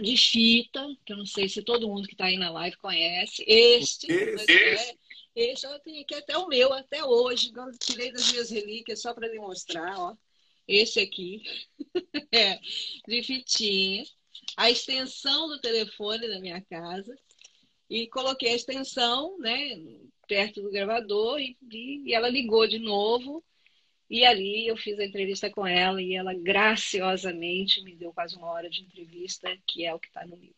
de 0.00 0.16
fita, 0.16 0.86
que 1.04 1.12
eu 1.12 1.16
não 1.16 1.26
sei 1.26 1.48
se 1.48 1.62
todo 1.62 1.88
mundo 1.88 2.06
que 2.06 2.14
está 2.14 2.26
aí 2.26 2.36
na 2.36 2.50
live 2.50 2.76
conhece. 2.78 3.44
Este, 3.46 4.10
esse, 4.10 4.52
esse. 4.52 4.98
esse 5.34 5.66
eu 5.66 5.78
tenho 5.80 6.02
aqui 6.02 6.14
até 6.14 6.36
o 6.38 6.48
meu, 6.48 6.72
até 6.72 7.04
hoje. 7.04 7.52
Eu 7.54 7.78
tirei 7.78 8.12
das 8.12 8.30
minhas 8.30 8.50
relíquias 8.50 9.02
só 9.02 9.12
para 9.12 9.28
demonstrar, 9.28 9.98
ó. 9.98 10.16
Esse 10.66 11.00
aqui, 11.00 11.42
é, 12.32 12.58
de 13.06 13.22
fitinha 13.22 14.04
a 14.56 14.70
extensão 14.70 15.48
do 15.48 15.60
telefone 15.60 16.28
da 16.28 16.40
minha 16.40 16.60
casa 16.62 17.14
e 17.88 18.06
coloquei 18.08 18.50
a 18.50 18.54
extensão, 18.54 19.36
né, 19.38 19.82
perto 20.32 20.62
do 20.62 20.70
gravador 20.70 21.38
e, 21.38 21.58
e, 21.70 22.14
ela 22.14 22.26
ligou 22.30 22.66
de 22.66 22.78
novo 22.78 23.44
e 24.08 24.24
ali 24.24 24.66
eu 24.66 24.78
fiz 24.78 24.98
a 24.98 25.04
entrevista 25.04 25.50
com 25.50 25.66
ela 25.66 26.00
e 26.00 26.14
ela 26.14 26.32
graciosamente 26.32 27.82
me 27.82 27.94
deu 27.94 28.14
quase 28.14 28.34
uma 28.34 28.50
hora 28.50 28.70
de 28.70 28.80
entrevista, 28.80 29.54
que 29.66 29.84
é 29.84 29.92
o 29.92 29.98
que 29.98 30.06
está 30.06 30.26
no 30.26 30.36
livro, 30.36 30.56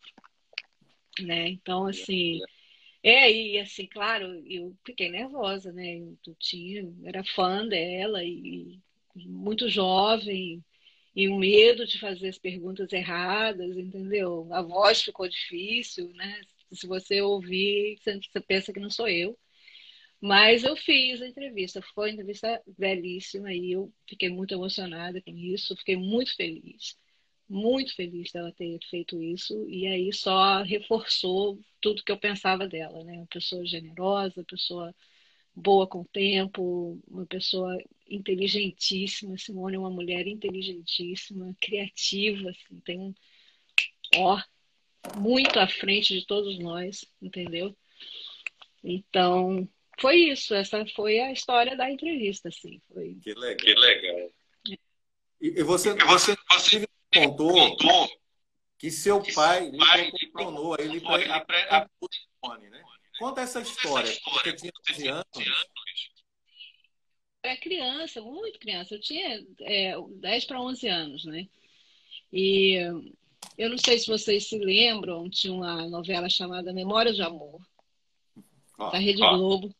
né? 1.22 1.48
Então 1.48 1.86
assim, 1.88 2.38
é 3.02 3.28
e 3.32 3.58
assim, 3.58 3.86
claro, 3.88 4.44
eu 4.46 4.76
fiquei 4.86 5.10
nervosa, 5.10 5.72
né? 5.72 5.98
Eu 5.98 6.36
tinha, 6.38 6.88
era 7.02 7.24
fã 7.24 7.66
dela 7.66 8.22
e, 8.22 8.78
e 9.16 9.26
muito 9.26 9.68
jovem 9.68 10.62
e 11.16 11.28
o 11.28 11.36
medo 11.36 11.84
de 11.84 11.98
fazer 11.98 12.28
as 12.28 12.38
perguntas 12.38 12.92
erradas, 12.92 13.76
entendeu? 13.76 14.46
A 14.52 14.62
voz 14.62 15.02
ficou 15.02 15.28
difícil, 15.28 16.12
né? 16.14 16.42
Se 16.72 16.86
você 16.86 17.20
ouvir, 17.20 17.98
você 18.00 18.40
pensa 18.40 18.72
que 18.72 18.80
não 18.80 18.90
sou 18.90 19.08
eu. 19.08 19.36
Mas 20.20 20.64
eu 20.64 20.76
fiz 20.76 21.20
a 21.20 21.28
entrevista, 21.28 21.82
foi 21.94 22.08
uma 22.08 22.14
entrevista 22.14 22.62
belíssima 22.78 23.52
e 23.52 23.72
eu 23.72 23.92
fiquei 24.08 24.30
muito 24.30 24.54
emocionada 24.54 25.20
com 25.20 25.36
isso, 25.36 25.76
fiquei 25.76 25.96
muito 25.96 26.34
feliz, 26.34 26.96
muito 27.48 27.94
feliz 27.94 28.32
dela 28.32 28.52
ter 28.52 28.78
feito 28.88 29.20
isso 29.22 29.68
e 29.68 29.86
aí 29.86 30.12
só 30.12 30.62
reforçou 30.62 31.58
tudo 31.80 32.02
que 32.02 32.10
eu 32.10 32.18
pensava 32.18 32.66
dela, 32.66 33.04
né? 33.04 33.18
Uma 33.18 33.26
pessoa 33.26 33.66
generosa, 33.66 34.44
pessoa 34.44 34.94
boa 35.54 35.86
com 35.86 36.00
o 36.00 36.06
tempo, 36.06 36.98
uma 37.06 37.26
pessoa 37.26 37.76
inteligentíssima. 38.08 39.38
Simone 39.38 39.76
é 39.76 39.78
uma 39.78 39.90
mulher 39.90 40.26
inteligentíssima, 40.26 41.54
criativa, 41.60 42.50
assim, 42.50 42.80
tem 42.80 42.98
um 42.98 43.14
ó 44.16 44.40
muito 45.18 45.58
à 45.58 45.68
frente 45.68 46.18
de 46.18 46.26
todos 46.26 46.58
nós, 46.58 47.04
entendeu? 47.20 47.76
Então, 48.82 49.68
foi 50.00 50.16
isso. 50.16 50.54
Essa 50.54 50.84
foi 50.94 51.20
a 51.20 51.32
história 51.32 51.76
da 51.76 51.90
entrevista, 51.90 52.48
assim. 52.48 52.80
Foi... 52.92 53.16
Que 53.22 53.34
legal. 53.34 53.56
Que 53.56 53.74
legal. 53.74 54.30
E, 55.40 55.62
você, 55.62 55.94
você, 55.94 56.36
você 56.50 56.88
contou, 57.12 57.52
contou 57.52 58.08
que 58.78 58.90
seu 58.90 59.22
pai 59.34 59.70
lhe 59.70 59.78
proporcionou, 60.32 60.76
ele 60.78 61.02
a, 61.06 61.88
né? 62.58 62.82
Conta 63.18 63.42
essa 63.42 63.60
história. 63.60 64.10
Você 64.24 64.52
tinha 64.54 64.72
11 64.90 65.08
anos. 65.08 65.24
Era 67.42 67.56
criança, 67.58 68.20
muito 68.22 68.58
criança. 68.58 68.94
Eu 68.94 69.00
tinha 69.00 69.46
é, 69.60 69.94
10 70.00 70.44
para 70.46 70.60
11 70.60 70.88
anos, 70.88 71.24
né? 71.24 71.46
E 72.32 72.76
eu 73.56 73.70
não 73.70 73.78
sei 73.78 73.98
se 73.98 74.06
vocês 74.06 74.48
se 74.48 74.58
lembram, 74.58 75.30
tinha 75.30 75.52
uma 75.52 75.88
novela 75.88 76.28
chamada 76.28 76.72
Memória 76.72 77.12
de 77.12 77.22
Amor, 77.22 77.60
ó, 78.78 78.90
da 78.90 78.98
Rede 78.98 79.22
ó. 79.22 79.36
Globo. 79.36 79.74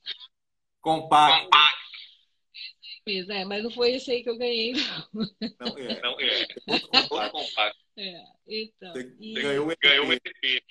Compacto. 0.80 1.48
É, 3.06 3.44
mas 3.44 3.62
não 3.62 3.70
foi 3.70 3.92
esse 3.92 4.10
aí 4.10 4.22
que 4.22 4.30
eu 4.30 4.38
ganhei, 4.38 4.72
não. 4.72 5.26
Não 5.60 5.78
é. 5.78 6.00
Não 6.00 6.20
é. 6.20 7.30
compacto. 7.30 7.78
É, 7.96 8.24
então. 8.46 8.92
Você 8.92 9.16
e... 9.20 9.34
ganhou 9.34 9.66
o 9.66 9.72
EP 9.72 10.62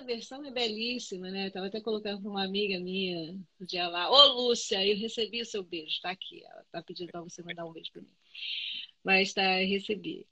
essa 0.00 0.06
versão 0.06 0.44
é 0.44 0.50
belíssima, 0.50 1.30
né? 1.30 1.48
Estava 1.48 1.66
até 1.66 1.80
colocando 1.80 2.22
para 2.22 2.30
uma 2.30 2.44
amiga 2.44 2.80
minha 2.80 3.32
no 3.58 3.66
dia 3.66 3.86
lá. 3.88 4.10
Ô, 4.10 4.48
Lúcia, 4.48 4.84
eu 4.86 4.96
recebi 4.96 5.42
o 5.42 5.46
seu 5.46 5.62
beijo. 5.62 5.88
Está 5.92 6.10
aqui. 6.10 6.42
Ela 6.44 6.62
está 6.62 6.82
pedindo 6.82 7.10
para 7.10 7.20
você 7.20 7.42
mandar 7.42 7.66
um 7.66 7.72
beijo 7.72 7.92
para 7.92 8.02
mim. 8.02 8.16
Mas 9.04 9.34
tá, 9.34 9.42
recebi. 9.56 10.26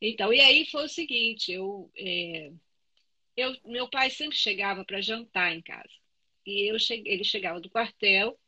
Então, 0.00 0.32
e 0.32 0.40
aí 0.40 0.66
foi 0.66 0.84
o 0.86 0.88
seguinte: 0.88 1.52
eu, 1.52 1.90
é, 1.96 2.52
eu 3.36 3.56
meu 3.64 3.88
pai 3.88 4.10
sempre 4.10 4.36
chegava 4.36 4.84
para 4.84 5.00
jantar 5.00 5.54
em 5.54 5.62
casa. 5.62 6.01
E 6.46 6.70
eu 6.70 6.76
ele 7.04 7.24
chegava 7.24 7.60
do 7.60 7.70
quartel 7.70 8.38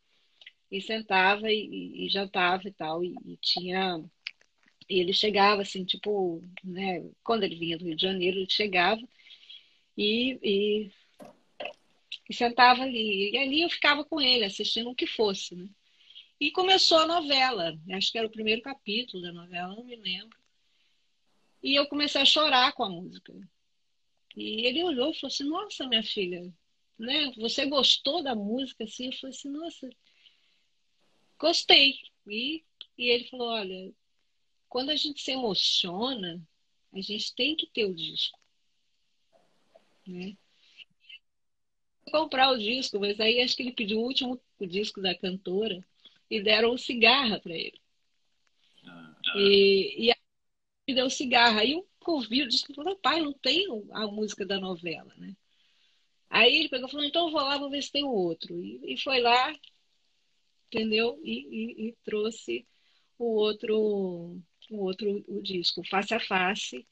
e 0.71 0.81
sentava 0.81 1.51
e, 1.53 2.07
e 2.07 2.09
jantava 2.09 2.67
e 2.69 2.73
tal. 2.73 3.05
E, 3.05 3.15
e 3.25 3.37
tinha. 3.39 4.03
E 4.89 5.01
ele 5.01 5.13
chegava 5.13 5.63
assim, 5.63 5.85
tipo, 5.85 6.43
né? 6.63 7.09
Quando 7.23 7.45
ele 7.45 7.57
vinha 7.57 7.79
do 7.79 7.85
Rio 7.85 7.97
de 7.97 8.03
Janeiro, 8.03 8.39
ele 8.39 8.51
chegava 8.51 9.01
e, 9.97 10.39
e, 10.43 10.91
sentava 12.33 12.83
ali. 12.83 13.31
E 13.33 13.39
ali 13.39 13.63
eu 13.63 13.71
ficava 13.71 14.05
com 14.05 14.21
ele, 14.21 14.45
assistindo 14.45 14.91
o 14.91 14.95
que 14.95 15.07
fosse. 15.07 15.55
Né? 15.55 15.69
E 16.41 16.51
começou 16.51 16.99
a 16.99 17.07
novela, 17.07 17.79
acho 17.93 18.13
que 18.13 18.19
era 18.19 18.27
o 18.27 18.31
primeiro 18.31 18.63
capítulo 18.63 19.23
da 19.23 19.33
novela, 19.33 19.75
não 19.75 19.85
me 19.85 19.97
lembro. 19.97 20.37
E 21.63 21.75
eu 21.75 21.87
comecei 21.87 22.21
a 22.21 22.27
chorar 22.27 22.73
com 22.73 22.85
a 22.85 22.91
música. 22.91 23.33
E 24.37 24.67
ele 24.67 24.83
olhou 24.83 25.11
e 25.11 25.15
falou 25.15 25.33
assim: 25.33 25.45
Nossa, 25.45 25.87
minha 25.87 26.03
filha, 26.03 26.53
né? 26.99 27.33
Você 27.37 27.67
gostou 27.67 28.23
da 28.23 28.35
música? 28.35 28.85
Assim? 28.85 29.07
Eu 29.07 29.13
falei 29.19 29.37
assim: 29.37 29.51
Nossa, 29.51 29.91
gostei. 31.39 31.99
E, 32.27 32.65
e 32.97 33.09
ele 33.11 33.29
falou: 33.29 33.49
Olha, 33.49 33.93
quando 34.69 34.91
a 34.91 34.97
gente 34.97 35.23
se 35.23 35.33
emociona, 35.33 36.41
a 36.93 37.01
gente 37.01 37.35
tem 37.35 37.57
que 37.57 37.67
ter 37.67 37.85
o 37.85 37.95
disco. 37.95 38.39
Né? 40.07 40.37
Comprar 42.11 42.51
o 42.53 42.59
disco, 42.59 43.01
mas 43.01 43.19
aí 43.19 43.41
acho 43.41 43.57
que 43.57 43.63
ele 43.63 43.73
pediu 43.73 43.99
o 43.99 44.05
último 44.05 44.41
o 44.59 44.67
disco 44.67 45.01
da 45.01 45.15
cantora 45.15 45.85
e 46.31 46.41
deram 46.43 46.75
um 46.75 46.79
cigarro 46.79 47.41
para 47.41 47.55
ele. 47.55 47.81
Ah, 48.87 49.17
E, 49.37 50.07
e 50.07 50.11
aí 50.11 50.17
me 50.89 50.95
deu 50.95 51.11
cigarro. 51.11 51.59
Aí 51.59 51.73
eu 51.73 51.87
ouvi 52.07 52.43
o 52.43 52.49
disco 52.49 52.71
e 52.73 52.75
falou, 52.75 52.97
pai, 52.97 53.21
não 53.21 53.33
tem 53.33 53.67
a 53.93 54.07
música 54.07 54.45
da 54.47 54.61
novela, 54.61 55.13
né? 55.17 55.35
Aí 56.35 56.57
ele 56.57 56.69
pegou 56.69 56.89
e 56.89 56.91
falou, 56.91 57.07
então 57.07 57.27
eu 57.27 57.33
vou 57.33 57.41
lá, 57.41 57.57
vou 57.57 57.71
ver 57.71 57.81
se 57.81 57.93
tem 57.93 58.03
o 58.03 58.11
outro. 58.11 58.59
E, 58.59 58.95
e 58.95 59.01
foi 59.01 59.21
lá, 59.21 59.55
entendeu? 60.67 61.21
E, 61.23 61.33
e, 61.33 61.89
e, 61.89 61.97
trouxe 62.05 62.67
o 63.17 63.37
outro, 63.37 64.43
o 64.69 64.77
outro 64.77 65.25
o 65.29 65.41
disco, 65.41 65.87
face 65.89 66.13
a 66.13 66.19
face, 66.19 66.85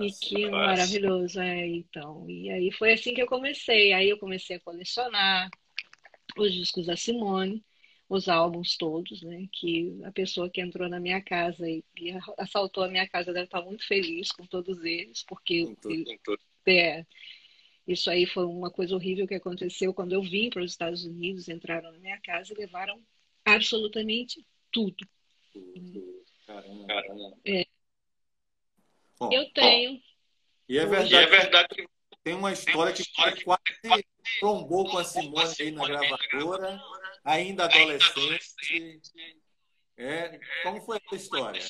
e 0.00 0.10
que 0.10 0.50
maravilhoso, 0.50 1.38
é, 1.40 1.68
então. 1.68 2.28
E 2.28 2.50
aí 2.50 2.72
foi 2.72 2.94
assim 2.94 3.14
que 3.14 3.22
eu 3.22 3.28
comecei. 3.28 3.92
Aí 3.92 4.08
eu 4.08 4.18
comecei 4.18 4.56
a 4.56 4.60
colecionar 4.60 5.48
os 6.36 6.52
discos 6.52 6.86
da 6.86 6.96
Simone, 6.96 7.64
os 8.08 8.28
álbuns 8.28 8.76
todos, 8.76 9.22
né? 9.22 9.46
Que 9.52 10.00
a 10.02 10.10
pessoa 10.10 10.50
que 10.50 10.60
entrou 10.60 10.88
na 10.88 10.98
minha 10.98 11.22
casa 11.22 11.70
e, 11.70 11.84
e 11.96 12.10
assaltou 12.38 12.82
a 12.82 12.88
minha 12.88 13.08
casa 13.08 13.32
deve 13.32 13.44
estar 13.44 13.62
muito 13.62 13.86
feliz 13.86 14.32
com 14.32 14.44
todos 14.44 14.82
eles, 14.82 15.22
porque 15.22 15.62
É, 16.66 17.06
isso 17.86 18.10
aí 18.10 18.26
foi 18.26 18.44
uma 18.44 18.70
coisa 18.70 18.94
horrível 18.94 19.26
que 19.26 19.34
aconteceu 19.34 19.92
quando 19.92 20.12
eu 20.12 20.22
vim 20.22 20.48
para 20.48 20.62
os 20.62 20.70
Estados 20.70 21.04
Unidos, 21.04 21.48
entraram 21.48 21.92
na 21.92 21.98
minha 21.98 22.18
casa 22.20 22.52
e 22.52 22.56
levaram 22.56 23.02
absolutamente 23.44 24.44
tudo. 24.72 25.06
Caramba. 26.46 26.86
Caramba. 26.86 27.36
É, 27.44 27.66
Bom, 29.18 29.30
eu 29.32 29.50
tenho, 29.52 30.02
E 30.68 30.78
é 30.78 30.86
verdade, 30.86 31.14
e 31.14 31.16
é 31.16 31.26
verdade 31.26 31.68
que 31.68 31.88
tem 32.22 32.34
uma 32.34 32.52
história 32.52 32.92
que 32.92 33.04
quase 33.44 34.04
trombou 34.40 34.88
com 34.90 34.98
a 34.98 35.04
Simone 35.04 35.54
aí 35.60 35.70
na 35.70 35.86
gravadora, 35.86 36.80
ainda 37.22 37.66
adolescente. 37.66 39.12
É, 39.96 40.40
como 40.62 40.80
foi 40.80 40.98
essa 41.04 41.16
história? 41.16 41.62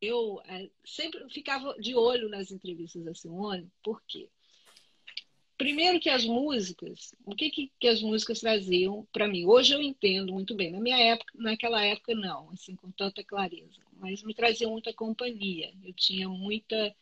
Eu 0.00 0.40
é, 0.46 0.70
sempre 0.84 1.28
ficava 1.30 1.74
de 1.78 1.94
olho 1.94 2.28
nas 2.28 2.50
entrevistas 2.50 3.04
da 3.04 3.14
Simone, 3.14 3.70
por 3.82 4.02
quê? 4.06 4.28
Primeiro 5.60 6.00
que 6.00 6.08
as 6.08 6.24
músicas, 6.24 7.14
o 7.22 7.34
que, 7.34 7.50
que, 7.50 7.70
que 7.78 7.86
as 7.86 8.00
músicas 8.00 8.40
traziam 8.40 9.06
para 9.12 9.28
mim? 9.28 9.44
Hoje 9.44 9.74
eu 9.74 9.82
entendo 9.82 10.32
muito 10.32 10.54
bem. 10.54 10.70
Na 10.70 10.80
minha 10.80 10.96
época, 10.96 11.34
naquela 11.34 11.84
época 11.84 12.14
não, 12.14 12.48
assim 12.48 12.74
com 12.74 12.90
tanta 12.90 13.22
clareza. 13.22 13.78
Mas 13.98 14.22
me 14.22 14.32
trazia 14.32 14.66
muita 14.66 14.90
companhia. 14.94 15.70
Eu 15.84 15.92
tinha 15.92 16.26
muita, 16.30 16.96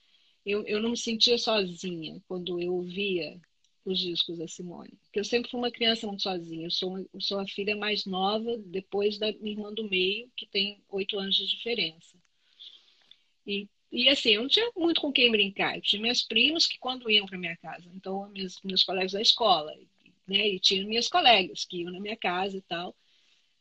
eu, 0.44 0.66
eu 0.66 0.82
não 0.82 0.90
me 0.90 0.96
sentia 0.96 1.38
sozinha 1.38 2.20
quando 2.26 2.60
eu 2.60 2.74
ouvia 2.74 3.40
os 3.84 3.96
discos 4.00 4.36
da 4.38 4.48
Simone. 4.48 4.98
Porque 5.04 5.20
eu 5.20 5.24
sempre 5.24 5.48
fui 5.48 5.60
uma 5.60 5.70
criança 5.70 6.08
muito 6.08 6.24
sozinha. 6.24 6.66
Eu 6.66 6.72
sou, 6.72 6.98
eu 6.98 7.20
sou 7.20 7.38
a 7.38 7.46
filha 7.46 7.76
mais 7.76 8.06
nova 8.06 8.58
depois 8.58 9.18
da 9.18 9.30
minha 9.34 9.52
irmã 9.52 9.72
do 9.72 9.88
meio, 9.88 10.28
que 10.36 10.46
tem 10.46 10.82
oito 10.88 11.16
anos 11.16 11.36
de 11.36 11.46
diferença. 11.46 12.18
E 13.90 14.08
assim, 14.08 14.30
eu 14.30 14.42
não 14.42 14.48
tinha 14.48 14.70
muito 14.76 15.00
com 15.00 15.12
quem 15.12 15.30
brincar. 15.30 15.76
Eu 15.76 15.82
tinha 15.82 16.00
minhas 16.02 16.22
primas 16.22 16.66
que 16.66 16.78
quando 16.78 17.10
iam 17.10 17.26
para 17.26 17.38
minha 17.38 17.56
casa, 17.56 17.88
então 17.94 18.28
meus, 18.30 18.60
meus 18.62 18.84
colegas 18.84 19.12
da 19.12 19.20
escola, 19.22 19.74
né? 20.26 20.48
E 20.48 20.60
tinha 20.60 20.86
minhas 20.86 21.08
colegas 21.08 21.64
que 21.64 21.78
iam 21.78 21.92
na 21.92 22.00
minha 22.00 22.16
casa 22.16 22.56
e 22.56 22.62
tal. 22.62 22.94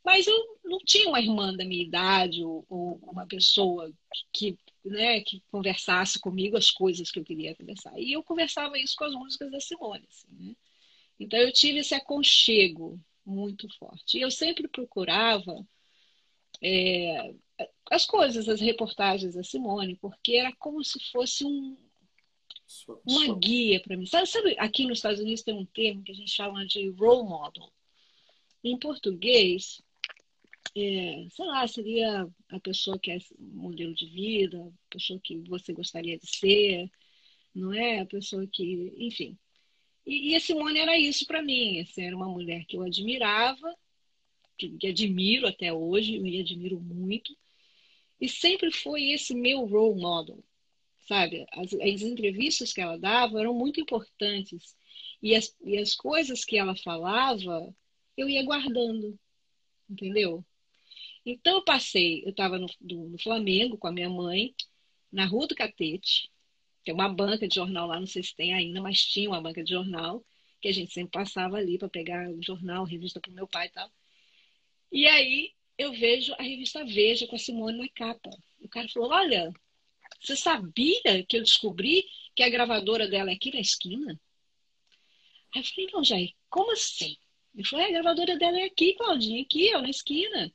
Mas 0.03 0.27
eu 0.27 0.59
não 0.63 0.79
tinha 0.79 1.09
uma 1.09 1.19
irmã 1.19 1.53
da 1.53 1.65
minha 1.65 1.83
idade 1.83 2.43
ou, 2.43 2.65
ou 2.69 2.99
uma 3.03 3.25
pessoa 3.27 3.91
que, 4.33 4.57
né, 4.85 5.21
que 5.21 5.41
conversasse 5.51 6.19
comigo 6.19 6.57
as 6.57 6.71
coisas 6.71 7.11
que 7.11 7.19
eu 7.19 7.25
queria 7.25 7.55
conversar. 7.55 7.93
E 7.99 8.13
eu 8.13 8.23
conversava 8.23 8.77
isso 8.79 8.95
com 8.97 9.05
as 9.05 9.13
músicas 9.13 9.51
da 9.51 9.59
Simone. 9.59 10.07
Assim, 10.09 10.27
né? 10.31 10.55
Então 11.19 11.39
eu 11.39 11.51
tive 11.51 11.79
esse 11.79 11.95
aconchego 11.95 12.99
muito 13.25 13.67
forte. 13.77 14.17
E 14.17 14.21
eu 14.21 14.31
sempre 14.31 14.67
procurava 14.67 15.65
é, 16.61 17.33
as 17.89 18.05
coisas, 18.05 18.49
as 18.49 18.59
reportagens 18.59 19.35
da 19.35 19.43
Simone, 19.43 19.95
porque 19.95 20.33
era 20.35 20.53
como 20.57 20.83
se 20.83 20.99
fosse 21.11 21.45
um, 21.45 21.77
uma 23.05 23.35
guia 23.37 23.79
para 23.79 23.95
mim. 23.95 24.05
Sabe, 24.05 24.27
sabe, 24.27 24.55
aqui 24.59 24.85
nos 24.85 24.99
Estados 24.99 25.19
Unidos 25.19 25.41
tem 25.41 25.55
um 25.55 25.65
termo 25.65 26.03
que 26.03 26.11
a 26.11 26.15
gente 26.15 26.31
chama 26.31 26.65
de 26.65 26.89
role 26.89 27.27
model. 27.27 27.71
Em 28.63 28.77
português, 28.77 29.81
é, 30.75 31.27
sei 31.31 31.45
lá, 31.45 31.67
seria 31.67 32.27
a 32.49 32.59
pessoa 32.59 32.99
que 32.99 33.11
é 33.11 33.19
modelo 33.39 33.93
de 33.93 34.05
vida, 34.07 34.59
a 34.59 34.89
pessoa 34.89 35.19
que 35.19 35.37
você 35.37 35.73
gostaria 35.73 36.17
de 36.17 36.27
ser, 36.27 36.91
não 37.55 37.73
é? 37.73 38.01
A 38.01 38.05
pessoa 38.05 38.45
que, 38.47 38.93
enfim. 38.97 39.37
E, 40.05 40.31
e 40.31 40.35
a 40.35 40.39
Simone 40.39 40.79
era 40.79 40.97
isso 40.97 41.25
para 41.25 41.41
mim. 41.41 41.79
Assim, 41.79 42.03
era 42.03 42.15
uma 42.15 42.27
mulher 42.27 42.65
que 42.65 42.75
eu 42.77 42.83
admirava, 42.83 43.73
que, 44.57 44.69
que 44.77 44.87
admiro 44.87 45.47
até 45.47 45.71
hoje, 45.71 46.19
me 46.19 46.39
admiro 46.39 46.79
muito 46.79 47.35
e 48.19 48.27
sempre 48.27 48.71
foi 48.71 49.11
esse 49.11 49.35
meu 49.35 49.65
role 49.65 49.99
model, 49.99 50.43
sabe? 51.07 51.45
As, 51.51 51.73
as 51.73 52.01
entrevistas 52.01 52.73
que 52.73 52.81
ela 52.81 52.97
dava 52.97 53.39
eram 53.39 53.53
muito 53.53 53.79
importantes. 53.79 54.75
E 55.21 55.35
as, 55.35 55.55
e 55.63 55.77
as 55.77 55.95
coisas 55.95 56.45
que 56.45 56.57
ela 56.57 56.75
falava, 56.75 57.73
eu 58.15 58.29
ia 58.29 58.43
guardando, 58.43 59.17
entendeu? 59.89 60.43
Então 61.25 61.55
eu 61.57 61.63
passei, 61.63 62.23
eu 62.23 62.29
estava 62.29 62.57
no, 62.57 62.67
no, 62.81 63.17
Flamengo 63.19 63.77
com 63.77 63.87
a 63.87 63.91
minha 63.91 64.09
mãe, 64.09 64.55
na 65.11 65.25
Rua 65.25 65.47
do 65.47 65.55
Catete, 65.55 66.31
tem 66.83 66.93
uma 66.93 67.09
banca 67.09 67.47
de 67.47 67.55
jornal 67.55 67.87
lá, 67.87 67.99
não 67.99 68.07
sei 68.07 68.23
se 68.23 68.35
tem 68.35 68.53
ainda, 68.53 68.81
mas 68.81 69.03
tinha 69.03 69.29
uma 69.29 69.41
banca 69.41 69.63
de 69.63 69.71
jornal, 69.71 70.25
que 70.61 70.69
a 70.69 70.71
gente 70.71 70.93
sempre 70.93 71.11
passava 71.11 71.57
ali 71.57 71.77
para 71.77 71.89
pegar 71.89 72.29
o 72.29 72.41
jornal, 72.41 72.85
revista 72.85 73.19
para 73.19 73.31
o 73.31 73.33
meu 73.33 73.47
pai 73.47 73.67
e 73.67 73.71
tal. 73.71 73.91
E 74.91 75.05
aí 75.05 75.53
eu 75.77 75.91
vejo 75.93 76.33
a 76.33 76.43
revista 76.43 76.83
Veja 76.83 77.27
com 77.27 77.35
a 77.35 77.39
Simone 77.39 77.77
na 77.77 77.87
capa. 77.89 78.29
O 78.61 78.67
cara 78.67 78.87
falou: 78.89 79.11
Olha, 79.11 79.53
você 80.19 80.35
sabia 80.35 81.23
que 81.27 81.37
eu 81.37 81.43
descobri 81.43 82.05
que 82.35 82.43
a 82.43 82.49
gravadora 82.49 83.07
dela 83.07 83.29
é 83.29 83.33
aqui 83.35 83.53
na 83.53 83.59
esquina? 83.59 84.19
Aí 85.55 85.61
eu 85.61 85.65
falei: 85.65 85.89
Não, 85.93 86.03
Jair, 86.03 86.33
como 86.49 86.71
assim? 86.71 87.15
Ele 87.55 87.67
falou: 87.67 87.85
é, 87.85 87.89
A 87.89 87.91
gravadora 87.91 88.37
dela 88.37 88.59
é 88.59 88.65
aqui, 88.65 88.93
Claudinha, 88.95 89.41
aqui, 89.41 89.73
ó, 89.75 89.81
na 89.81 89.89
esquina. 89.89 90.53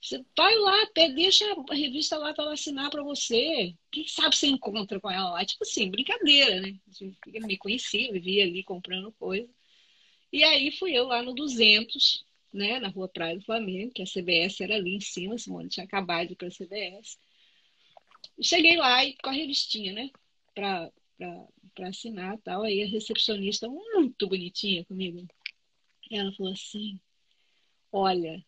Você 0.00 0.22
vai 0.36 0.54
lá, 0.58 0.90
deixa 1.14 1.46
a 1.70 1.74
revista 1.74 2.18
lá 2.18 2.34
para 2.34 2.44
ela 2.44 2.52
assinar 2.52 2.90
para 2.90 3.02
você. 3.02 3.74
Quem 3.90 4.06
sabe 4.06 4.36
você 4.36 4.46
encontra 4.48 5.00
com 5.00 5.10
ela 5.10 5.30
lá? 5.30 5.44
Tipo 5.46 5.64
assim, 5.64 5.90
brincadeira, 5.90 6.60
né? 6.60 6.78
Eu 7.32 7.46
me 7.46 7.56
conhecia, 7.56 8.12
vivia 8.12 8.44
ali 8.44 8.62
comprando 8.62 9.10
coisa. 9.12 9.48
E 10.30 10.44
aí 10.44 10.70
fui 10.72 10.92
eu 10.92 11.06
lá 11.06 11.22
no 11.22 11.32
200, 11.32 12.22
né, 12.54 12.78
na 12.78 12.88
Rua 12.88 13.08
Praia 13.08 13.36
do 13.36 13.44
Flamengo, 13.44 13.92
que 13.92 14.02
a 14.02 14.06
CBS 14.06 14.62
era 14.62 14.76
ali 14.76 14.94
em 14.94 15.00
cima, 15.00 15.36
Simone 15.36 15.68
tinha 15.68 15.84
acabado 15.84 16.28
de 16.28 16.32
ir 16.34 16.36
para 16.36 16.46
a 16.46 16.50
CBS. 16.52 17.18
Cheguei 18.40 18.76
lá 18.76 19.04
e 19.04 19.16
com 19.16 19.28
a 19.28 19.32
revistinha, 19.32 19.92
né, 19.92 20.10
para 20.54 20.92
assinar 21.82 22.38
tal. 22.38 22.62
Aí 22.62 22.82
a 22.84 22.86
recepcionista, 22.86 23.68
muito 23.68 24.28
bonitinha 24.28 24.84
comigo, 24.84 25.26
ela 26.10 26.32
falou 26.32 26.52
assim: 26.52 27.00
Olha, 27.90 28.44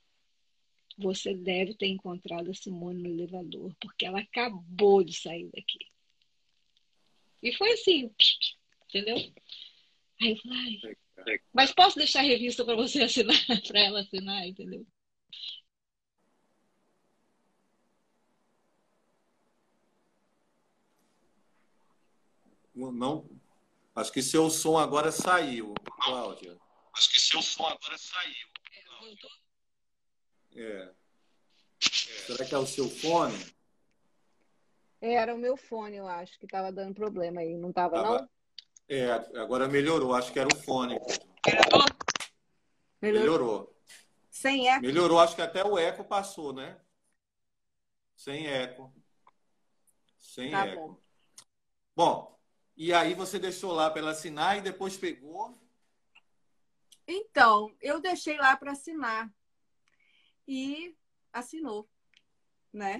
você 0.96 1.34
deve 1.34 1.74
ter 1.74 1.88
encontrado 1.88 2.50
a 2.50 2.54
Simone 2.54 3.02
no 3.02 3.08
elevador, 3.08 3.74
porque 3.80 4.06
ela 4.06 4.20
acabou 4.20 5.02
de 5.02 5.14
sair 5.14 5.50
daqui. 5.52 5.80
E 7.42 7.52
foi 7.52 7.72
assim, 7.72 8.10
entendeu? 8.88 9.16
Aí 10.20 10.30
eu 10.30 10.36
falei, 10.38 10.96
mas 11.52 11.72
posso 11.72 11.96
deixar 11.96 12.20
a 12.20 12.22
revista 12.22 12.64
para 12.64 12.76
você 12.76 13.02
assinar, 13.04 13.36
para 13.66 13.80
ela 13.80 14.00
assinar, 14.00 14.46
entendeu? 14.46 14.86
Não, 22.74 23.26
acho 23.94 24.12
que 24.12 24.22
seu 24.22 24.50
som 24.50 24.76
agora 24.76 25.10
saiu, 25.10 25.72
Cláudia. 26.02 26.58
Acho 26.92 27.10
que 27.10 27.20
seu 27.20 27.40
som 27.40 27.64
agora 27.64 27.96
saiu. 27.96 28.48
É. 30.54 30.60
é. 30.60 30.94
Será 31.80 32.44
que 32.44 32.54
é 32.54 32.58
o 32.58 32.66
seu 32.66 32.88
fone? 32.88 33.56
Era 35.00 35.34
o 35.34 35.38
meu 35.38 35.56
fone, 35.56 35.96
eu 35.96 36.06
acho, 36.06 36.38
que 36.38 36.46
estava 36.46 36.72
dando 36.72 36.94
problema 36.94 37.40
aí. 37.40 37.56
Não 37.56 37.70
estava, 37.70 38.02
não? 38.02 38.28
É, 38.88 39.10
agora 39.38 39.68
melhorou. 39.68 40.14
Acho 40.14 40.32
que 40.32 40.38
era 40.38 40.48
o 40.48 40.56
fone. 40.62 40.98
Melhorou? 41.46 41.84
Melhorou. 43.00 43.76
Sem 44.30 44.68
eco? 44.68 44.82
Melhorou. 44.82 45.18
Acho 45.18 45.34
que 45.34 45.42
até 45.42 45.64
o 45.64 45.78
eco 45.78 46.04
passou, 46.04 46.52
né? 46.52 46.78
Sem 48.16 48.46
eco. 48.46 48.92
Sem 50.18 50.50
tá 50.50 50.66
eco. 50.66 51.00
Bom. 51.94 52.14
bom, 52.14 52.40
e 52.76 52.92
aí 52.92 53.14
você 53.14 53.38
deixou 53.38 53.72
lá 53.72 53.90
para 53.90 54.00
ela 54.00 54.10
assinar 54.10 54.58
e 54.58 54.60
depois 54.60 54.96
pegou? 54.96 55.58
Então, 57.06 57.74
eu 57.80 58.00
deixei 58.00 58.36
lá 58.36 58.56
para 58.56 58.72
assinar. 58.72 59.32
E 60.46 60.96
assinou, 61.32 61.88
né? 62.72 62.98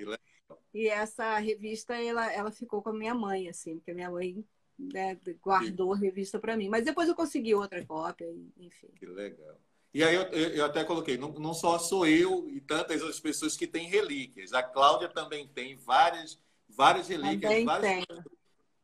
E 0.75 0.89
essa 0.89 1.39
revista, 1.39 1.95
ela, 1.95 2.33
ela 2.33 2.51
ficou 2.51 2.83
com 2.83 2.91
a 2.91 2.95
minha 2.95 3.15
mãe, 3.15 3.49
assim, 3.49 3.77
porque 3.77 3.93
a 3.93 3.95
minha 3.95 4.11
mãe 4.11 4.45
né, 4.79 5.19
guardou 5.43 5.93
a 5.93 5.97
revista 5.97 6.39
para 6.39 6.57
mim. 6.57 6.69
Mas 6.69 6.85
depois 6.85 7.09
eu 7.09 7.15
consegui 7.15 7.55
outra 7.55 7.85
cópia, 7.85 8.27
enfim. 8.59 8.89
Que 8.97 9.07
legal. 9.07 9.59
E 9.93 10.05
aí 10.05 10.15
eu, 10.15 10.23
eu 10.25 10.65
até 10.65 10.85
coloquei, 10.85 11.17
não, 11.17 11.33
não 11.33 11.55
só 11.55 11.79
sou 11.79 12.07
eu 12.07 12.49
e 12.51 12.61
tantas 12.61 13.01
outras 13.01 13.19
pessoas 13.19 13.57
que 13.57 13.67
têm 13.67 13.89
relíquias. 13.89 14.53
A 14.53 14.63
Cláudia 14.63 15.09
também 15.09 15.49
tem 15.49 15.75
várias, 15.77 16.39
várias 16.69 17.09
relíquias. 17.09 17.41
Também 17.41 17.65
várias... 17.65 18.05
tem. 18.07 18.25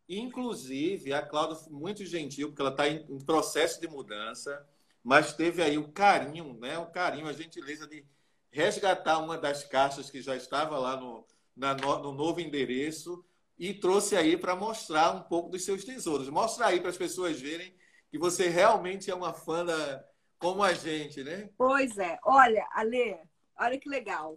Inclusive, 0.08 1.12
a 1.12 1.22
Cláudia 1.22 1.56
foi 1.56 1.72
muito 1.72 2.04
gentil, 2.06 2.48
porque 2.48 2.62
ela 2.62 2.70
está 2.70 2.88
em, 2.88 3.04
em, 3.08 3.18
processo 3.18 3.80
de 3.80 3.88
mudança, 3.88 4.66
mas 5.02 5.34
teve 5.34 5.62
aí 5.62 5.76
o 5.76 5.88
carinho, 5.88 6.54
né? 6.54 6.78
O 6.78 6.86
carinho, 6.86 7.26
a 7.26 7.32
gentileza 7.32 7.86
de 7.86 8.04
resgatar 8.50 9.18
uma 9.18 9.36
das 9.36 9.64
caixas 9.64 10.10
que 10.10 10.20
já 10.20 10.36
estava 10.36 10.78
lá 10.78 10.96
no, 10.96 11.26
na, 11.56 11.74
no 11.74 12.12
novo 12.12 12.40
endereço 12.40 13.24
e 13.62 13.72
trouxe 13.72 14.16
aí 14.16 14.36
para 14.36 14.56
mostrar 14.56 15.14
um 15.14 15.22
pouco 15.22 15.48
dos 15.48 15.64
seus 15.64 15.84
tesouros. 15.84 16.28
Mostra 16.28 16.66
aí 16.66 16.80
para 16.80 16.90
as 16.90 16.96
pessoas 16.96 17.40
verem 17.40 17.72
que 18.10 18.18
você 18.18 18.48
realmente 18.48 19.08
é 19.08 19.14
uma 19.14 19.32
fã 19.32 19.64
da, 19.64 20.04
como 20.36 20.64
a 20.64 20.72
gente, 20.72 21.22
né? 21.22 21.48
Pois 21.56 21.96
é. 21.96 22.18
Olha, 22.24 22.66
Ale, 22.72 23.16
olha 23.56 23.78
que 23.78 23.88
legal. 23.88 24.36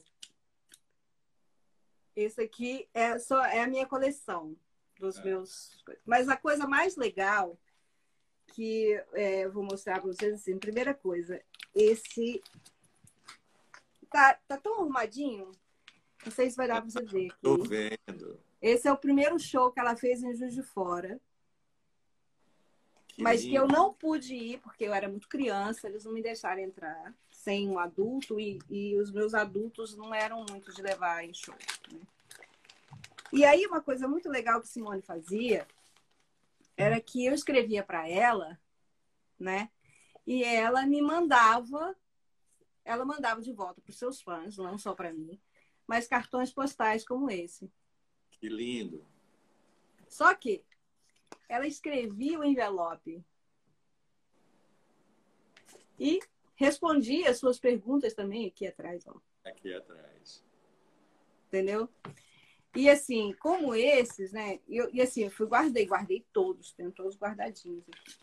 Esse 2.15 2.39
aqui 2.39 2.87
é 2.93 3.17
só 3.17 3.43
é 3.43 3.63
a 3.63 3.67
minha 3.67 3.87
coleção 3.87 4.55
dos 4.99 5.17
é. 5.17 5.23
meus. 5.23 5.83
Mas 6.05 6.29
a 6.29 6.37
coisa 6.37 6.67
mais 6.67 6.95
legal 6.95 7.59
que 8.53 8.93
é, 9.13 9.45
eu 9.45 9.51
vou 9.51 9.63
mostrar 9.63 10.01
para 10.01 10.13
vocês 10.13 10.35
assim, 10.35 10.59
primeira 10.59 10.93
coisa, 10.93 11.41
esse 11.73 12.43
tá, 14.07 14.39
tá 14.47 14.55
tão 14.55 14.81
arrumadinho, 14.81 15.49
não 16.23 16.31
sei 16.31 16.51
se 16.51 16.55
vai 16.55 16.67
dar 16.67 16.79
para 16.79 16.91
você 16.91 17.03
ver. 17.03 17.29
Estou 17.29 17.63
vendo. 17.63 18.39
Esse 18.65 18.87
é 18.87 18.91
o 18.91 18.97
primeiro 18.97 19.37
show 19.37 19.71
que 19.71 19.79
ela 19.79 19.95
fez 19.95 20.23
em 20.23 20.33
Juiz 20.33 20.55
de 20.55 20.63
Fora. 20.63 21.21
Que 23.09 23.21
mas 23.21 23.43
lindo. 23.43 23.51
que 23.51 23.59
eu 23.59 23.67
não 23.67 23.93
pude 23.93 24.33
ir 24.33 24.59
porque 24.59 24.85
eu 24.85 24.91
era 24.91 25.07
muito 25.07 25.29
criança, 25.29 25.87
eles 25.87 26.03
não 26.03 26.11
me 26.11 26.23
deixaram 26.23 26.63
entrar 26.63 27.13
sem 27.29 27.69
um 27.69 27.77
adulto 27.77 28.39
e, 28.39 28.57
e 28.67 28.97
os 28.97 29.11
meus 29.11 29.35
adultos 29.35 29.95
não 29.95 30.11
eram 30.11 30.43
muito 30.49 30.73
de 30.73 30.81
levar 30.81 31.23
em 31.23 31.31
show. 31.31 31.53
Né? 31.91 31.99
E 33.31 33.45
aí 33.45 33.67
uma 33.67 33.81
coisa 33.81 34.07
muito 34.07 34.29
legal 34.29 34.59
que 34.59 34.67
Simone 34.67 35.03
fazia 35.03 35.67
era 36.75 36.99
que 36.99 37.23
eu 37.23 37.35
escrevia 37.35 37.83
para 37.83 38.09
ela, 38.09 38.59
né? 39.39 39.69
E 40.25 40.43
ela 40.43 40.87
me 40.87 41.03
mandava, 41.03 41.95
ela 42.83 43.05
mandava 43.05 43.43
de 43.43 43.53
volta 43.53 43.79
para 43.79 43.91
os 43.91 43.99
seus 43.99 44.19
fãs, 44.23 44.57
não 44.57 44.75
só 44.75 44.95
para 44.95 45.13
mim, 45.13 45.39
mas 45.85 46.07
cartões 46.07 46.51
postais 46.51 47.05
como 47.05 47.29
esse. 47.29 47.71
Que 48.45 48.49
lindo. 48.49 49.03
Só 50.07 50.35
que 50.35 50.63
ela 51.49 51.65
escrevia 51.65 52.39
o 52.39 52.43
envelope 52.43 53.25
e 55.99 56.19
respondia 56.55 57.31
as 57.31 57.39
suas 57.39 57.59
perguntas 57.59 58.13
também 58.13 58.45
aqui 58.45 58.67
atrás, 58.67 59.03
ó. 59.07 59.19
Aqui 59.43 59.73
atrás. 59.73 60.45
Entendeu? 61.47 61.89
E 62.75 62.87
assim, 62.87 63.33
como 63.39 63.73
esses, 63.73 64.31
né? 64.31 64.59
Eu, 64.69 64.93
e 64.93 65.01
assim, 65.01 65.23
eu 65.23 65.31
fui 65.31 65.47
guardei, 65.47 65.87
guardei 65.87 66.23
todos, 66.31 66.71
tenho 66.73 66.91
todos 66.91 67.17
guardadinhos 67.17 67.83
aqui. 67.89 68.15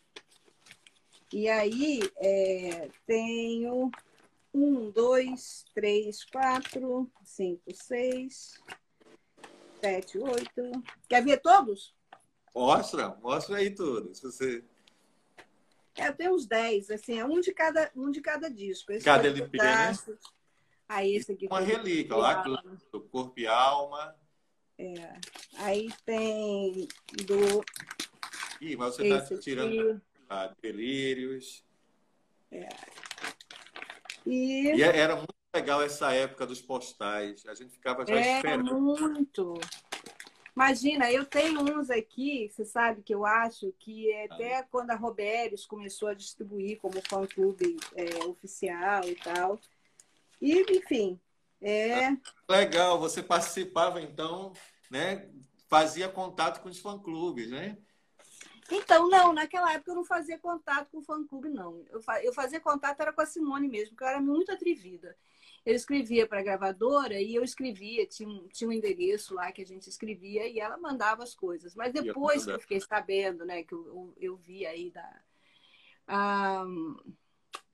E 1.33 1.49
aí 1.49 1.99
é, 2.19 2.89
tenho 3.05 3.91
um, 4.55 4.89
dois, 4.89 5.65
três, 5.75 6.25
quatro, 6.25 7.11
cinco, 7.25 7.75
seis, 7.75 8.63
sete, 9.83 10.17
oito. 10.17 10.85
Quer 11.09 11.25
ver 11.25 11.41
todos? 11.41 11.93
Mostra, 12.55 13.17
mostra 13.21 13.57
aí 13.57 13.71
tudo. 13.75 14.15
Se 14.15 14.23
você... 14.23 14.65
É, 15.97 16.07
eu 16.09 16.15
tenho 16.15 16.35
uns 16.35 16.47
10, 16.47 16.91
assim, 16.91 17.19
é 17.19 17.25
um 17.25 17.41
de 17.41 17.53
cada, 17.53 17.91
um 17.97 18.11
de 18.11 18.21
cada 18.21 18.49
disco. 18.49 18.93
Esse 18.93 19.05
Cada 19.05 19.27
LP, 19.27 19.49
pedaço. 19.49 20.17
Aí 20.89 21.17
esse 21.17 21.33
aqui 21.33 21.47
Uma 21.47 21.61
relíquia, 21.61 22.15
lá 22.15 22.45
corpo 23.11 23.35
e 23.37 23.47
alma. 23.47 24.15
É. 24.79 25.15
Aí 25.57 25.89
tem 26.05 26.87
do 27.27 27.63
Ih, 28.61 28.77
mas 28.77 28.95
você 28.95 29.09
está 29.09 29.39
tirando 29.39 30.01
ah, 30.31 30.55
delírios. 30.63 31.65
E 34.25 34.77
E 34.77 34.83
é, 34.83 34.97
era 34.97 35.17
muito 35.17 35.42
legal 35.55 35.83
essa 35.83 36.13
época 36.13 36.47
dos 36.47 36.63
postais. 36.63 37.45
A 37.47 37.55
gente 37.55 37.73
ficava 37.73 38.07
já 38.07 38.15
é 38.15 38.37
esperando. 38.37 38.81
muito. 38.81 39.55
Imagina, 40.55 41.11
eu 41.11 41.25
tenho 41.25 41.61
uns 41.61 41.91
aqui, 41.91 42.51
você 42.51 42.65
sabe 42.65 43.03
que 43.03 43.15
eu 43.15 43.25
acho 43.25 43.73
que 43.79 44.11
é 44.13 44.25
Ah. 44.31 44.35
até 44.35 44.63
quando 44.65 44.91
a 44.91 44.95
Roberes 44.95 45.65
começou 45.67 46.09
a 46.09 46.15
distribuir 46.15 46.79
como 46.79 47.01
fã-clube 47.09 47.79
é, 47.95 48.25
oficial 48.27 49.05
e 49.05 49.15
tal. 49.17 49.59
E, 50.41 50.61
enfim, 50.77 51.19
é, 51.61 52.17
Legal, 52.49 52.99
você 52.99 53.23
participava 53.23 54.01
então, 54.01 54.53
né? 54.91 55.31
Fazia 55.69 56.09
contato 56.09 56.61
com 56.63 56.69
os 56.69 56.79
fã-clubes, 56.79 57.51
né? 57.51 57.79
Então, 58.71 59.09
não, 59.09 59.33
naquela 59.33 59.73
época 59.73 59.91
eu 59.91 59.97
não 59.97 60.05
fazia 60.05 60.39
contato 60.39 60.91
com 60.91 60.99
o 60.99 61.03
fã-clube, 61.03 61.49
não. 61.49 61.85
Eu, 61.91 62.01
fa- 62.03 62.23
eu 62.23 62.33
fazia 62.33 62.61
contato 62.61 63.01
era 63.01 63.13
com 63.13 63.21
a 63.23 63.27
Simone 63.27 63.69
mesmo, 63.69 63.91
porque 63.91 64.05
eu 64.05 64.09
era 64.09 64.21
muito 64.21 64.53
atrevida. 64.53 65.17
Eu 65.65 65.75
escrevia 65.75 66.27
para 66.27 66.41
a 66.41 66.43
gravadora 66.43 67.21
e 67.21 67.35
eu 67.35 67.45
escrevia, 67.45 68.05
tinha 68.07 68.29
um, 68.29 68.49
tinha 68.49 68.69
um 68.69 68.73
endereço 68.73 69.35
lá 69.35 69.53
que 69.53 69.63
a 69.63 69.67
gente 69.67 69.89
escrevia 69.89 70.49
e 70.49 70.59
ela 70.59 70.77
mandava 70.77 71.23
as 71.23 71.35
coisas. 71.35 71.75
Mas 71.75 71.93
depois 71.93 72.45
que 72.45 72.51
eu 72.51 72.61
fiquei 72.61 72.81
sabendo, 72.81 73.45
né, 73.45 73.63
que 73.63 73.73
eu, 73.73 73.87
eu, 73.87 74.15
eu 74.21 74.37
vi 74.37 74.67
aí 74.67 74.91
da. 74.91 75.23
ah, 76.09 76.65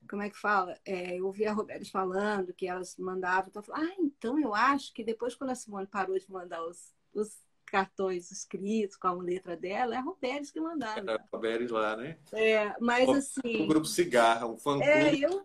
como 0.07 0.21
é 0.21 0.29
que 0.29 0.37
fala? 0.37 0.77
É, 0.85 1.17
eu 1.19 1.25
ouvi 1.25 1.45
a 1.45 1.53
Roberts 1.53 1.89
falando 1.89 2.53
que 2.53 2.67
elas 2.67 2.95
mandavam. 2.97 3.49
Então 3.49 3.61
eu 3.61 3.65
falei, 3.65 3.89
ah, 3.89 3.95
então 3.99 4.39
eu 4.39 4.53
acho 4.53 4.93
que 4.93 5.03
depois, 5.03 5.35
quando 5.35 5.51
a 5.51 5.55
Simone 5.55 5.87
parou 5.87 6.17
de 6.17 6.31
mandar 6.31 6.63
os, 6.65 6.93
os 7.13 7.37
cartões 7.65 8.31
escritos 8.31 8.97
com 8.97 9.07
a 9.07 9.13
letra 9.13 9.55
dela, 9.55 9.95
é 9.95 9.97
a 9.97 10.01
Roberts 10.01 10.51
que 10.51 10.59
mandava. 10.59 10.99
Era 10.99 11.23
o 11.31 11.37
Beres 11.37 11.71
lá, 11.71 11.95
né? 11.95 12.17
É, 12.33 12.75
mas 12.79 13.07
O- 13.07 13.13
assim. 13.13 13.63
O 13.63 13.67
grupo 13.67 13.85
Cigarra, 13.85 14.47
um 14.47 14.53
É, 14.53 14.57
fã-clube 14.57 15.21
eu. 15.21 15.43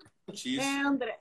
É, 0.58 0.80
André. 0.80 1.18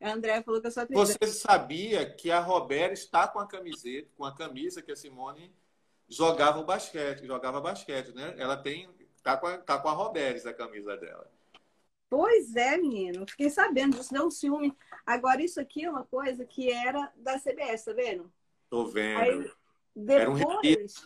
A 0.00 0.12
André 0.12 0.42
falou 0.42 0.60
que 0.60 0.66
eu 0.66 0.70
sou 0.70 0.82
atriz. 0.82 0.98
Você 0.98 1.26
sabia 1.28 2.08
que 2.08 2.30
a 2.30 2.40
Roberta 2.40 2.92
está 2.92 3.26
com 3.26 3.38
a 3.38 3.46
camiseta, 3.46 4.08
com 4.16 4.24
a 4.24 4.34
camisa 4.34 4.82
que 4.82 4.92
a 4.92 4.96
Simone 4.96 5.54
jogava 6.08 6.60
o 6.60 6.64
basquete, 6.64 7.26
jogava 7.26 7.60
basquete, 7.60 8.12
né? 8.12 8.34
Ela 8.36 8.56
tem 8.56 8.88
tá 9.22 9.36
com 9.36 9.46
a, 9.46 9.58
tá 9.58 9.78
com 9.78 9.88
a 9.88 9.92
Roberts 9.92 10.46
a 10.46 10.54
camisa 10.54 10.96
dela. 10.96 11.30
Pois 12.08 12.54
é, 12.54 12.76
menino. 12.76 13.26
Fiquei 13.28 13.50
sabendo 13.50 13.96
disso, 13.96 14.12
deu 14.12 14.26
um 14.26 14.30
ciúme. 14.30 14.76
Agora, 15.04 15.42
isso 15.42 15.60
aqui 15.60 15.84
é 15.84 15.90
uma 15.90 16.04
coisa 16.04 16.44
que 16.44 16.70
era 16.70 17.12
da 17.16 17.38
CBS, 17.38 17.84
tá 17.84 17.92
vendo? 17.92 18.32
Tô 18.70 18.86
vendo. 18.86 19.20
Aí, 19.20 19.50
Era 20.08 20.30
um 20.30 20.36
depois. 20.36 21.04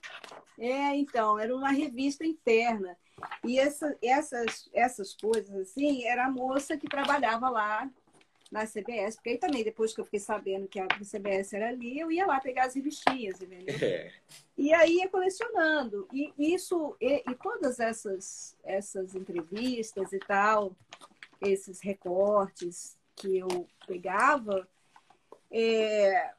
É, 0.59 0.95
então, 0.95 1.39
era 1.39 1.57
uma 1.57 1.71
revista 1.71 2.27
interna. 2.27 2.99
E 3.43 3.59
essa, 3.59 3.97
essas, 4.03 4.69
essas 4.75 5.15
coisas, 5.15 5.55
assim, 5.55 6.05
era 6.05 6.27
a 6.27 6.31
moça 6.31 6.77
que 6.77 6.89
trabalhava 6.89 7.49
lá 7.49 7.91
na 8.51 8.67
CBS, 8.67 9.15
porque 9.15 9.31
aí 9.31 9.39
também, 9.39 9.63
depois 9.63 9.95
que 9.95 10.01
eu 10.01 10.05
fiquei 10.05 10.19
sabendo 10.19 10.67
que 10.67 10.81
a 10.81 10.89
CBS 11.05 11.53
era 11.55 11.69
ali, 11.69 11.99
eu 11.99 12.11
ia 12.11 12.27
lá 12.27 12.41
pegar 12.41 12.65
as 12.65 12.75
revistinhas, 12.75 13.41
entendeu? 13.41 13.77
É. 13.81 14.13
E 14.59 14.75
aí 14.75 14.97
ia 14.97 15.09
colecionando. 15.09 16.09
E 16.13 16.35
isso, 16.37 16.97
e, 17.01 17.23
e 17.27 17.35
todas 17.37 17.79
essas, 17.79 18.57
essas 18.65 19.15
entrevistas 19.15 20.13
e 20.13 20.19
tal, 20.19 20.77
esses 21.41 21.81
recortes 21.81 22.99
que 23.15 23.39
eu 23.39 23.69
pegava, 23.87 24.69
é, 25.51 26.35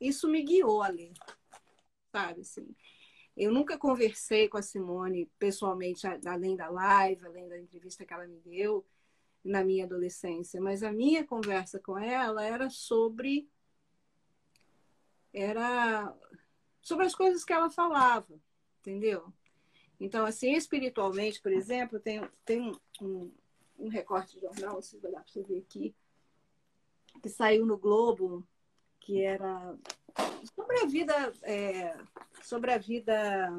isso 0.00 0.28
me 0.28 0.42
guiou 0.42 0.82
ali, 0.82 1.12
sabe? 2.12 2.42
Assim, 2.42 2.76
eu 3.36 3.50
nunca 3.50 3.78
conversei 3.78 4.48
com 4.48 4.58
a 4.58 4.62
Simone 4.62 5.30
pessoalmente, 5.38 6.06
além 6.26 6.56
da 6.56 6.68
live, 6.68 7.26
além 7.26 7.48
da 7.48 7.58
entrevista 7.58 8.04
que 8.04 8.12
ela 8.12 8.26
me 8.26 8.38
deu 8.40 8.84
na 9.44 9.64
minha 9.64 9.84
adolescência, 9.84 10.60
mas 10.60 10.82
a 10.82 10.92
minha 10.92 11.26
conversa 11.26 11.78
com 11.78 11.98
ela 11.98 12.44
era 12.44 12.68
sobre 12.68 13.48
era 15.32 16.14
sobre 16.82 17.06
as 17.06 17.14
coisas 17.14 17.44
que 17.44 17.52
ela 17.52 17.70
falava, 17.70 18.40
entendeu? 18.80 19.32
Então, 19.98 20.24
assim, 20.24 20.54
espiritualmente, 20.54 21.40
por 21.40 21.52
exemplo, 21.52 22.00
tem, 22.00 22.22
tem 22.44 22.72
um, 23.00 23.30
um, 23.78 23.88
recorte 23.88 24.34
de 24.34 24.40
jornal, 24.40 24.80
se 24.80 24.98
dar 24.98 25.10
para 25.10 25.24
você 25.26 25.42
ver 25.42 25.58
aqui, 25.58 25.94
que 27.22 27.28
saiu 27.28 27.66
no 27.66 27.76
Globo, 27.76 28.46
que 28.98 29.20
era 29.20 29.76
sobre 30.54 30.80
a 30.80 30.86
vida, 30.86 31.32
é, 31.42 31.96
sobre 32.42 32.72
a 32.72 32.78
vida 32.78 33.50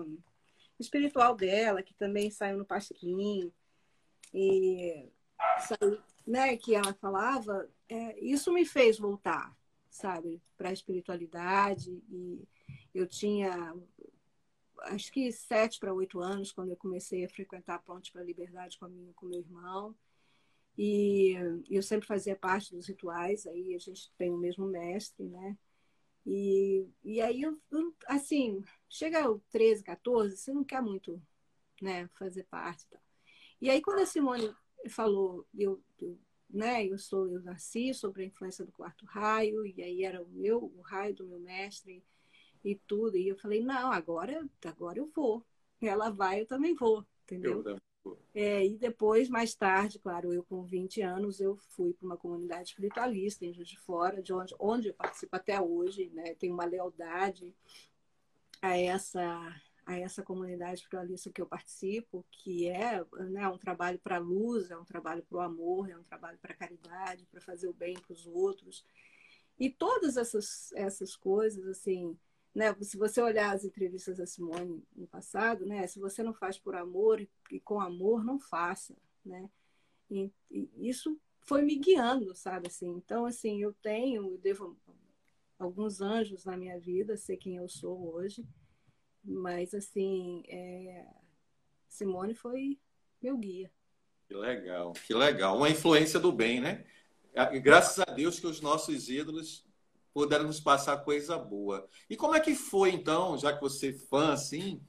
espiritual 0.79 1.35
dela, 1.35 1.83
que 1.83 1.93
também 1.93 2.31
saiu 2.31 2.57
no 2.57 2.65
Pasquim, 2.65 3.53
e 4.33 5.11
né, 6.25 6.55
que 6.57 6.75
ela 6.75 6.93
falava, 6.93 7.69
é, 7.89 8.19
isso 8.19 8.53
me 8.53 8.65
fez 8.65 8.97
voltar, 8.97 9.55
sabe, 9.89 10.41
para 10.57 10.69
a 10.69 10.73
espiritualidade. 10.73 11.91
E 12.09 12.47
eu 12.93 13.07
tinha, 13.07 13.75
acho 14.83 15.11
que 15.11 15.31
sete 15.31 15.79
para 15.79 15.93
oito 15.93 16.19
anos, 16.19 16.51
quando 16.51 16.69
eu 16.69 16.77
comecei 16.77 17.25
a 17.25 17.29
frequentar 17.29 17.75
a 17.75 17.79
Ponte 17.79 18.11
para 18.11 18.21
a 18.21 18.25
Liberdade 18.25 18.77
com, 18.77 18.85
a 18.85 18.89
minha, 18.89 19.13
com 19.13 19.25
meu 19.25 19.39
irmão. 19.39 19.95
E 20.77 21.35
eu 21.69 21.83
sempre 21.83 22.07
fazia 22.07 22.35
parte 22.35 22.73
dos 22.73 22.87
rituais, 22.87 23.45
aí 23.45 23.75
a 23.75 23.77
gente 23.77 24.11
tem 24.17 24.31
o 24.31 24.37
mesmo 24.37 24.65
mestre, 24.65 25.25
né? 25.27 25.57
E, 26.25 26.87
e 27.03 27.19
aí, 27.19 27.41
eu, 27.41 27.59
assim, 28.07 28.63
chega 28.87 29.29
o 29.29 29.39
13, 29.51 29.83
14, 29.83 30.37
você 30.37 30.53
não 30.53 30.63
quer 30.63 30.81
muito 30.81 31.21
né, 31.81 32.07
fazer 32.17 32.43
parte. 32.43 32.85
Tal. 32.89 33.01
E 33.59 33.69
aí, 33.69 33.81
quando 33.81 33.99
a 33.99 34.05
Simone 34.05 34.55
falou, 34.89 35.45
eu, 35.57 35.81
eu 35.99 36.17
né, 36.49 36.85
eu 36.85 36.97
sou, 36.97 37.27
eu 37.29 37.41
nasci 37.41 37.93
sobre 37.93 38.23
a 38.23 38.25
influência 38.25 38.65
do 38.65 38.71
quarto 38.71 39.05
raio, 39.05 39.65
e 39.65 39.81
aí 39.81 40.03
era 40.03 40.21
o 40.21 40.27
meu, 40.27 40.71
o 40.75 40.81
raio 40.81 41.15
do 41.15 41.25
meu 41.25 41.39
mestre 41.39 42.03
e 42.63 42.75
tudo. 42.75 43.17
E 43.17 43.27
eu 43.27 43.37
falei, 43.37 43.61
não, 43.61 43.91
agora, 43.91 44.47
agora 44.65 44.99
eu 44.99 45.07
vou. 45.15 45.45
Ela 45.81 46.09
vai, 46.09 46.41
eu 46.41 46.45
também 46.45 46.75
vou, 46.75 47.05
entendeu? 47.23 47.57
Eu 47.57 47.63
também. 47.63 47.81
É, 48.33 48.65
e 48.65 48.75
depois, 48.77 49.29
mais 49.29 49.53
tarde, 49.53 49.99
claro, 49.99 50.33
eu 50.33 50.43
com 50.43 50.63
20 50.63 51.01
anos, 51.01 51.39
eu 51.39 51.55
fui 51.55 51.93
para 51.93 52.05
uma 52.05 52.17
comunidade 52.17 52.69
espiritualista 52.69 53.45
em 53.45 53.53
Juiz 53.53 53.69
de 53.69 53.79
Fora, 53.79 54.23
de 54.23 54.33
onde, 54.33 54.55
onde 54.59 54.87
eu 54.87 54.93
participo 54.93 55.35
até 55.35 55.61
hoje, 55.61 56.09
né? 56.13 56.33
Tenho 56.35 56.53
uma 56.53 56.65
lealdade 56.65 57.53
a 58.61 58.77
essa, 58.77 59.55
a 59.91 59.99
essa 59.99 60.23
comunidade 60.23 60.75
espiritualista 60.75 61.31
que 61.31 61.41
eu 61.41 61.45
participo, 61.45 62.25
que 62.31 62.67
é 62.69 63.03
né, 63.29 63.47
um 63.47 63.57
trabalho 63.57 63.99
para 63.99 64.15
a 64.15 64.19
luz, 64.19 64.71
é 64.71 64.77
um 64.77 64.85
trabalho 64.85 65.23
para 65.23 65.37
o 65.37 65.41
amor, 65.41 65.89
é 65.89 65.97
um 65.97 66.03
trabalho 66.03 66.37
para 66.39 66.53
a 66.53 66.57
caridade, 66.57 67.27
para 67.31 67.41
fazer 67.41 67.67
o 67.67 67.73
bem 67.73 67.99
para 67.99 68.13
os 68.13 68.25
outros. 68.25 68.85
E 69.59 69.69
todas 69.69 70.17
essas, 70.17 70.71
essas 70.73 71.15
coisas, 71.15 71.67
assim, 71.67 72.17
né? 72.53 72.75
Se 72.81 72.97
você 72.97 73.21
olhar 73.21 73.55
as 73.55 73.63
entrevistas 73.63 74.17
da 74.17 74.25
Simone 74.25 74.83
no 74.95 75.07
passado, 75.07 75.65
né? 75.65 75.85
Se 75.87 75.99
você 75.99 76.23
não 76.23 76.33
faz 76.33 76.57
por 76.57 76.75
amor 76.75 77.25
e 77.49 77.59
com 77.59 77.79
amor, 77.79 78.23
não 78.23 78.39
faça, 78.39 78.95
né? 79.25 79.49
E, 80.09 80.31
e 80.49 80.69
isso 80.77 81.19
foi 81.41 81.61
me 81.61 81.75
guiando, 81.77 82.35
sabe 82.35 82.67
assim. 82.67 82.89
Então, 82.89 83.25
assim, 83.25 83.61
eu 83.61 83.73
tenho, 83.81 84.31
eu 84.31 84.37
devo 84.37 84.77
alguns 85.57 86.01
anjos 86.01 86.45
na 86.45 86.57
minha 86.57 86.79
vida, 86.79 87.15
sei 87.17 87.37
quem 87.37 87.55
eu 87.55 87.69
sou 87.69 88.13
hoje, 88.13 88.45
mas 89.23 89.73
assim, 89.73 90.43
é... 90.47 91.05
Simone 91.87 92.33
foi 92.33 92.79
meu 93.21 93.37
guia. 93.37 93.71
Que 94.27 94.33
legal, 94.33 94.93
que 94.93 95.13
legal. 95.13 95.57
Uma 95.57 95.69
influência 95.69 96.19
do 96.19 96.31
bem, 96.31 96.61
né? 96.61 96.85
Graças 97.61 97.99
a 97.99 98.11
Deus 98.11 98.39
que 98.39 98.47
os 98.47 98.61
nossos 98.61 99.09
ídolos 99.09 99.65
puderam 100.13 100.45
nos 100.45 100.59
passar 100.59 100.97
coisa 100.97 101.37
boa. 101.37 101.87
E 102.09 102.15
como 102.15 102.35
é 102.35 102.39
que 102.39 102.55
foi, 102.55 102.91
então, 102.91 103.37
já 103.37 103.53
que 103.53 103.61
você 103.61 103.89
é 103.89 103.93
fã, 103.93 104.33
assim, 104.33 104.81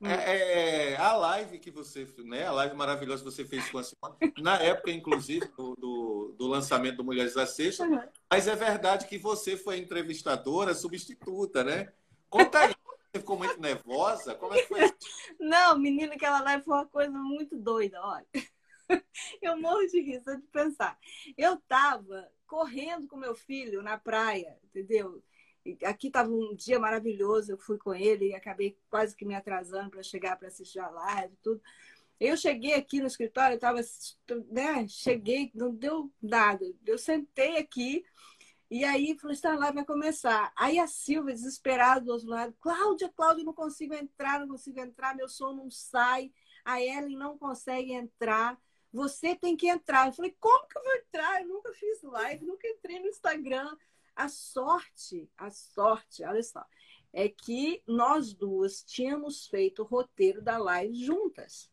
hum. 0.00 0.06
é, 0.06 0.92
é, 0.92 0.96
a 0.96 1.14
live 1.14 1.58
que 1.58 1.70
você, 1.70 2.06
né, 2.18 2.46
a 2.46 2.52
live 2.52 2.74
maravilhosa 2.74 3.22
que 3.22 3.30
você 3.30 3.44
fez 3.44 3.70
com 3.70 3.78
a 3.78 3.82
Simone, 3.82 4.16
na 4.38 4.58
época, 4.58 4.90
inclusive, 4.90 5.46
do, 5.56 5.74
do, 5.76 6.34
do 6.38 6.46
lançamento 6.46 6.96
do 6.96 7.04
Mulheres 7.04 7.34
da 7.34 7.46
Sexta, 7.46 7.86
mas 8.30 8.48
é 8.48 8.56
verdade 8.56 9.06
que 9.06 9.18
você 9.18 9.56
foi 9.56 9.78
entrevistadora 9.78 10.74
substituta, 10.74 11.62
né? 11.62 11.92
Conta 12.30 12.60
aí, 12.60 12.74
ficou 13.14 13.36
muito 13.36 13.60
nervosa? 13.60 14.34
Como 14.34 14.54
é 14.54 14.62
que 14.62 14.68
foi? 14.68 14.80
Não, 15.38 15.78
menina, 15.78 16.14
aquela 16.14 16.40
live 16.40 16.64
foi 16.64 16.74
uma 16.74 16.86
coisa 16.86 17.18
muito 17.18 17.56
doida, 17.56 18.00
olha. 18.02 18.26
Eu 19.40 19.60
morro 19.60 19.86
de 19.86 20.00
rir 20.00 20.20
só 20.20 20.34
de 20.34 20.46
pensar. 20.48 20.98
Eu 21.36 21.56
tava 21.68 22.28
correndo 22.46 23.06
com 23.06 23.16
meu 23.16 23.34
filho 23.34 23.82
na 23.82 23.98
praia, 23.98 24.58
entendeu? 24.64 25.22
Aqui 25.84 26.08
estava 26.08 26.30
um 26.30 26.54
dia 26.54 26.78
maravilhoso, 26.78 27.52
eu 27.52 27.56
fui 27.56 27.78
com 27.78 27.94
ele 27.94 28.30
e 28.30 28.34
acabei 28.34 28.76
quase 28.90 29.14
que 29.14 29.24
me 29.24 29.34
atrasando 29.34 29.90
para 29.90 30.02
chegar 30.02 30.36
para 30.36 30.48
assistir 30.48 30.80
a 30.80 30.90
live 30.90 31.36
tudo. 31.40 31.62
Eu 32.18 32.36
cheguei 32.36 32.74
aqui 32.74 33.00
no 33.00 33.06
escritório, 33.06 33.54
estava, 33.54 33.80
né? 34.50 34.86
Cheguei, 34.88 35.52
não 35.54 35.72
deu 35.72 36.12
nada. 36.20 36.64
Eu 36.84 36.98
sentei 36.98 37.58
aqui 37.58 38.04
e 38.72 38.84
aí 38.84 39.16
falei, 39.18 39.34
está 39.34 39.54
live 39.54 39.74
vai 39.74 39.84
começar. 39.84 40.52
Aí 40.56 40.78
a 40.78 40.86
Silvia, 40.86 41.34
desesperada 41.34 42.00
do 42.00 42.12
outro 42.12 42.28
lado, 42.28 42.54
Cláudia, 42.60 43.12
Cláudia, 43.14 43.44
não 43.44 43.52
consigo 43.52 43.94
entrar, 43.94 44.40
não 44.40 44.48
consigo 44.48 44.80
entrar, 44.80 45.14
meu 45.14 45.28
som 45.28 45.52
não 45.52 45.70
sai. 45.70 46.32
A 46.64 46.80
Ellen 46.80 47.16
não 47.16 47.36
consegue 47.36 47.92
entrar 47.92 48.58
você 48.92 49.34
tem 49.34 49.56
que 49.56 49.68
entrar. 49.68 50.06
Eu 50.06 50.12
falei, 50.12 50.36
como 50.38 50.68
que 50.68 50.76
eu 50.76 50.82
vou 50.82 50.94
entrar? 50.94 51.40
Eu 51.40 51.48
nunca 51.48 51.72
fiz 51.72 52.02
live, 52.02 52.44
nunca 52.44 52.68
entrei 52.68 53.00
no 53.00 53.08
Instagram. 53.08 53.74
A 54.14 54.28
sorte, 54.28 55.30
a 55.38 55.50
sorte, 55.50 56.22
olha 56.22 56.42
só, 56.42 56.64
é 57.12 57.28
que 57.28 57.82
nós 57.86 58.34
duas 58.34 58.84
tínhamos 58.84 59.46
feito 59.46 59.82
o 59.82 59.86
roteiro 59.86 60.42
da 60.42 60.58
live 60.58 60.94
juntas. 60.94 61.70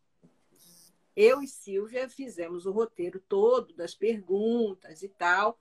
Eu 1.14 1.42
e 1.42 1.48
Silvia 1.48 2.08
fizemos 2.08 2.66
o 2.66 2.72
roteiro 2.72 3.20
todo 3.28 3.74
das 3.74 3.94
perguntas 3.94 5.04
e 5.04 5.10
tal. 5.10 5.60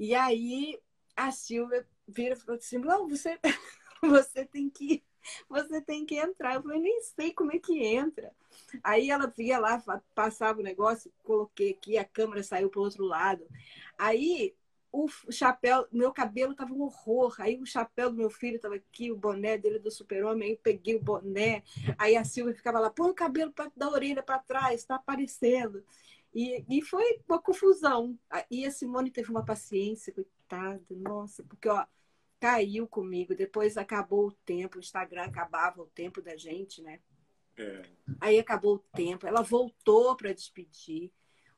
E 0.00 0.14
aí 0.14 0.80
a 1.14 1.30
Silvia 1.30 1.86
vira 2.08 2.34
e 2.34 2.38
falou 2.38 2.56
assim: 2.56 2.78
não, 2.78 3.06
você, 3.06 3.38
você 4.02 4.46
tem 4.46 4.70
que 4.70 5.04
você 5.46 5.78
tem 5.82 6.06
que 6.06 6.16
entrar. 6.16 6.54
Eu 6.54 6.62
falei, 6.62 6.80
nem 6.80 7.02
sei 7.02 7.34
como 7.34 7.52
é 7.52 7.58
que 7.58 7.84
entra. 7.84 8.32
Aí 8.82 9.10
ela 9.10 9.26
via 9.26 9.58
lá, 9.58 9.82
passava 10.14 10.60
o 10.60 10.62
negócio, 10.62 11.12
coloquei 11.22 11.72
aqui, 11.72 11.98
a 11.98 12.04
câmera 12.04 12.42
saiu 12.42 12.70
para 12.70 12.80
o 12.80 12.84
outro 12.84 13.04
lado. 13.04 13.46
Aí 13.98 14.54
o 14.90 15.06
chapéu, 15.30 15.86
meu 15.92 16.10
cabelo 16.12 16.52
estava 16.52 16.72
um 16.72 16.80
horror. 16.80 17.36
Aí 17.38 17.60
o 17.60 17.66
chapéu 17.66 18.10
do 18.10 18.16
meu 18.16 18.30
filho 18.30 18.56
estava 18.56 18.76
aqui, 18.76 19.12
o 19.12 19.16
boné 19.16 19.58
dele 19.58 19.78
do 19.78 19.90
super-homem. 19.90 20.48
Aí 20.48 20.54
eu 20.54 20.60
peguei 20.62 20.96
o 20.96 21.02
boné. 21.02 21.62
Aí 21.98 22.16
a 22.16 22.24
Silvia 22.24 22.54
ficava 22.54 22.80
lá, 22.80 22.88
põe 22.88 23.10
o 23.10 23.14
cabelo 23.14 23.52
da 23.76 23.90
orelha 23.90 24.22
para 24.22 24.38
trás, 24.38 24.80
está 24.80 24.94
aparecendo. 24.94 25.84
E, 26.34 26.64
e 26.68 26.82
foi 26.82 27.20
uma 27.28 27.40
confusão. 27.40 28.18
E 28.50 28.64
a 28.64 28.70
Simone 28.70 29.10
teve 29.10 29.30
uma 29.30 29.44
paciência, 29.44 30.12
coitada, 30.12 30.84
nossa, 30.90 31.42
porque 31.44 31.68
ó, 31.68 31.84
caiu 32.38 32.86
comigo. 32.86 33.34
Depois 33.34 33.76
acabou 33.76 34.28
o 34.28 34.32
tempo, 34.44 34.78
o 34.78 34.80
Instagram 34.80 35.24
acabava 35.24 35.82
o 35.82 35.86
tempo 35.86 36.22
da 36.22 36.36
gente, 36.36 36.82
né? 36.82 37.00
É. 37.56 37.82
Aí 38.20 38.38
acabou 38.38 38.76
o 38.76 38.84
tempo, 38.96 39.26
ela 39.26 39.42
voltou 39.42 40.16
para 40.16 40.32
despedir. 40.32 41.12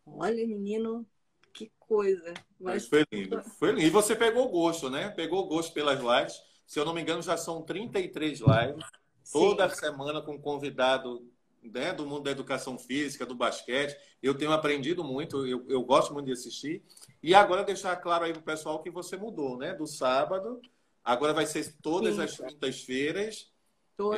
Olha, 0.04 0.46
menino, 0.46 1.06
que 1.52 1.70
coisa. 1.78 2.34
Mas 2.58 2.88
foi 2.88 3.04
lindo, 3.12 3.42
foi 3.58 3.70
lindo. 3.72 3.86
E 3.86 3.90
você 3.90 4.16
pegou 4.16 4.48
gosto, 4.48 4.90
né? 4.90 5.10
Pegou 5.10 5.46
gosto 5.46 5.72
pelas 5.72 6.00
lives. 6.00 6.40
Se 6.66 6.78
eu 6.78 6.84
não 6.84 6.94
me 6.94 7.02
engano, 7.02 7.22
já 7.22 7.36
são 7.36 7.62
33 7.62 8.40
lives. 8.40 8.84
Sim. 9.22 9.38
Toda 9.38 9.68
semana 9.68 10.20
com 10.20 10.40
convidado 10.40 11.30
né, 11.62 11.92
do 11.92 12.06
mundo 12.06 12.24
da 12.24 12.30
educação 12.30 12.78
física, 12.78 13.26
do 13.26 13.34
basquete. 13.34 13.96
Eu 14.22 14.34
tenho 14.34 14.52
aprendido 14.52 15.04
muito, 15.04 15.46
eu, 15.46 15.64
eu 15.68 15.82
gosto 15.82 16.12
muito 16.12 16.26
de 16.26 16.32
assistir. 16.32 16.82
E 17.22 17.34
agora 17.34 17.64
deixar 17.64 17.96
claro 17.96 18.24
aí 18.24 18.32
para 18.32 18.40
o 18.40 18.44
pessoal 18.44 18.82
que 18.82 18.90
você 18.90 19.16
mudou, 19.16 19.56
né? 19.56 19.74
Do 19.74 19.86
sábado, 19.86 20.60
agora 21.04 21.32
vai 21.32 21.46
ser 21.46 21.76
todas 21.80 22.16
Sim. 22.16 22.22
as 22.22 22.36
quintas-feiras 22.36 23.52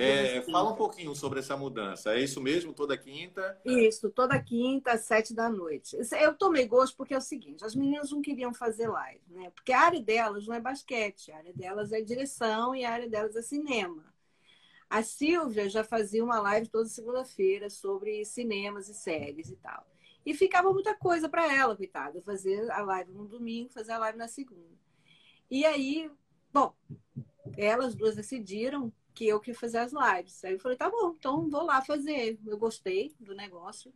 é, 0.01 0.41
fala 0.43 0.71
um 0.71 0.77
pouquinho 0.77 1.15
sobre 1.15 1.41
essa 1.41 1.57
mudança. 1.57 2.15
É 2.15 2.21
isso 2.21 2.41
mesmo, 2.41 2.73
toda 2.73 2.97
quinta? 2.97 3.61
Isso, 3.65 4.09
toda 4.09 4.41
quinta, 4.41 4.93
às 4.93 5.03
sete 5.03 5.35
da 5.35 5.49
noite. 5.49 5.97
Eu 6.21 6.35
tomei 6.35 6.67
gosto 6.67 6.97
porque 6.97 7.13
é 7.13 7.19
o 7.19 7.21
seguinte: 7.21 7.65
as 7.65 7.75
meninas 7.75 8.11
não 8.11 8.23
queriam 8.23 8.55
fazer 8.55 8.89
live, 8.89 9.23
né? 9.29 9.51
Porque 9.51 9.73
a 9.73 9.81
área 9.81 10.01
delas 10.01 10.47
não 10.47 10.55
é 10.55 10.61
basquete, 10.61 11.33
a 11.33 11.39
área 11.39 11.53
delas 11.53 11.93
é 11.93 12.01
direção 12.01 12.75
e 12.75 12.85
a 12.85 12.93
área 12.93 13.09
delas 13.09 13.37
é 13.37 13.43
cinema. 13.43 14.14
A 14.95 15.03
Silvia 15.03 15.69
já 15.69 15.83
fazia 15.83 16.23
uma 16.23 16.39
live 16.39 16.69
toda 16.69 16.89
segunda-feira 16.89 17.69
sobre 17.69 18.25
cinemas 18.25 18.89
e 18.89 18.95
séries 18.95 19.51
e 19.51 19.57
tal. 19.57 19.85
E 20.25 20.33
ficava 20.33 20.73
muita 20.73 20.95
coisa 20.95 21.29
para 21.29 21.53
ela, 21.53 21.77
coitada, 21.77 22.23
fazer 22.23 22.71
a 22.71 22.81
live 22.81 23.11
no 23.11 23.27
domingo, 23.27 23.73
fazer 23.73 23.91
a 23.91 23.99
live 23.99 24.17
na 24.17 24.29
segunda. 24.29 24.79
E 25.51 25.65
aí, 25.65 26.09
bom, 26.53 26.73
elas 27.57 27.97
duas 27.97 28.15
decidiram 28.15 28.93
que 29.13 29.27
eu 29.27 29.41
que 29.41 29.53
fazer 29.53 29.79
as 29.79 29.93
lives. 29.93 30.45
Aí 30.45 30.53
eu 30.53 30.61
falei, 30.61 30.77
tá 30.77 30.89
bom, 30.89 31.13
então 31.19 31.51
vou 31.51 31.65
lá 31.65 31.83
fazer. 31.83 32.39
Eu 32.47 32.57
gostei 32.57 33.13
do 33.19 33.35
negócio 33.35 33.93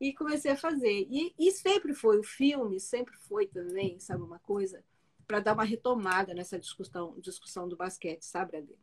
e 0.00 0.12
comecei 0.12 0.50
a 0.50 0.56
fazer. 0.56 1.06
E, 1.08 1.32
e 1.38 1.52
sempre 1.52 1.94
foi, 1.94 2.18
o 2.18 2.24
filme 2.24 2.80
sempre 2.80 3.16
foi 3.18 3.46
também, 3.46 4.00
sabe, 4.00 4.24
uma 4.24 4.40
coisa, 4.40 4.82
para 5.28 5.38
dar 5.38 5.54
uma 5.54 5.62
retomada 5.62 6.34
nessa 6.34 6.58
discussão, 6.58 7.14
discussão 7.20 7.68
do 7.68 7.76
basquete, 7.76 8.24
sabe, 8.24 8.56
Adê? 8.56 8.74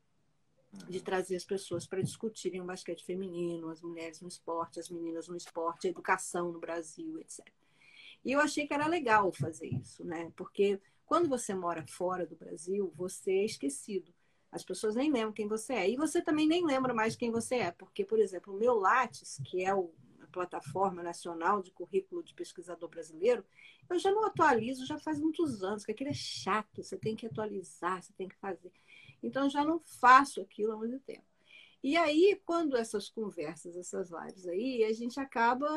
De 0.88 1.01
trazer 1.01 1.36
as 1.36 1.43
pessoas 1.43 1.86
para 1.86 2.01
discutirem 2.01 2.61
o 2.61 2.65
basquete 2.65 3.03
feminino, 3.03 3.69
as 3.69 3.82
mulheres 3.82 4.22
no 4.22 4.28
esporte, 4.28 4.80
as 4.80 4.89
meninas 4.89 5.28
no 5.28 5.36
esporte, 5.36 5.88
a 5.88 5.89
educação 5.89 6.51
no 6.51 6.59
Brasil, 6.59 7.19
etc. 7.19 7.45
E 8.24 8.32
eu 8.32 8.39
achei 8.39 8.67
que 8.67 8.74
era 8.74 8.88
legal 8.88 9.32
fazer 9.32 9.67
isso, 9.67 10.03
né? 10.05 10.32
Porque 10.36 10.80
quando 11.05 11.28
você 11.28 11.53
mora 11.53 11.86
fora 11.88 12.26
do 12.26 12.36
Brasil, 12.36 12.91
você 12.95 13.32
é 13.32 13.45
esquecido. 13.45 14.13
As 14.51 14.63
pessoas 14.63 14.95
nem 14.95 15.11
lembram 15.11 15.34
quem 15.34 15.47
você 15.47 15.74
é. 15.74 15.89
E 15.89 15.95
você 15.95 16.22
também 16.22 16.47
nem 16.47 16.65
lembra 16.65 16.93
mais 16.93 17.15
quem 17.15 17.32
você 17.32 17.55
é. 17.55 17.72
Porque, 17.72 18.05
por 18.05 18.19
exemplo, 18.19 18.53
o 18.53 18.57
meu 18.57 18.76
Lattes, 18.76 19.41
que 19.45 19.63
é 19.63 19.74
o, 19.74 19.91
a 20.22 20.28
plataforma 20.28 21.01
nacional 21.01 21.61
de 21.61 21.72
currículo 21.72 22.24
de 22.24 22.34
pesquisador 22.34 22.89
brasileiro, 22.89 23.43
eu 23.89 23.99
já 23.99 24.11
não 24.11 24.26
atualizo 24.26 24.86
já 24.86 24.97
faz 24.97 25.19
muitos 25.19 25.63
anos, 25.63 25.84
que 25.84 25.91
aquilo 25.91 26.09
é 26.09 26.13
chato, 26.13 26.84
você 26.84 26.97
tem 26.97 27.15
que 27.15 27.26
atualizar, 27.26 28.01
você 28.01 28.13
tem 28.13 28.28
que 28.28 28.36
fazer. 28.36 28.72
Então, 29.22 29.49
já 29.49 29.63
não 29.63 29.80
faço 29.80 30.41
aquilo 30.41 30.74
há 30.74 30.78
muito 30.78 30.99
tempo. 30.99 31.26
E 31.84 31.97
aí, 31.97 32.39
quando 32.45 32.78
essas 32.78 33.09
conversas, 33.09 33.76
essas 33.76 34.11
lives 34.11 34.47
aí, 34.47 34.84
a 34.84 34.93
gente 34.93 35.19
acaba 35.19 35.67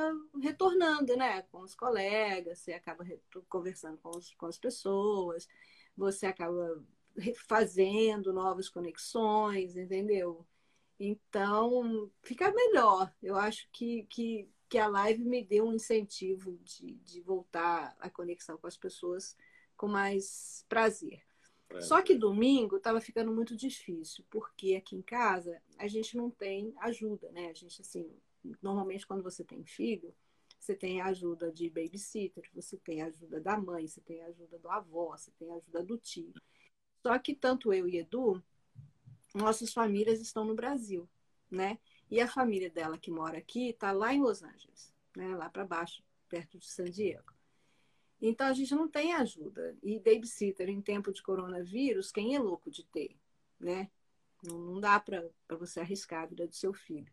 retornando, 0.42 1.16
né? 1.16 1.42
Com 1.50 1.62
os 1.62 1.74
colegas, 1.74 2.58
você 2.58 2.74
acaba 2.74 3.04
conversando 3.48 3.96
com, 3.98 4.10
os, 4.10 4.34
com 4.34 4.46
as 4.46 4.58
pessoas, 4.58 5.48
você 5.96 6.26
acaba 6.26 6.82
fazendo 7.48 8.32
novas 8.32 8.68
conexões, 8.68 9.76
entendeu? 9.76 10.46
Então, 11.00 12.10
fica 12.22 12.52
melhor. 12.52 13.12
Eu 13.22 13.36
acho 13.36 13.66
que, 13.72 14.04
que, 14.04 14.48
que 14.68 14.78
a 14.78 14.86
live 14.86 15.24
me 15.24 15.42
deu 15.42 15.66
um 15.66 15.74
incentivo 15.74 16.58
de, 16.62 16.94
de 16.96 17.20
voltar 17.22 17.96
à 17.98 18.10
conexão 18.10 18.58
com 18.58 18.66
as 18.66 18.76
pessoas 18.76 19.36
com 19.76 19.88
mais 19.88 20.64
prazer. 20.68 21.22
Só 21.80 22.00
que 22.02 22.14
domingo 22.14 22.76
estava 22.76 23.00
ficando 23.00 23.32
muito 23.32 23.56
difícil, 23.56 24.24
porque 24.30 24.76
aqui 24.76 24.94
em 24.96 25.02
casa 25.02 25.60
a 25.76 25.88
gente 25.88 26.16
não 26.16 26.30
tem 26.30 26.72
ajuda, 26.78 27.30
né? 27.32 27.48
A 27.48 27.52
gente, 27.52 27.80
assim, 27.80 28.08
normalmente 28.62 29.06
quando 29.06 29.22
você 29.22 29.42
tem 29.42 29.64
filho, 29.64 30.14
você 30.58 30.74
tem 30.74 31.00
a 31.00 31.06
ajuda 31.06 31.52
de 31.52 31.68
babysitter, 31.68 32.48
você 32.54 32.76
tem 32.78 33.02
a 33.02 33.06
ajuda 33.06 33.40
da 33.40 33.58
mãe, 33.58 33.86
você 33.86 34.00
tem 34.00 34.22
a 34.22 34.26
ajuda 34.26 34.58
do 34.58 34.70
avó, 34.70 35.16
você 35.16 35.30
tem 35.32 35.50
a 35.50 35.56
ajuda 35.56 35.82
do 35.82 35.98
tio. 35.98 36.32
Só 37.02 37.18
que 37.18 37.34
tanto 37.34 37.72
eu 37.72 37.86
e 37.86 37.98
Edu, 37.98 38.42
nossas 39.34 39.72
famílias 39.72 40.20
estão 40.20 40.44
no 40.44 40.54
Brasil, 40.54 41.08
né? 41.50 41.78
E 42.10 42.20
a 42.20 42.28
família 42.28 42.70
dela 42.70 42.96
que 42.96 43.10
mora 43.10 43.36
aqui 43.36 43.70
está 43.70 43.92
lá 43.92 44.14
em 44.14 44.22
Los 44.22 44.42
Angeles, 44.42 44.94
né? 45.16 45.34
Lá 45.36 45.50
para 45.50 45.66
baixo, 45.66 46.02
perto 46.28 46.56
de 46.56 46.66
San 46.66 46.84
Diego. 46.84 47.33
Então 48.26 48.46
a 48.46 48.52
gente 48.52 48.74
não 48.74 48.88
tem 48.88 49.12
ajuda. 49.12 49.76
E 49.82 49.98
babysitter 49.98 50.68
em 50.68 50.80
tempo 50.80 51.12
de 51.12 51.22
coronavírus, 51.22 52.10
quem 52.10 52.34
é 52.34 52.38
louco 52.38 52.70
de 52.70 52.84
ter? 52.84 53.16
né? 53.64 53.90
Não, 54.42 54.58
não 54.58 54.80
dá 54.80 55.00
para 55.00 55.24
você 55.50 55.80
arriscar 55.80 56.22
a 56.22 56.26
vida 56.26 56.46
do 56.46 56.54
seu 56.54 56.72
filho. 56.72 57.12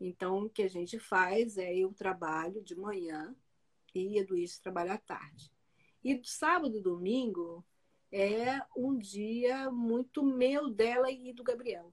Então, 0.00 0.44
o 0.44 0.50
que 0.50 0.62
a 0.62 0.68
gente 0.68 0.98
faz 0.98 1.58
é 1.58 1.76
eu 1.76 1.92
trabalho 1.92 2.62
de 2.62 2.74
manhã 2.74 3.34
e 3.94 4.18
a 4.18 4.24
trabalha 4.62 4.94
à 4.94 4.98
tarde. 4.98 5.52
E 6.02 6.20
sábado 6.24 6.76
e 6.76 6.80
domingo 6.80 7.64
é 8.10 8.60
um 8.76 8.96
dia 8.96 9.70
muito 9.70 10.24
meu 10.24 10.70
dela 10.70 11.10
e 11.10 11.32
do 11.32 11.44
Gabriel. 11.44 11.92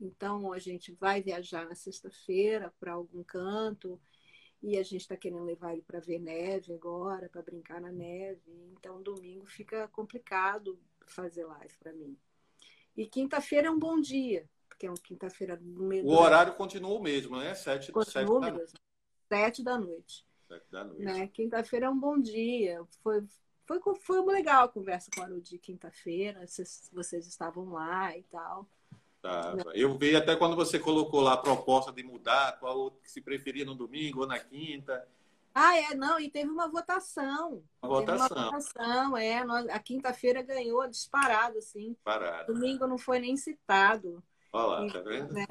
Então, 0.00 0.52
a 0.52 0.58
gente 0.58 0.92
vai 0.92 1.22
viajar 1.22 1.66
na 1.66 1.74
sexta-feira 1.74 2.72
para 2.78 2.92
algum 2.92 3.24
canto 3.24 4.00
e 4.62 4.76
a 4.76 4.82
gente 4.82 5.02
está 5.02 5.16
querendo 5.16 5.44
levar 5.44 5.72
ele 5.72 5.82
para 5.82 6.00
ver 6.00 6.18
neve 6.18 6.72
agora, 6.72 7.28
para 7.28 7.42
brincar 7.42 7.80
na 7.80 7.92
neve. 7.92 8.42
Então, 8.72 9.02
domingo 9.02 9.46
fica 9.46 9.86
complicado 9.88 10.78
fazer 11.06 11.44
live 11.44 11.74
para 11.78 11.92
mim. 11.92 12.16
E 12.96 13.06
quinta-feira 13.06 13.68
é 13.68 13.70
um 13.70 13.78
bom 13.78 14.00
dia, 14.00 14.48
porque 14.68 14.86
é 14.86 14.90
uma 14.90 14.96
quinta-feira 14.96 15.56
no 15.60 15.84
meio 15.84 16.04
O 16.04 16.10
horário 16.10 16.54
continua 16.54 16.98
o 16.98 17.02
mesmo, 17.02 17.36
né? 17.36 17.54
Sete, 17.54 17.92
sete. 18.06 18.40
Da... 18.40 18.66
sete 19.28 19.62
da 19.62 19.78
noite. 19.78 20.26
Sete 20.48 20.70
da 20.70 20.84
noite. 20.84 21.02
Né? 21.02 21.28
Quinta-feira 21.28 21.86
é 21.86 21.90
um 21.90 21.98
bom 21.98 22.18
dia. 22.18 22.84
Foi, 23.02 23.24
foi, 23.64 23.80
foi 24.00 24.24
legal 24.24 24.64
a 24.64 24.68
conversa 24.68 25.10
com 25.14 25.22
a 25.22 25.24
Arudi 25.26 25.58
quinta-feira. 25.58 26.44
Vocês, 26.46 26.90
vocês 26.92 27.26
estavam 27.26 27.70
lá 27.70 28.16
e 28.16 28.24
tal. 28.24 28.68
Tá. 29.20 29.54
Eu 29.74 29.98
vi 29.98 30.14
até 30.14 30.36
quando 30.36 30.54
você 30.54 30.78
colocou 30.78 31.20
lá 31.20 31.32
a 31.32 31.38
proposta 31.38 31.92
de 31.92 32.02
mudar, 32.02 32.58
qual 32.60 32.96
se 33.02 33.20
preferia 33.20 33.64
no 33.64 33.74
domingo 33.74 34.20
ou 34.20 34.26
na 34.26 34.38
quinta. 34.38 35.06
Ah, 35.52 35.76
é, 35.76 35.94
não, 35.94 36.20
e 36.20 36.30
teve 36.30 36.48
uma 36.48 36.68
votação. 36.68 37.64
Uma 37.82 37.88
votação. 37.88 38.36
Uma 38.36 38.44
votação, 38.44 39.16
é. 39.16 39.38
A 39.72 39.78
quinta-feira 39.80 40.40
ganhou 40.40 40.86
disparado, 40.88 41.58
assim. 41.58 41.96
Parado. 42.04 42.52
Domingo 42.54 42.86
não 42.86 42.96
foi 42.96 43.18
nem 43.18 43.36
citado. 43.36 44.22
Olha 44.52 44.66
lá, 44.66 44.86
e, 44.86 44.92
tá 44.92 45.00
vendo? 45.00 45.32
Né? 45.32 45.46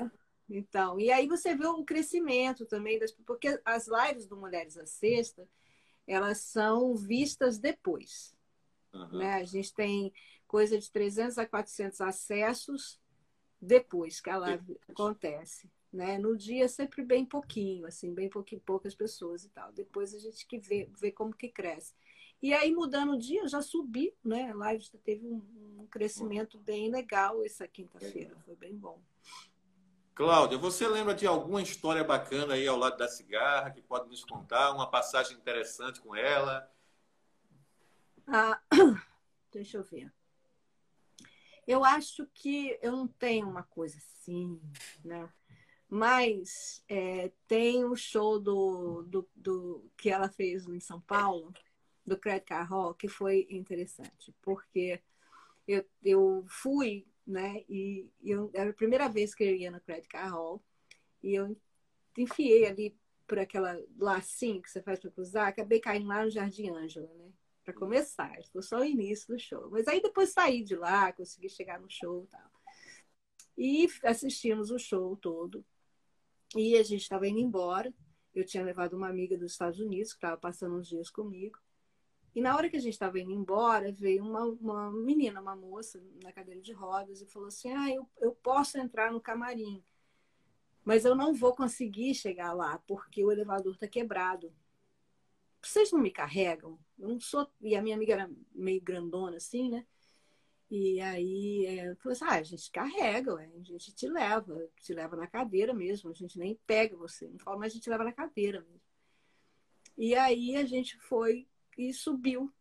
Então, 0.49 0.97
e 0.97 1.11
aí 1.11 1.27
você 1.27 1.53
vê 1.53 1.67
o 1.67 1.83
crescimento 1.83 2.65
também, 2.65 2.97
das, 2.97 3.11
porque 3.11 3.59
as 3.65 3.87
lives 3.87 4.25
do 4.27 4.37
Mulheres 4.37 4.77
à 4.77 4.85
Sexta, 4.85 5.45
elas 6.07 6.37
são 6.37 6.95
vistas 6.95 7.59
depois. 7.59 8.33
Uhum. 8.93 9.17
Né? 9.17 9.33
A 9.33 9.43
gente 9.43 9.73
tem 9.73 10.13
coisa 10.47 10.79
de 10.79 10.89
300 10.89 11.37
a 11.37 11.45
400 11.45 11.99
acessos 11.99 12.97
depois 13.61 14.21
que 14.21 14.29
a 14.29 14.37
live 14.37 14.79
acontece. 14.89 15.69
Né? 15.91 16.17
No 16.17 16.35
dia 16.35 16.65
é 16.65 16.67
sempre 16.67 17.03
bem 17.03 17.25
pouquinho, 17.25 17.85
assim, 17.85 18.13
bem 18.13 18.29
pouquinho, 18.29 18.61
poucas 18.61 18.93
pessoas 18.93 19.43
e 19.43 19.49
tal. 19.49 19.71
Depois 19.71 20.13
a 20.13 20.19
gente 20.19 20.45
que 20.45 20.59
vê, 20.59 20.89
vê 20.99 21.11
como 21.11 21.33
que 21.33 21.49
cresce. 21.49 21.93
E 22.41 22.53
aí, 22.53 22.71
mudando 22.71 23.13
o 23.13 23.17
dia, 23.17 23.47
já 23.47 23.61
subi, 23.61 24.13
né? 24.23 24.51
A 24.51 24.55
live 24.55 24.83
já 24.83 24.97
teve 25.03 25.25
um, 25.25 25.41
um 25.79 25.87
crescimento 25.87 26.59
bem 26.59 26.91
legal 26.91 27.43
essa 27.43 27.67
quinta-feira, 27.67 28.35
foi 28.45 28.55
bem 28.55 28.75
bom. 28.75 29.01
Cláudia, 30.13 30.57
você 30.57 30.87
lembra 30.87 31.13
de 31.13 31.25
alguma 31.25 31.61
história 31.61 32.03
bacana 32.03 32.55
aí 32.55 32.67
ao 32.67 32.77
lado 32.77 32.97
da 32.97 33.07
cigarra 33.07 33.71
que 33.71 33.81
pode 33.81 34.09
nos 34.09 34.23
contar? 34.23 34.71
Uma 34.71 34.89
passagem 34.89 35.37
interessante 35.37 36.01
com 36.01 36.15
ela? 36.15 36.71
Ah, 38.27 38.59
deixa 39.51 39.77
eu 39.77 39.83
ver. 39.83 40.11
Eu 41.67 41.83
acho 41.83 42.25
que 42.33 42.79
eu 42.81 42.93
não 42.93 43.07
tenho 43.07 43.47
uma 43.49 43.63
coisa 43.63 43.97
assim, 43.97 44.59
né? 45.03 45.29
Mas 45.89 46.83
é, 46.87 47.31
tem 47.47 47.83
o 47.85 47.95
show 47.95 48.39
do, 48.39 49.03
do, 49.03 49.29
do, 49.35 49.91
que 49.97 50.09
ela 50.09 50.29
fez 50.29 50.65
em 50.67 50.79
São 50.79 51.01
Paulo, 51.01 51.53
do 52.05 52.17
Credit 52.17 52.53
Hall, 52.53 52.93
que 52.93 53.09
foi 53.09 53.47
interessante, 53.49 54.33
porque 54.41 55.01
eu, 55.67 55.85
eu 56.03 56.45
fui, 56.47 57.05
né? 57.25 57.63
E 57.69 58.09
eu, 58.23 58.49
era 58.53 58.69
a 58.69 58.73
primeira 58.73 59.09
vez 59.09 59.35
que 59.35 59.43
eu 59.43 59.55
ia 59.55 59.71
no 59.71 59.81
Credit 59.81 60.15
Hall, 60.15 60.63
e 61.21 61.35
eu 61.35 61.55
enfiei 62.17 62.65
ali 62.65 62.97
por 63.27 63.39
aquela 63.39 63.77
lacinho 63.97 64.61
que 64.61 64.71
você 64.71 64.81
faz 64.81 64.99
para 64.99 65.11
cruzar, 65.11 65.47
acabei 65.47 65.81
caindo 65.81 66.07
lá 66.07 66.23
no 66.23 66.31
Jardim 66.31 66.69
Ângela, 66.69 67.13
né? 67.15 67.31
Para 67.67 67.73
começar. 67.73 68.33
Foi 68.53 68.61
só 68.61 68.79
o 68.79 68.85
início 68.85 69.35
do 69.35 69.37
show. 69.39 69.69
Mas 69.69 69.89
aí 69.89 70.01
depois 70.01 70.29
saí 70.29 70.63
de 70.63 70.73
lá, 70.73 71.11
consegui 71.11 71.49
chegar 71.49 71.81
no 71.81 71.89
show 71.89 72.23
e 72.23 72.27
tal. 72.27 72.51
E 73.57 73.89
assistimos 74.05 74.71
o 74.71 74.79
show 74.79 75.17
todo. 75.17 75.65
E 76.55 76.77
a 76.77 76.83
gente 76.83 77.01
estava 77.01 77.27
indo 77.27 77.39
embora. 77.39 77.93
Eu 78.33 78.45
tinha 78.45 78.63
levado 78.63 78.93
uma 78.93 79.09
amiga 79.09 79.37
dos 79.37 79.51
Estados 79.51 79.81
Unidos, 79.81 80.13
que 80.13 80.17
estava 80.17 80.37
passando 80.37 80.75
uns 80.77 80.87
dias 80.87 81.09
comigo. 81.09 81.59
E 82.33 82.39
na 82.39 82.55
hora 82.55 82.69
que 82.69 82.77
a 82.77 82.79
gente 82.79 82.93
estava 82.93 83.19
indo 83.19 83.31
embora, 83.31 83.91
veio 83.91 84.23
uma, 84.23 84.45
uma 84.45 84.91
menina, 84.91 85.41
uma 85.41 85.55
moça, 85.55 86.01
na 86.23 86.31
cadeira 86.31 86.61
de 86.61 86.71
rodas, 86.71 87.19
e 87.19 87.25
falou 87.25 87.49
assim: 87.49 87.69
Ah, 87.71 87.89
eu, 87.91 88.07
eu 88.21 88.31
posso 88.31 88.77
entrar 88.77 89.11
no 89.11 89.19
camarim, 89.19 89.83
mas 90.85 91.03
eu 91.03 91.15
não 91.15 91.33
vou 91.33 91.53
conseguir 91.55 92.13
chegar 92.13 92.53
lá, 92.53 92.77
porque 92.87 93.25
o 93.25 93.31
elevador 93.31 93.73
está 93.73 93.87
quebrado 93.87 94.53
vocês 95.61 95.91
não 95.91 95.99
me 95.99 96.11
carregam? 96.11 96.79
Eu 96.97 97.09
não 97.09 97.19
sou. 97.19 97.49
E 97.61 97.75
a 97.75 97.81
minha 97.81 97.95
amiga 97.95 98.13
era 98.13 98.31
meio 98.53 98.81
grandona, 98.81 99.37
assim, 99.37 99.69
né? 99.69 99.85
E 100.69 100.99
aí 100.99 101.65
é, 101.65 101.95
falou 101.95 102.13
assim: 102.13 102.25
ah, 102.25 102.35
a 102.35 102.43
gente 102.43 102.71
carrega, 102.71 103.33
ué, 103.33 103.49
a 103.55 103.63
gente 103.63 103.93
te 103.93 104.07
leva, 104.07 104.69
te 104.81 104.93
leva 104.93 105.15
na 105.15 105.27
cadeira 105.27 105.73
mesmo, 105.73 106.09
a 106.09 106.13
gente 106.13 106.37
nem 106.37 106.59
pega 106.67 106.95
você, 106.95 107.27
não 107.27 107.39
fala, 107.39 107.57
mas 107.57 107.71
a 107.71 107.75
gente 107.75 107.89
leva 107.89 108.03
na 108.03 108.11
cadeira 108.11 108.59
mesmo. 108.61 108.81
E 109.97 110.13
aí 110.15 110.55
a 110.55 110.65
gente 110.65 110.97
foi 110.99 111.47
e 111.77 111.93
subiu, 111.93 112.51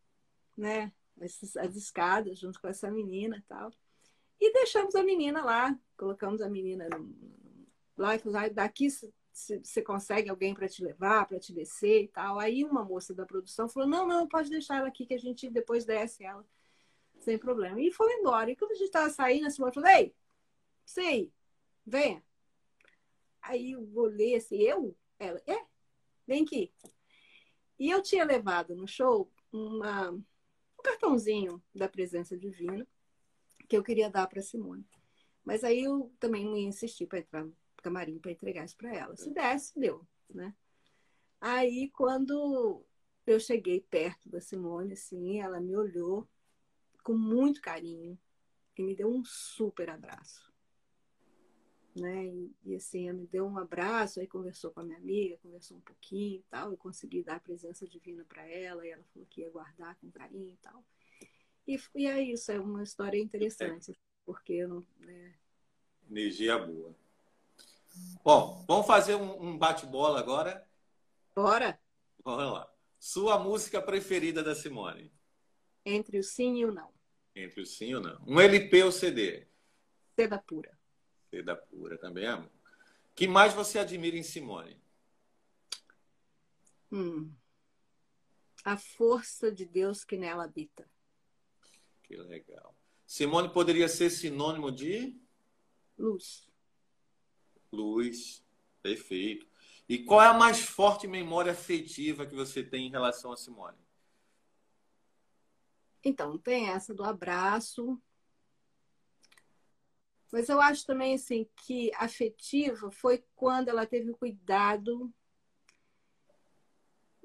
né? 0.57 0.93
As, 1.21 1.57
as 1.57 1.75
escadas 1.75 2.39
junto 2.39 2.61
com 2.61 2.69
essa 2.69 2.91
menina 2.91 3.39
e 3.39 3.43
tal. 3.43 3.73
E 4.41 4.53
deixamos 4.53 4.95
a 4.95 5.03
menina 5.03 5.43
lá, 5.43 5.79
colocamos 5.97 6.41
a 6.41 6.49
menina 6.49 6.89
lá 7.97 8.15
e 8.15 8.19
falamos, 8.19 8.43
ah, 8.43 8.49
daqui 8.49 8.89
você 9.37 9.83
consegue 9.83 10.31
alguém 10.31 10.55
para 10.55 10.67
te 10.67 10.83
levar, 10.83 11.27
para 11.27 11.39
te 11.39 11.53
descer 11.53 12.05
e 12.05 12.09
tal. 12.09 12.39
Aí 12.39 12.65
uma 12.65 12.83
moça 12.83 13.15
da 13.15 13.27
produção 13.27 13.69
falou: 13.69 13.87
não, 13.87 14.07
não, 14.07 14.27
pode 14.27 14.49
deixar 14.49 14.79
ela 14.79 14.89
aqui 14.89 15.05
que 15.05 15.13
a 15.13 15.19
gente 15.19 15.51
depois 15.51 15.85
desce 15.85 16.25
ela, 16.25 16.45
sem 17.21 17.37
problema. 17.39 17.81
E 17.81 17.93
foi 17.93 18.11
embora. 18.15 18.51
E 18.51 18.57
quando 18.57 18.73
a 18.73 18.75
gente 18.75 18.87
estava 18.87 19.11
saindo, 19.11 19.47
a 19.47 19.51
Simone 19.51 19.75
falou: 19.75 19.91
ei, 19.91 20.15
sei, 20.87 21.31
venha. 21.85 22.25
Aí 23.43 23.73
eu 23.73 23.87
olhei 23.95 24.37
assim: 24.37 24.57
eu? 24.57 24.97
Ela, 25.19 25.43
é, 25.47 25.67
vem 26.27 26.43
aqui. 26.43 26.73
E 27.79 27.91
eu 27.91 28.03
tinha 28.03 28.25
levado 28.25 28.75
no 28.75 28.89
show 28.89 29.31
uma, 29.53 30.11
um 30.13 30.25
cartãozinho 30.83 31.63
da 31.75 31.89
presença 31.89 32.39
divina 32.39 32.87
que 33.69 33.77
eu 33.77 33.83
queria 33.83 34.09
dar 34.09 34.27
para 34.29 34.41
Simone. 34.41 34.87
Mas 35.45 35.63
aí 35.63 35.85
eu 35.85 36.11
também 36.19 36.45
não 36.45 36.57
ia 36.57 36.69
insistir 36.69 37.07
para 37.07 37.19
entrar 37.19 37.47
camarim 37.87 38.19
para 38.19 38.33
entregar 38.33 38.65
isso 38.65 38.77
para 38.77 38.93
ela. 38.93 39.17
Se 39.17 39.31
desse, 39.31 39.79
deu, 39.79 40.05
né? 40.29 40.53
Aí, 41.41 41.89
quando 41.91 42.85
eu 43.25 43.39
cheguei 43.39 43.81
perto 43.81 44.29
da 44.29 44.41
Simone, 44.41 44.95
assim, 44.95 45.41
ela 45.41 45.61
me 45.61 45.77
olhou 45.77 46.29
com 47.05 47.17
muito 47.17 47.61
carinho 47.61 48.19
e 48.77 48.83
me 48.83 48.97
deu 48.97 49.09
um 49.09 49.25
super 49.25 49.89
abraço. 49.89 50.53
Né? 51.95 52.27
E, 52.27 52.55
e, 52.65 52.75
assim, 52.75 53.09
ela 53.09 53.19
me 53.19 53.27
deu 53.29 53.47
um 53.47 53.57
abraço, 53.57 54.19
aí 54.19 54.27
conversou 54.27 54.73
com 54.73 54.81
a 54.81 54.85
minha 54.85 54.99
amiga, 54.99 55.39
conversou 55.39 55.77
um 55.77 55.83
pouquinho 55.83 56.41
e 56.41 56.45
tal, 56.51 56.73
eu 56.73 56.77
consegui 56.77 57.23
dar 57.23 57.37
a 57.37 57.41
presença 57.41 57.87
divina 57.87 58.25
para 58.25 58.45
ela, 58.49 58.85
e 58.85 58.91
ela 58.91 59.05
falou 59.15 59.29
que 59.31 59.43
ia 59.43 59.51
guardar 59.51 59.95
com 59.97 60.11
carinho 60.11 60.53
e 60.53 60.57
tal. 60.57 60.85
E, 61.69 61.81
e 61.95 62.07
é 62.07 62.21
isso, 62.21 62.51
é 62.51 62.59
uma 62.59 62.83
história 62.83 63.19
interessante, 63.19 63.97
porque 64.25 64.55
eu 64.55 64.69
não. 64.69 64.87
Né... 64.99 65.35
Energia 66.11 66.59
boa. 66.59 67.06
Bom, 68.25 68.65
vamos 68.67 68.87
fazer 68.87 69.15
um, 69.15 69.57
bate-bola 69.57 70.19
agora? 70.19 70.69
Bora! 71.35 71.79
Vamos 72.25 72.53
lá. 72.53 72.73
Sua 72.99 73.39
música 73.39 73.81
preferida 73.81 74.43
da 74.43 74.55
Simone? 74.55 75.13
Entre 75.85 76.19
o 76.19 76.23
sim 76.25 76.57
e 76.59 76.65
o 76.65 76.73
não. 76.73 76.93
Entre 77.35 77.61
o 77.61 77.67
sim 77.67 77.91
e 77.91 77.95
o 77.95 78.01
não. 78.01 78.21
Um 78.27 78.41
LP 78.41 78.83
ou 78.83 78.91
CD? 78.91 79.47
Seda 80.17 80.39
pura. 80.39 80.77
Seda 81.31 81.55
pura 81.55 81.99
também, 81.99 82.27
amor. 82.27 82.51
que 83.15 83.29
mais 83.29 83.53
você 83.53 83.79
admira 83.79 84.17
em 84.17 84.23
Simone? 84.23 84.81
Hum. 86.91 87.33
A 88.65 88.77
força 88.77 89.53
de 89.53 89.65
Deus 89.65 90.05
que 90.05 90.17
nela 90.17 90.45
habita. 90.45 90.89
Que 92.03 92.17
legal. 92.17 92.75
Simone 93.07 93.49
poderia 93.53 93.89
ser 93.89 94.11
sinônimo 94.11 94.73
de? 94.73 95.17
Luz. 95.97 96.46
Luz. 97.77 98.45
Perfeito. 98.83 99.47
E 99.89 99.99
qual 99.99 100.23
é 100.23 100.27
a 100.27 100.35
mais 100.35 100.61
forte 100.61 101.07
memória 101.07 101.53
afetiva 101.53 102.27
que 102.27 102.35
você 102.35 102.63
tem 102.63 102.87
em 102.87 102.91
relação 102.91 103.33
a 103.33 103.37
Simone? 103.37 103.79
Então, 106.03 106.39
tem 106.39 106.71
essa 106.71 106.95
do 106.95 107.05
abraço. 107.05 108.01
Mas 110.33 110.49
eu 110.49 110.61
acho 110.61 110.85
também 110.85 111.15
assim 111.15 111.49
que 111.65 111.93
afetiva 111.95 112.91
foi 112.91 113.25
quando 113.35 113.69
ela 113.69 113.87
teve 113.87 114.11
o 114.11 114.17
cuidado 114.17 115.13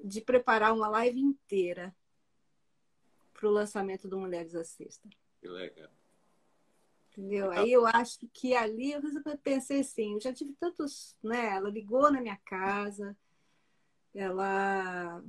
de 0.03 0.21
preparar 0.21 0.73
uma 0.73 0.87
live 0.87 1.19
inteira 1.19 1.95
para 3.33 3.47
o 3.47 3.51
lançamento 3.51 4.07
do 4.07 4.19
Mulheres 4.19 4.55
à 4.55 4.63
Sexta. 4.63 5.09
Que 5.39 5.47
legal. 5.47 5.89
Entendeu? 7.21 7.51
Aí 7.51 7.71
eu 7.71 7.85
acho 7.85 8.17
que 8.33 8.55
ali 8.55 8.93
eu 8.93 9.01
pensei 9.43 9.81
assim, 9.81 10.15
eu 10.15 10.19
já 10.19 10.33
tive 10.33 10.53
tantos, 10.59 11.15
né? 11.21 11.55
Ela 11.55 11.69
ligou 11.69 12.11
na 12.11 12.19
minha 12.19 12.37
casa, 12.37 13.15
ela 14.11 15.23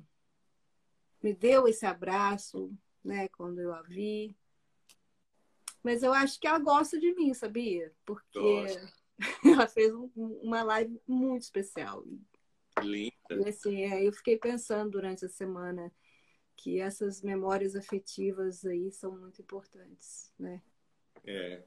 me 1.22 1.34
deu 1.34 1.68
esse 1.68 1.84
abraço, 1.84 2.72
né, 3.05 3.28
quando 3.28 3.61
eu 3.61 3.74
a 3.74 3.82
vi. 3.82 4.34
Mas 5.82 6.03
eu 6.03 6.14
acho 6.14 6.40
que 6.40 6.47
ela 6.47 6.59
gosta 6.59 6.99
de 6.99 7.14
mim, 7.14 7.34
sabia? 7.34 7.93
Porque 8.07 8.40
Gosto. 8.40 8.93
ela 9.45 9.68
fez 9.68 9.93
um, 9.93 10.11
uma 10.16 10.62
live 10.62 10.99
muito 11.07 11.43
especial. 11.43 12.03
Linda. 12.80 13.12
E 13.30 13.49
assim, 13.51 13.82
é, 13.82 14.07
eu 14.07 14.12
fiquei 14.14 14.38
pensando 14.38 14.93
durante 14.93 15.26
a 15.26 15.28
semana 15.28 15.93
que 16.57 16.80
essas 16.80 17.20
memórias 17.20 17.76
afetivas 17.76 18.64
aí 18.64 18.90
são 18.90 19.12
muito 19.18 19.43
importantes, 19.43 20.32
né? 20.38 20.62
É, 21.24 21.62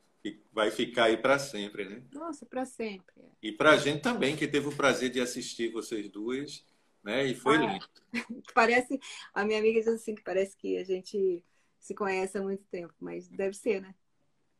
vai 0.53 0.71
ficar 0.71 1.05
aí 1.05 1.17
para 1.17 1.37
sempre, 1.37 1.85
né? 1.85 2.01
Nossa, 2.13 2.45
para 2.45 2.65
sempre. 2.65 3.13
É. 3.17 3.25
E 3.41 3.51
para 3.51 3.71
a 3.71 3.77
gente 3.77 4.01
também, 4.01 4.35
que 4.35 4.47
teve 4.47 4.67
o 4.67 4.75
prazer 4.75 5.09
de 5.09 5.19
assistir 5.19 5.71
vocês 5.71 6.09
duas, 6.09 6.65
né? 7.03 7.25
E 7.25 7.35
foi 7.35 7.57
ah, 7.57 7.59
lindo. 7.59 7.89
Parece, 8.53 8.99
a 9.33 9.45
minha 9.45 9.59
amiga 9.59 9.79
diz 9.79 9.87
assim 9.87 10.15
que 10.15 10.23
parece 10.23 10.57
que 10.57 10.77
a 10.77 10.83
gente 10.83 11.43
se 11.79 11.93
conhece 11.93 12.37
há 12.37 12.41
muito 12.41 12.63
tempo, 12.65 12.93
mas 12.99 13.27
deve 13.27 13.55
ser, 13.55 13.81
né? 13.81 13.93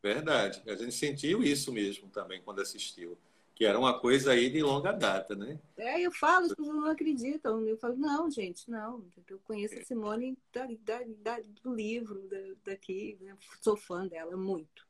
Verdade. 0.03 0.61
A 0.67 0.75
gente 0.75 0.93
sentiu 0.93 1.41
isso 1.41 1.73
mesmo 1.73 2.07
também 2.09 2.39
quando 2.39 2.61
assistiu. 2.61 3.17
Que 3.55 3.65
era 3.65 3.79
uma 3.79 3.99
coisa 3.99 4.33
aí 4.33 4.49
de 4.49 4.61
longa 4.61 4.91
data, 4.91 5.33
né? 5.33 5.57
É, 5.77 6.01
eu 6.01 6.11
falo, 6.11 6.45
as 6.45 6.53
pessoas 6.53 6.75
não 6.75 6.91
acreditam. 6.91 7.65
Eu 7.65 7.77
falo, 7.77 7.95
não, 7.95 8.29
gente, 8.29 8.69
não. 8.69 9.03
Eu 9.27 9.39
conheço 9.39 9.79
a 9.79 9.83
Simone 9.83 10.37
da, 10.53 10.67
da, 10.81 10.99
da, 11.23 11.39
do 11.63 11.73
livro, 11.73 12.27
da, 12.27 12.37
daqui. 12.65 13.17
Né? 13.21 13.35
Sou 13.61 13.77
fã 13.77 14.05
dela 14.05 14.37
muito. 14.37 14.84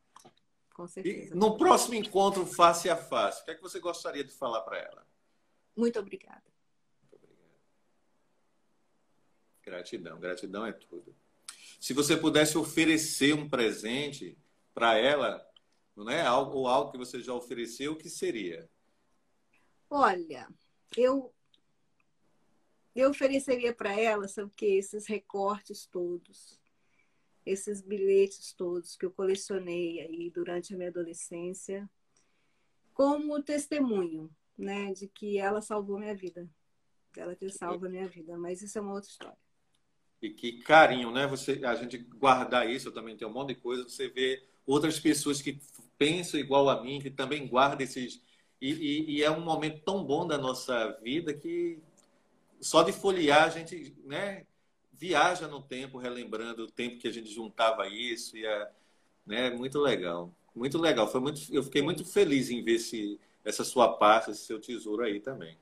Com 0.76 0.86
certeza. 0.88 1.34
E 1.34 1.38
no 1.38 1.58
próximo 1.58 1.96
encontro 1.96 2.46
face 2.46 2.90
a 2.90 2.98
face, 2.98 3.42
o 3.42 3.46
que 3.46 3.52
é 3.52 3.56
que 3.56 3.62
você 3.62 3.80
gostaria 3.80 4.26
de 4.26 4.34
falar 4.34 4.60
para 4.60 4.78
ela? 4.78 5.08
Muito 5.74 5.98
obrigada. 5.98 6.44
Muito 7.02 7.16
obrigada. 7.16 7.50
Gratidão, 9.64 10.20
gratidão 10.20 10.66
é 10.66 10.74
tudo. 10.74 11.16
Se 11.80 11.94
você 11.94 12.18
pudesse 12.18 12.58
oferecer 12.58 13.34
um 13.34 13.48
presente 13.48 14.38
para 14.74 14.98
ela, 14.98 15.50
não 15.96 16.10
é? 16.10 16.22
Algo, 16.22 16.58
ou 16.58 16.68
algo 16.68 16.92
que 16.92 16.98
você 16.98 17.22
já 17.22 17.34
ofereceu, 17.34 17.94
o 17.94 17.98
que 17.98 18.10
seria? 18.10 18.70
Olha, 19.90 20.50
eu 20.98 21.34
eu 22.94 23.10
ofereceria 23.12 23.74
para 23.74 23.98
ela, 23.98 24.28
sabe 24.28 24.52
que? 24.54 24.66
Esses 24.66 25.08
recortes 25.08 25.86
todos, 25.86 26.60
esses 27.46 27.82
bilhetes 27.82 28.54
todos 28.54 28.96
que 28.96 29.06
eu 29.06 29.12
colecionei 29.12 30.02
aí 30.02 30.30
durante 30.30 30.74
a 30.74 30.78
minha 30.78 30.90
adolescência, 30.90 31.90
como 32.94 33.44
testemunho, 33.44 34.30
né, 34.58 34.94
de 34.94 35.08
que 35.08 35.38
ela 35.38 35.62
salvou 35.62 36.00
minha 36.00 36.16
vida, 36.16 36.50
ela 37.16 37.36
ter 37.36 37.52
salvo 37.52 37.86
a 37.86 37.90
minha 37.90 38.08
vida. 38.08 38.38
Mas 38.38 38.62
isso 38.62 38.78
é 38.78 38.82
uma 38.82 38.94
outra 38.94 39.10
história. 39.10 39.38
E 40.22 40.30
que 40.30 40.60
carinho, 40.62 41.12
né? 41.12 41.28
Você, 41.28 41.62
a 41.64 41.76
gente 41.76 41.98
guardar 41.98 42.70
isso, 42.70 42.88
eu 42.88 42.94
também 42.94 43.16
tenho 43.16 43.30
um 43.30 43.34
monte 43.34 43.50
de 43.50 43.56
coisa. 43.56 43.84
Você 43.84 44.08
vê 44.08 44.44
outras 44.66 45.00
pessoas 45.00 45.42
que 45.42 45.60
pensam 45.98 46.40
igual 46.40 46.70
a 46.70 46.82
mim, 46.82 47.00
que 47.00 47.10
também 47.10 47.48
guardam 47.48 47.84
esses. 47.84 48.22
E, 48.62 48.72
e, 48.72 49.12
e, 49.18 49.24
é 49.24 49.30
um 49.30 49.42
momento 49.42 49.84
tão 49.84 50.04
bom 50.04 50.26
da 50.26 50.38
nossa 50.38 50.92
vida 51.04 51.34
que 51.34 51.78
só 52.60 52.82
de 52.82 52.94
folhear 52.94 53.44
a 53.44 53.50
gente 53.50 53.96
né, 54.06 54.46
viaja 54.98 55.48
no 55.48 55.62
tempo, 55.62 55.98
relembrando 55.98 56.64
o 56.64 56.72
tempo 56.72 56.98
que 56.98 57.08
a 57.08 57.12
gente 57.12 57.30
juntava 57.32 57.88
isso. 57.88 58.38
E 58.38 58.46
é 58.46 58.72
né, 59.26 59.50
muito 59.50 59.80
legal. 59.80 60.34
Muito 60.56 60.78
legal. 60.78 61.08
Foi 61.08 61.20
muito, 61.20 61.42
eu 61.54 61.64
fiquei 61.64 61.82
muito 61.82 62.06
feliz 62.06 62.50
em 62.50 62.64
ver 62.64 62.76
esse, 62.76 63.20
essa 63.44 63.64
sua 63.64 63.98
pasta, 63.98 64.32
esse 64.32 64.46
seu 64.46 64.60
tesouro 64.60 65.04
aí 65.04 65.20
também. 65.20 65.58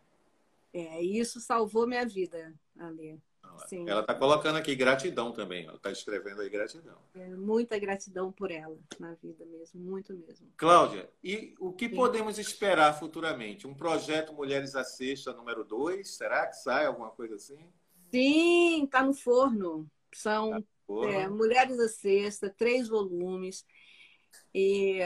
É, 0.74 1.02
isso 1.02 1.40
salvou 1.40 1.88
minha 1.88 2.06
vida, 2.06 2.54
Ali. 2.80 3.20
Sim. 3.68 3.88
Ela 3.88 4.02
está 4.02 4.16
colocando 4.16 4.58
aqui 4.58 4.76
gratidão 4.76 5.32
também. 5.32 5.66
Ela 5.66 5.76
está 5.76 5.92
escrevendo 5.92 6.42
aí 6.42 6.50
gratidão. 6.50 6.98
É, 7.14 7.28
muita 7.30 7.78
gratidão 7.78 8.32
por 8.32 8.52
ela 8.52 8.78
na 9.00 9.14
vida 9.16 9.46
mesmo, 9.46 9.80
muito 9.80 10.14
mesmo. 10.14 10.48
Cláudia, 10.58 11.10
e 11.24 11.54
o 11.60 11.72
que 11.72 11.88
Sim. 11.88 11.96
podemos 11.96 12.40
esperar 12.40 12.98
futuramente? 12.98 13.68
Um 13.68 13.74
projeto 13.74 14.34
Mulheres 14.34 14.76
à 14.76 14.84
Sexta 14.84 15.34
número 15.34 15.64
2? 15.64 16.10
Será 16.10 16.48
que 16.48 16.56
sai 16.56 16.86
alguma 16.86 17.12
coisa 17.12 17.36
assim? 17.36 17.60
Sim, 18.14 18.86
está 18.86 19.04
no 19.04 19.14
forno. 19.14 19.92
São 20.14 20.52
tá 20.52 20.64
forno. 20.86 21.12
É, 21.12 21.28
Mulheres 21.28 21.80
à 21.80 21.88
Sexta, 21.88 22.48
três 22.48 22.88
volumes. 22.88 23.66
E 24.54 25.00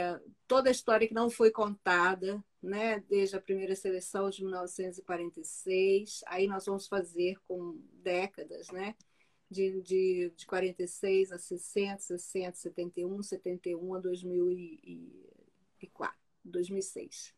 toda 0.46 0.68
a 0.68 0.72
história 0.72 1.08
que 1.08 1.14
não 1.14 1.30
foi 1.30 1.50
contada, 1.50 2.44
né, 2.62 3.00
desde 3.08 3.34
a 3.34 3.40
primeira 3.40 3.74
seleção 3.74 4.28
de 4.28 4.42
1946. 4.42 6.20
Aí 6.26 6.46
nós 6.46 6.66
vamos 6.66 6.86
fazer 6.86 7.38
com 7.48 7.80
décadas, 7.94 8.68
né, 8.68 8.94
de, 9.50 9.80
de, 9.80 10.30
de 10.36 10.46
46 10.46 11.32
a 11.32 11.38
60, 11.38 12.00
60, 12.00 12.58
71, 12.58 13.22
71 13.22 13.94
a 13.94 14.00
2004, 14.00 16.14
2006. 16.44 17.32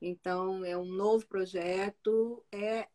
Então, 0.00 0.62
é 0.62 0.76
um 0.76 0.84
novo 0.84 1.26
projeto, 1.26 2.44
é 2.52 2.86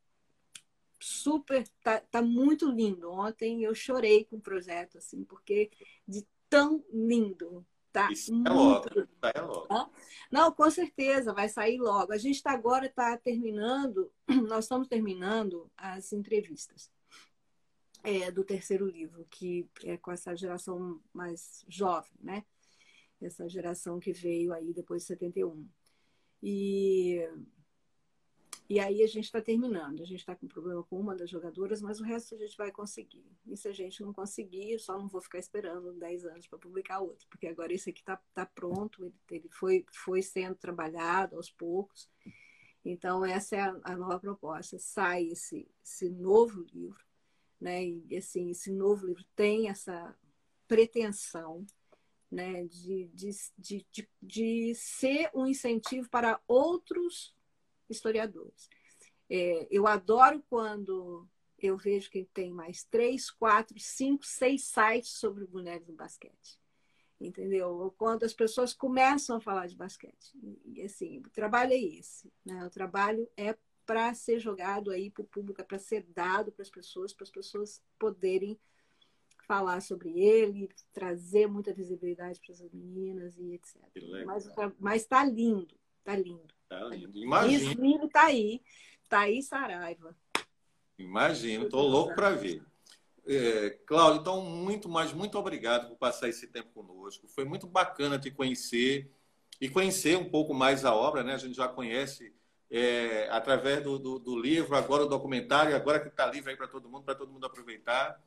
super, 1.04 1.68
tá, 1.84 1.99
tá 1.99 2.22
muito 2.22 2.70
lindo. 2.70 3.12
Ontem 3.12 3.64
eu 3.64 3.76
chorei 3.76 4.26
com 4.26 4.38
o 4.38 4.41
projeto, 4.41 4.97
assim, 4.97 5.24
porque 5.24 5.70
de 6.08 6.26
tão 6.49 6.84
lindo, 6.91 7.66
Tá 7.91 8.12
Isso 8.12 8.34
muito... 8.34 8.49
é 8.49 8.51
logo, 8.51 9.08
é 9.22 9.41
logo. 9.41 9.93
Não, 10.32 10.51
com 10.51 10.68
certeza, 10.72 11.32
vai 11.32 11.47
sair 11.47 11.78
logo. 11.78 12.12
A 12.12 12.18
gente 12.18 12.41
tá 12.41 12.49
agora 12.49 12.88
está 12.88 13.16
terminando, 13.16 14.12
nós 14.49 14.66
estamos 14.66 14.88
terminando 14.88 15.70
as 15.78 16.12
entrevistas 16.12 16.91
é, 18.04 18.32
do 18.32 18.43
terceiro 18.43 18.88
livro, 18.88 19.28
que 19.30 19.70
é 19.84 19.95
com 19.95 20.12
essa 20.12 20.36
geração 20.36 20.99
mais 21.14 21.64
jovem, 21.68 22.18
né? 22.20 22.43
Essa 23.22 23.47
geração 23.47 23.99
que 23.99 24.12
veio 24.12 24.51
aí 24.51 24.74
depois 24.74 25.04
de 25.04 25.10
71. 25.10 25.70
E 26.41 27.30
e 28.74 28.80
aí 28.80 29.03
a 29.03 29.07
gente 29.07 29.26
está 29.26 29.39
terminando. 29.39 30.01
A 30.01 30.05
gente 30.05 30.21
está 30.21 30.36
com 30.36 30.47
problema 30.47 30.84
com 30.84 30.99
uma 30.99 31.15
das 31.15 31.30
jogadoras, 31.30 31.80
mas 31.80 31.99
o 31.99 32.03
resto 32.03 32.34
a 32.34 32.38
gente 32.39 32.57
vai 32.57 32.71
conseguir. 32.71 33.24
E 33.45 33.55
se 33.55 33.67
a 33.67 33.71
gente 33.71 34.01
não 34.01 34.11
conseguir, 34.11 34.71
eu 34.71 34.80
só 34.80 34.97
não 34.97 35.07
vou 35.07 35.21
ficar 35.21 35.38
esperando 35.38 35.93
10 35.93 36.26
anos 36.26 36.47
para 36.47 36.57
publicar 36.57 36.99
outro, 36.99 37.28
porque 37.30 37.45
agora 37.45 37.71
esse 37.71 37.91
aqui 37.91 37.99
está 37.99 38.19
tá 38.34 38.47
pronto, 38.47 39.05
ele, 39.05 39.13
ele 39.30 39.49
foi, 39.51 39.86
foi 39.93 40.24
sendo 40.24 40.55
trabalhado 40.55 41.36
aos 41.36 41.51
poucos. 41.51 42.09
Então, 42.83 43.24
essa 43.24 43.55
é 43.55 43.59
a, 43.59 43.79
a 43.83 43.95
nova 43.95 44.20
proposta. 44.20 44.79
Sai 44.79 45.28
esse, 45.28 45.70
esse 45.86 46.09
novo 46.09 46.66
livro, 46.74 47.05
né? 47.62 47.86
E 47.86 48.17
assim, 48.17 48.50
esse 48.50 48.71
novo 48.71 49.05
livro 49.05 49.24
tem 49.36 49.70
essa 49.70 50.17
pretensão 50.67 51.63
né, 52.32 52.63
de, 52.63 53.08
de, 53.13 53.29
de, 53.55 53.87
de, 53.91 54.09
de 54.20 54.74
ser 54.74 55.29
um 55.36 55.45
incentivo 55.45 56.09
para 56.09 56.41
outros 56.47 57.36
historiadores. 57.89 58.70
É, 59.30 59.68
eu 59.72 59.88
adoro 59.88 60.43
quando 60.50 61.28
eu 61.58 61.78
vejo 61.78 62.10
que 62.10 62.26
tem 62.34 62.51
mais 62.51 62.84
três, 62.84 63.32
quatro, 63.32 63.80
cinco, 63.80 64.26
seis 64.26 64.66
sites 64.66 65.12
sobre 65.12 65.46
mulheres 65.46 65.88
no 65.88 65.93
basquete. 65.93 66.60
Entendeu? 67.20 67.93
Quando 67.97 68.24
as 68.24 68.34
pessoas 68.34 68.74
começam 68.74 69.38
a 69.38 69.42
falar 69.42 69.68
de 69.68 69.76
basquete. 69.76 70.38
E 70.66 70.82
assim, 70.82 71.20
o 71.20 71.30
trabalho 71.30 71.72
é 71.72 71.78
esse. 71.78 72.32
Né? 72.46 72.66
O 72.66 72.70
trabalho 72.70 73.30
é 73.38 73.55
para 73.86 74.14
ser 74.14 74.39
jogado 74.39 74.92
aí 74.92 75.10
para 75.10 75.24
o 75.24 75.28
público, 75.28 75.62
é 75.62 75.64
para 75.64 75.80
ser 75.80 76.05
dado 76.14 76.51
para 76.51 76.64
as 76.64 76.70
pessoas, 76.70 77.14
para 77.14 77.24
as 77.24 77.32
pessoas 77.32 77.82
poderem 77.97 78.60
falar 79.47 79.82
sobre 79.82 80.20
ele, 80.20 80.70
trazer 80.93 81.47
muita 81.47 81.74
visibilidade 81.74 82.39
para 82.39 82.54
as 82.54 82.62
meninas 82.74 83.38
e 83.38 83.54
etc. 83.54 83.76
Mas 84.80 85.01
está 85.01 85.24
lindo, 85.26 85.76
está 86.00 86.16
lindo. 86.16 86.54
Tá 86.79 86.86
lindo. 86.87 87.17
Imagina. 87.17 87.71
Esse 87.71 87.82
livro 87.82 88.08
tá 88.09 88.24
aí. 88.24 88.62
Tá 89.09 89.20
aí, 89.21 89.41
Saraiva. 89.41 90.16
Imagino, 90.97 91.70
tô 91.70 91.82
louco 91.82 92.16
para 92.16 92.32
ver. 92.32 92.63
É, 93.25 93.70
Cláudio, 93.86 94.21
então, 94.21 94.41
muito, 94.41 94.89
mas 94.89 95.13
muito 95.13 95.37
obrigado 95.37 95.87
por 95.87 95.97
passar 95.97 96.29
esse 96.29 96.47
tempo 96.47 96.70
conosco. 96.74 97.28
Foi 97.28 97.45
muito 97.45 97.67
bacana 97.67 98.20
te 98.20 98.29
conhecer 98.29 99.09
e 99.62 99.70
conhecer 99.70 100.17
um 100.17 100.29
pouco 100.29 100.54
mais 100.54 100.83
a 100.83 100.93
obra, 100.93 101.24
né? 101.24 101.33
A 101.33 101.37
gente 101.37 101.55
já 101.55 101.67
conhece 101.67 102.33
é, 102.70 103.28
através 103.29 103.83
do, 103.83 103.97
do, 103.97 104.20
do, 104.20 104.39
livro, 104.39 104.75
agora 104.75 105.04
o 105.04 105.08
documentário, 105.08 105.75
agora 105.75 106.00
que 106.00 106.08
está 106.08 106.25
livre 106.25 106.51
aí 106.51 106.58
para 106.58 106.67
todo 106.67 106.89
mundo, 106.89 107.04
para 107.04 107.16
todo 107.16 107.32
mundo 107.32 107.45
aproveitar. 107.45 108.21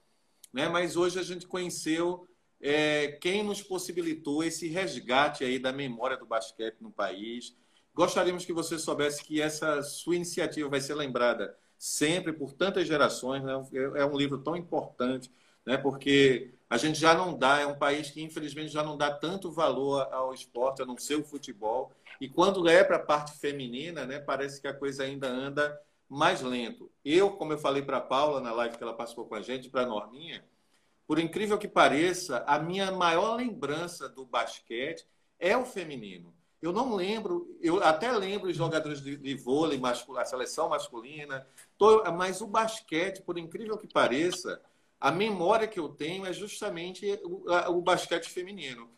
Né? 0.52 0.68
Mas 0.68 0.96
hoje 0.96 1.18
a 1.18 1.22
gente 1.22 1.46
conheceu 1.46 2.26
é, 2.60 3.18
quem 3.20 3.42
nos 3.42 3.62
possibilitou 3.62 4.42
esse 4.42 4.68
resgate 4.68 5.44
aí 5.44 5.58
da 5.58 5.72
memória 5.72 6.16
do 6.16 6.24
basquete 6.24 6.80
no 6.80 6.90
país, 6.90 7.54
Gostaríamos 7.96 8.44
que 8.44 8.52
você 8.52 8.78
soubesse 8.78 9.24
que 9.24 9.40
essa 9.40 9.82
sua 9.82 10.16
iniciativa 10.16 10.68
vai 10.68 10.82
ser 10.82 10.94
lembrada 10.94 11.56
sempre 11.78 12.30
por 12.30 12.52
tantas 12.52 12.86
gerações. 12.86 13.42
Né? 13.42 13.54
É 13.94 14.04
um 14.04 14.14
livro 14.14 14.36
tão 14.36 14.54
importante, 14.54 15.32
né? 15.64 15.78
porque 15.78 16.52
A 16.68 16.76
gente 16.76 17.00
já 17.00 17.14
não 17.14 17.38
dá, 17.38 17.60
é 17.60 17.66
um 17.66 17.78
país 17.78 18.10
que 18.10 18.20
infelizmente 18.22 18.70
já 18.70 18.82
não 18.82 18.98
dá 18.98 19.10
tanto 19.10 19.50
valor 19.50 20.06
ao 20.12 20.34
esporte, 20.34 20.82
a 20.82 20.84
não 20.84 20.98
ser 20.98 21.14
o 21.14 21.24
futebol. 21.24 21.90
E 22.20 22.28
quando 22.28 22.68
é 22.68 22.84
para 22.84 22.96
a 22.96 23.02
parte 23.02 23.38
feminina, 23.38 24.04
né, 24.04 24.18
parece 24.18 24.60
que 24.60 24.68
a 24.68 24.74
coisa 24.74 25.04
ainda 25.04 25.28
anda 25.28 25.80
mais 26.06 26.42
lento. 26.42 26.90
Eu, 27.02 27.30
como 27.30 27.54
eu 27.54 27.58
falei 27.58 27.82
para 27.82 27.96
a 27.96 28.00
Paula 28.00 28.42
na 28.42 28.52
live 28.52 28.76
que 28.76 28.82
ela 28.82 28.94
participou 28.94 29.24
com 29.24 29.36
a 29.36 29.42
gente, 29.42 29.70
para 29.70 29.82
a 29.82 29.86
Norminha, 29.86 30.44
por 31.06 31.18
incrível 31.18 31.56
que 31.56 31.68
pareça, 31.68 32.44
a 32.46 32.58
minha 32.58 32.92
maior 32.92 33.36
lembrança 33.36 34.06
do 34.06 34.26
basquete 34.26 35.06
é 35.38 35.56
o 35.56 35.64
feminino. 35.64 36.35
Eu 36.60 36.72
não 36.72 36.94
lembro, 36.94 37.56
eu 37.60 37.82
até 37.82 38.10
lembro 38.10 38.48
os 38.48 38.56
jogadores 38.56 39.00
de, 39.00 39.16
de 39.16 39.34
vôlei, 39.34 39.78
masculino, 39.78 40.22
a 40.22 40.24
seleção 40.24 40.68
masculina, 40.68 41.46
mas 42.16 42.40
o 42.40 42.46
basquete, 42.46 43.22
por 43.22 43.38
incrível 43.38 43.76
que 43.76 43.86
pareça, 43.86 44.60
a 44.98 45.10
memória 45.10 45.68
que 45.68 45.78
eu 45.78 45.88
tenho 45.88 46.24
é 46.24 46.32
justamente 46.32 47.06
o, 47.24 47.50
a, 47.50 47.68
o 47.68 47.82
basquete 47.82 48.30
feminino. 48.30 48.90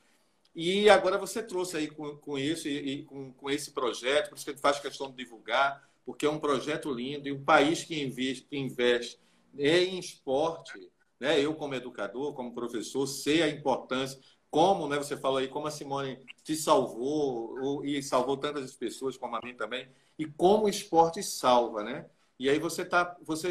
E 0.54 0.88
agora 0.88 1.18
você 1.18 1.42
trouxe 1.42 1.76
aí 1.76 1.88
com, 1.88 2.16
com 2.16 2.38
isso 2.38 2.68
e, 2.68 2.76
e 2.76 3.04
com, 3.04 3.32
com, 3.32 3.50
esse 3.50 3.72
projeto, 3.72 4.30
por 4.30 4.36
isso 4.36 4.44
que 4.44 4.52
ele 4.52 4.58
faz 4.58 4.78
questão 4.78 5.10
de 5.10 5.16
divulgar, 5.16 5.88
porque 6.06 6.26
é 6.26 6.30
um 6.30 6.38
projeto 6.38 6.90
lindo 6.90 7.28
e 7.28 7.32
um 7.32 7.44
país 7.44 7.84
que 7.84 8.00
investe, 8.00 8.44
que 8.44 8.56
investe 8.56 9.20
em 9.58 9.98
esporte 9.98 10.90
né? 11.18 11.40
Eu, 11.40 11.54
como 11.54 11.74
educador, 11.74 12.32
como 12.34 12.54
professor, 12.54 13.06
sei 13.06 13.42
a 13.42 13.48
importância, 13.48 14.18
como 14.50 14.88
né, 14.88 14.96
você 14.96 15.16
falou 15.16 15.38
aí, 15.38 15.48
como 15.48 15.66
a 15.66 15.70
Simone 15.70 16.18
te 16.42 16.56
salvou 16.56 17.84
e 17.84 18.02
salvou 18.02 18.36
tantas 18.36 18.74
pessoas 18.74 19.16
como 19.16 19.36
a 19.36 19.40
mim 19.42 19.54
também, 19.54 19.88
e 20.18 20.26
como 20.26 20.64
o 20.64 20.68
esporte 20.68 21.22
salva, 21.22 21.82
né? 21.82 22.06
E 22.38 22.48
aí 22.48 22.58
você 22.58 22.84
tá, 22.84 23.16
você 23.22 23.50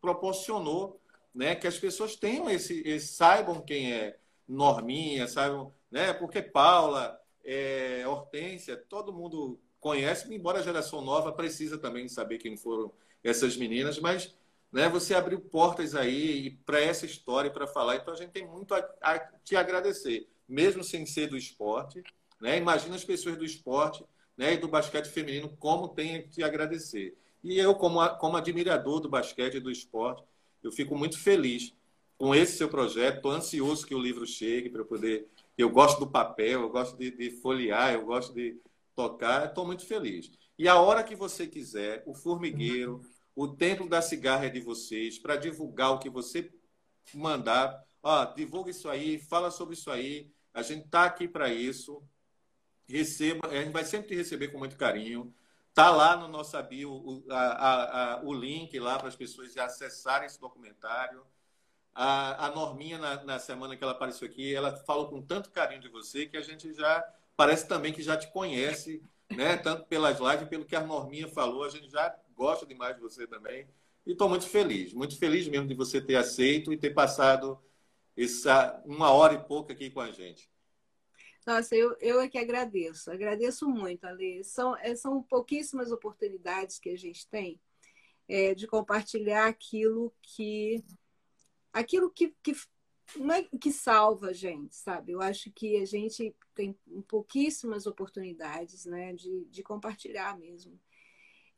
proporcionou, 0.00 1.00
né, 1.34 1.54
que 1.54 1.66
as 1.66 1.78
pessoas 1.78 2.16
tenham 2.16 2.48
esse, 2.48 2.82
esse 2.86 3.08
saibam 3.08 3.60
quem 3.60 3.92
é 3.92 4.18
Norminha, 4.48 5.26
saibam, 5.26 5.72
né? 5.90 6.12
Porque 6.12 6.40
Paula, 6.40 7.20
é, 7.44 8.06
Hortência, 8.06 8.76
todo 8.76 9.12
mundo 9.12 9.60
conhece, 9.80 10.32
embora 10.32 10.60
a 10.60 10.62
geração 10.62 11.00
nova 11.00 11.32
precisa 11.32 11.78
também 11.78 12.08
saber 12.08 12.38
quem 12.38 12.56
foram 12.56 12.92
essas 13.22 13.56
meninas, 13.56 13.98
mas 13.98 14.34
né? 14.72 14.88
Você 14.88 15.14
abriu 15.14 15.40
portas 15.40 15.94
aí 15.94 16.50
para 16.66 16.80
essa 16.80 17.06
história 17.06 17.50
para 17.50 17.66
falar. 17.66 17.96
Então 17.96 18.12
a 18.12 18.16
gente 18.16 18.30
tem 18.30 18.46
muito 18.46 18.74
a, 18.74 18.78
a, 19.00 19.18
te 19.18 19.56
agradecer, 19.56 20.28
mesmo 20.48 20.84
sem 20.84 21.04
ser 21.06 21.28
do 21.28 21.36
esporte. 21.36 22.02
Né? 22.40 22.58
Imagina 22.58 22.96
as 22.96 23.04
pessoas 23.04 23.36
do 23.36 23.44
esporte 23.44 24.04
né, 24.36 24.54
e 24.54 24.58
do 24.58 24.68
basquete 24.68 25.08
feminino 25.08 25.48
como 25.58 25.88
tem 25.88 26.28
te 26.28 26.42
agradecer. 26.42 27.16
E 27.42 27.58
eu, 27.58 27.74
como, 27.74 28.06
como 28.18 28.36
admirador 28.36 29.00
do 29.00 29.08
basquete 29.08 29.54
e 29.54 29.60
do 29.60 29.70
esporte, 29.70 30.22
eu 30.62 30.72
fico 30.72 30.96
muito 30.96 31.18
feliz 31.18 31.72
com 32.18 32.34
esse 32.34 32.56
seu 32.56 32.68
projeto. 32.68 33.16
Estou 33.16 33.30
ansioso 33.30 33.86
que 33.86 33.94
o 33.94 34.00
livro 34.00 34.26
chegue 34.26 34.68
para 34.68 34.80
eu 34.80 34.86
poder. 34.86 35.28
Eu 35.56 35.70
gosto 35.70 35.98
do 35.98 36.06
papel, 36.06 36.62
eu 36.62 36.68
gosto 36.68 36.96
de, 36.96 37.10
de 37.10 37.30
folhear, 37.30 37.94
eu 37.94 38.04
gosto 38.04 38.34
de 38.34 38.56
tocar. 38.94 39.46
Estou 39.46 39.64
muito 39.64 39.86
feliz. 39.86 40.30
E 40.58 40.68
a 40.68 40.80
hora 40.80 41.04
que 41.04 41.14
você 41.14 41.46
quiser, 41.46 42.02
o 42.06 42.14
formigueiro, 42.14 43.02
o 43.34 43.46
Templo 43.46 43.88
da 43.88 44.00
Cigarra 44.00 44.46
é 44.46 44.50
de 44.50 44.60
vocês, 44.60 45.18
para 45.18 45.36
divulgar 45.36 45.92
o 45.92 45.98
que 45.98 46.08
você 46.08 46.50
mandar. 47.14 47.84
Ó, 48.02 48.24
divulga 48.34 48.70
isso 48.70 48.88
aí, 48.88 49.18
fala 49.18 49.50
sobre 49.50 49.74
isso 49.74 49.90
aí. 49.90 50.30
A 50.56 50.62
gente 50.62 50.86
está 50.86 51.04
aqui 51.04 51.28
para 51.28 51.50
isso. 51.52 52.02
Receba, 52.88 53.46
a 53.46 53.54
gente 53.54 53.72
vai 53.72 53.84
sempre 53.84 54.08
te 54.08 54.14
receber 54.14 54.48
com 54.48 54.56
muito 54.56 54.74
carinho. 54.74 55.30
Tá 55.74 55.90
lá 55.90 56.16
no 56.16 56.28
nosso 56.28 56.60
bio 56.62 56.90
o, 56.90 57.24
a, 57.28 58.14
a, 58.14 58.22
o 58.22 58.32
link 58.32 58.78
lá 58.80 58.98
para 58.98 59.08
as 59.08 59.14
pessoas 59.14 59.54
acessarem 59.54 60.26
esse 60.26 60.40
documentário. 60.40 61.22
A, 61.94 62.46
a 62.46 62.50
Norminha, 62.54 62.96
na, 62.96 63.22
na, 63.22 63.38
semana 63.38 63.76
que 63.76 63.84
ela 63.84 63.92
apareceu 63.92 64.26
aqui, 64.26 64.54
ela 64.54 64.74
falou 64.74 65.10
com 65.10 65.20
tanto 65.20 65.50
carinho 65.50 65.82
de 65.82 65.90
você 65.90 66.24
que 66.24 66.38
a 66.38 66.42
gente 66.42 66.72
já 66.72 67.06
parece 67.36 67.68
também 67.68 67.92
que 67.92 68.02
já 68.02 68.16
te 68.16 68.28
conhece, 68.28 69.02
né? 69.28 69.58
Tanto 69.58 69.84
pelas 69.84 70.18
lives, 70.18 70.48
pelo 70.48 70.64
que 70.64 70.74
a 70.74 70.80
Norminha 70.80 71.28
falou, 71.28 71.64
a 71.64 71.68
gente 71.68 71.90
já 71.90 72.16
gosto 72.34 72.64
demais 72.64 72.96
de 72.96 73.02
você 73.02 73.26
também. 73.26 73.68
E 74.06 74.12
estou 74.12 74.26
muito 74.26 74.48
feliz, 74.48 74.94
muito 74.94 75.18
feliz 75.18 75.46
mesmo 75.48 75.68
de 75.68 75.74
você 75.74 76.00
ter 76.00 76.16
aceito 76.16 76.72
e 76.72 76.78
ter 76.78 76.94
passado 76.94 77.60
essa 78.16 78.82
uma 78.84 79.10
hora 79.10 79.34
e 79.34 79.44
pouco 79.44 79.72
aqui 79.72 79.90
com 79.90 80.00
a 80.00 80.10
gente. 80.10 80.50
Nossa, 81.46 81.76
eu, 81.76 81.96
eu 82.00 82.20
é 82.20 82.28
que 82.28 82.38
agradeço, 82.38 83.10
agradeço 83.10 83.68
muito, 83.68 84.04
Ale. 84.04 84.42
São, 84.42 84.76
é, 84.78 84.96
são 84.96 85.22
pouquíssimas 85.22 85.92
oportunidades 85.92 86.78
que 86.78 86.90
a 86.90 86.96
gente 86.96 87.28
tem 87.28 87.60
é, 88.28 88.54
de 88.54 88.66
compartilhar 88.66 89.46
aquilo 89.46 90.12
que 90.20 90.84
aquilo 91.72 92.10
que, 92.10 92.34
que, 92.42 92.52
é 92.52 93.58
que 93.58 93.70
salva 93.70 94.28
a 94.28 94.32
gente, 94.32 94.74
sabe? 94.74 95.12
Eu 95.12 95.20
acho 95.20 95.52
que 95.52 95.76
a 95.76 95.84
gente 95.84 96.34
tem 96.54 96.76
pouquíssimas 97.06 97.86
oportunidades 97.86 98.86
né, 98.86 99.12
de, 99.12 99.44
de 99.44 99.62
compartilhar 99.62 100.36
mesmo 100.38 100.80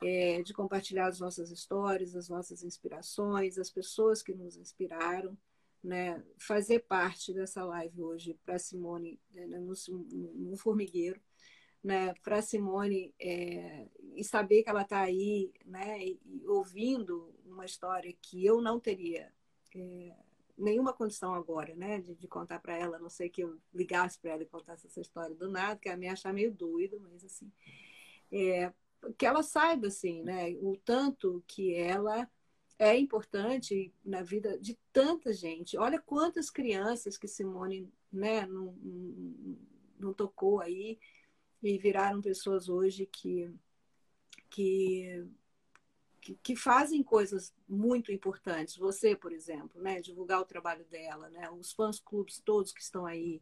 é, 0.03 0.43
de 0.43 0.53
compartilhar 0.53 1.07
as 1.07 1.21
nossas 1.21 1.51
histórias, 1.51 2.15
as 2.15 2.29
nossas 2.29 2.63
inspirações, 2.63 3.59
as 3.59 3.71
pessoas 3.71 4.23
que 4.23 4.35
nos 4.35 4.57
inspiraram. 4.57 5.37
Né, 5.89 6.23
fazer 6.37 6.81
parte 6.81 7.33
dessa 7.33 7.65
live 7.65 8.03
hoje 8.03 8.39
para 8.45 8.59
Simone 8.59 9.19
né, 9.33 9.47
no, 9.47 9.73
no, 9.89 10.55
formigueiro, 10.59 11.19
né, 11.83 12.13
para 12.23 12.43
Simone 12.43 13.15
é, 13.19 13.89
e 14.15 14.23
saber 14.23 14.63
que 14.63 14.69
ela 14.69 14.83
está 14.83 15.01
aí, 15.01 15.51
né, 15.65 16.05
e, 16.05 16.21
e, 16.27 16.47
ouvindo 16.47 17.35
uma 17.47 17.65
história 17.65 18.15
que 18.21 18.45
eu 18.45 18.61
não 18.61 18.79
teria 18.79 19.33
é, 19.75 20.15
nenhuma 20.59 20.93
condição 20.93 21.33
agora, 21.33 21.75
né, 21.75 22.03
de, 22.03 22.15
de 22.15 22.29
contar 22.29 22.59
para 22.59 22.77
ela, 22.77 22.99
a 22.99 23.01
não 23.01 23.09
sei 23.09 23.31
que 23.31 23.43
eu 23.43 23.59
ligasse 23.73 24.19
para 24.19 24.33
ela 24.33 24.43
e 24.43 24.47
contasse 24.47 24.89
essa 24.89 25.01
história 25.01 25.35
do 25.35 25.49
nada, 25.49 25.81
que 25.81 25.89
ela 25.89 25.97
me 25.97 26.07
achar 26.07 26.35
meio 26.35 26.53
doido, 26.53 27.01
mas 27.01 27.25
assim, 27.25 27.51
é, 28.31 28.71
que 29.17 29.25
ela 29.25 29.43
saiba 29.43 29.87
assim, 29.87 30.23
né, 30.23 30.51
o 30.61 30.77
tanto 30.77 31.43
que 31.47 31.75
ela 31.75 32.29
é 32.79 32.97
importante 32.97 33.93
na 34.05 34.23
vida 34.23 34.59
de 34.59 34.79
tanta 34.93 35.33
gente. 35.33 35.77
Olha 35.77 36.01
quantas 36.01 36.49
crianças 36.49 37.19
que 37.19 37.27
Simone, 37.27 37.93
né, 38.13 38.47
não, 38.47 38.75
não, 39.99 40.15
tocou 40.15 40.61
aí 40.61 40.99
e 41.63 41.77
viraram 41.79 42.23
pessoas 42.23 42.69
hoje 42.69 43.07
que 43.07 43.53
que 44.51 45.27
que, 46.43 46.55
fazem 46.55 47.03
coisas 47.03 47.55
muito 47.67 48.13
importantes. 48.13 48.77
Você, 48.77 49.17
por 49.17 49.33
exemplo, 49.33 49.81
né, 49.81 50.01
divulgar 50.01 50.41
o 50.41 50.45
trabalho 50.45 50.85
dela, 50.85 51.31
né, 51.31 51.51
os 51.51 51.73
fãs 51.73 51.99
clubes 51.99 52.39
todos 52.45 52.71
que 52.71 52.83
estão 52.83 53.07
aí, 53.07 53.41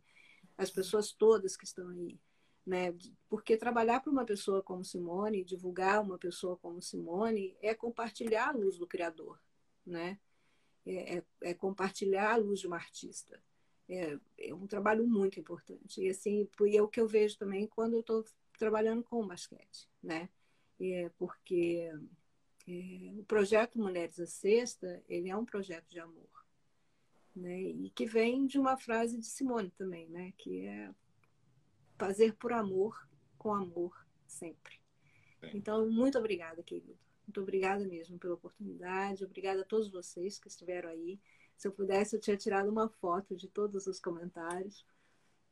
as 0.57 0.71
pessoas 0.71 1.11
todas 1.13 1.57
que 1.57 1.65
estão 1.65 1.89
aí 1.89 2.19
né? 2.67 2.93
Porque 3.29 3.57
trabalhar 3.57 4.01
para 4.01 4.11
uma 4.11 4.25
pessoa 4.25 4.63
como 4.63 4.85
Simone, 4.85 5.45
divulgar 5.45 6.03
uma 6.03 6.19
pessoa 6.19 6.57
como 6.57 6.83
Simone, 6.83 7.57
é 7.63 7.75
compartilhar 7.75 8.49
a 8.49 8.53
luz 8.53 8.77
do 8.77 8.87
Criador, 8.87 9.41
né? 9.87 10.19
É, 10.85 11.19
é, 11.19 11.25
é 11.43 11.55
compartilhar 11.55 12.33
a 12.33 12.37
luz 12.37 12.61
de 12.61 12.67
uma 12.67 12.77
artista. 12.77 13.41
É, 13.89 14.19
é, 14.39 14.55
um 14.55 14.67
trabalho 14.67 15.07
muito 15.07 15.39
importante. 15.39 16.01
E 16.01 16.09
assim, 16.09 16.49
e 16.63 16.77
é 16.77 16.83
o 16.83 16.89
que 16.89 17.01
eu 17.01 17.07
vejo 17.07 17.39
também 17.39 17.69
quando 17.69 17.95
eu 17.95 18.01
estou 18.01 18.25
trabalhando 18.59 19.05
com 19.05 19.23
o 19.23 19.27
basquete, 19.27 19.89
né? 20.03 20.29
É 20.81 21.09
porque 21.17 21.91
é, 22.67 23.13
o 23.19 23.25
projeto 23.25 23.79
Mulheres 23.79 24.19
à 24.19 24.27
Sexta, 24.27 25.03
ele 25.09 25.31
é 25.31 25.37
um 25.37 25.45
projeto 25.45 25.89
de 25.89 26.01
amor, 26.01 26.45
né? 27.35 27.61
E 27.61 27.91
que 27.91 28.07
vem 28.07 28.47
de 28.47 28.59
uma 28.59 28.77
frase 28.77 29.19
de 29.19 29.27
Simone 29.27 29.71
também, 29.71 30.09
né? 30.09 30.33
Que 30.37 30.67
é 30.67 30.91
fazer 31.97 32.35
por 32.35 32.53
amor, 32.53 33.09
com 33.39 33.55
amor 33.55 34.07
sempre. 34.27 34.79
Sim. 35.41 35.51
Então, 35.55 35.89
muito 35.91 36.19
obrigada, 36.19 36.63
querido. 36.63 36.97
Muito 37.27 37.41
obrigada 37.41 37.85
mesmo 37.87 38.19
pela 38.19 38.35
oportunidade. 38.35 39.25
Obrigada 39.25 39.63
a 39.63 39.65
todos 39.65 39.91
vocês 39.91 40.39
que 40.39 40.49
estiveram 40.49 40.89
aí. 40.89 41.19
Se 41.57 41.67
eu 41.67 41.73
pudesse, 41.73 42.15
eu 42.15 42.21
tinha 42.21 42.37
tirado 42.37 42.71
uma 42.71 42.89
foto 42.89 43.35
de 43.35 43.49
todos 43.49 43.87
os 43.87 43.99
comentários, 43.99 44.85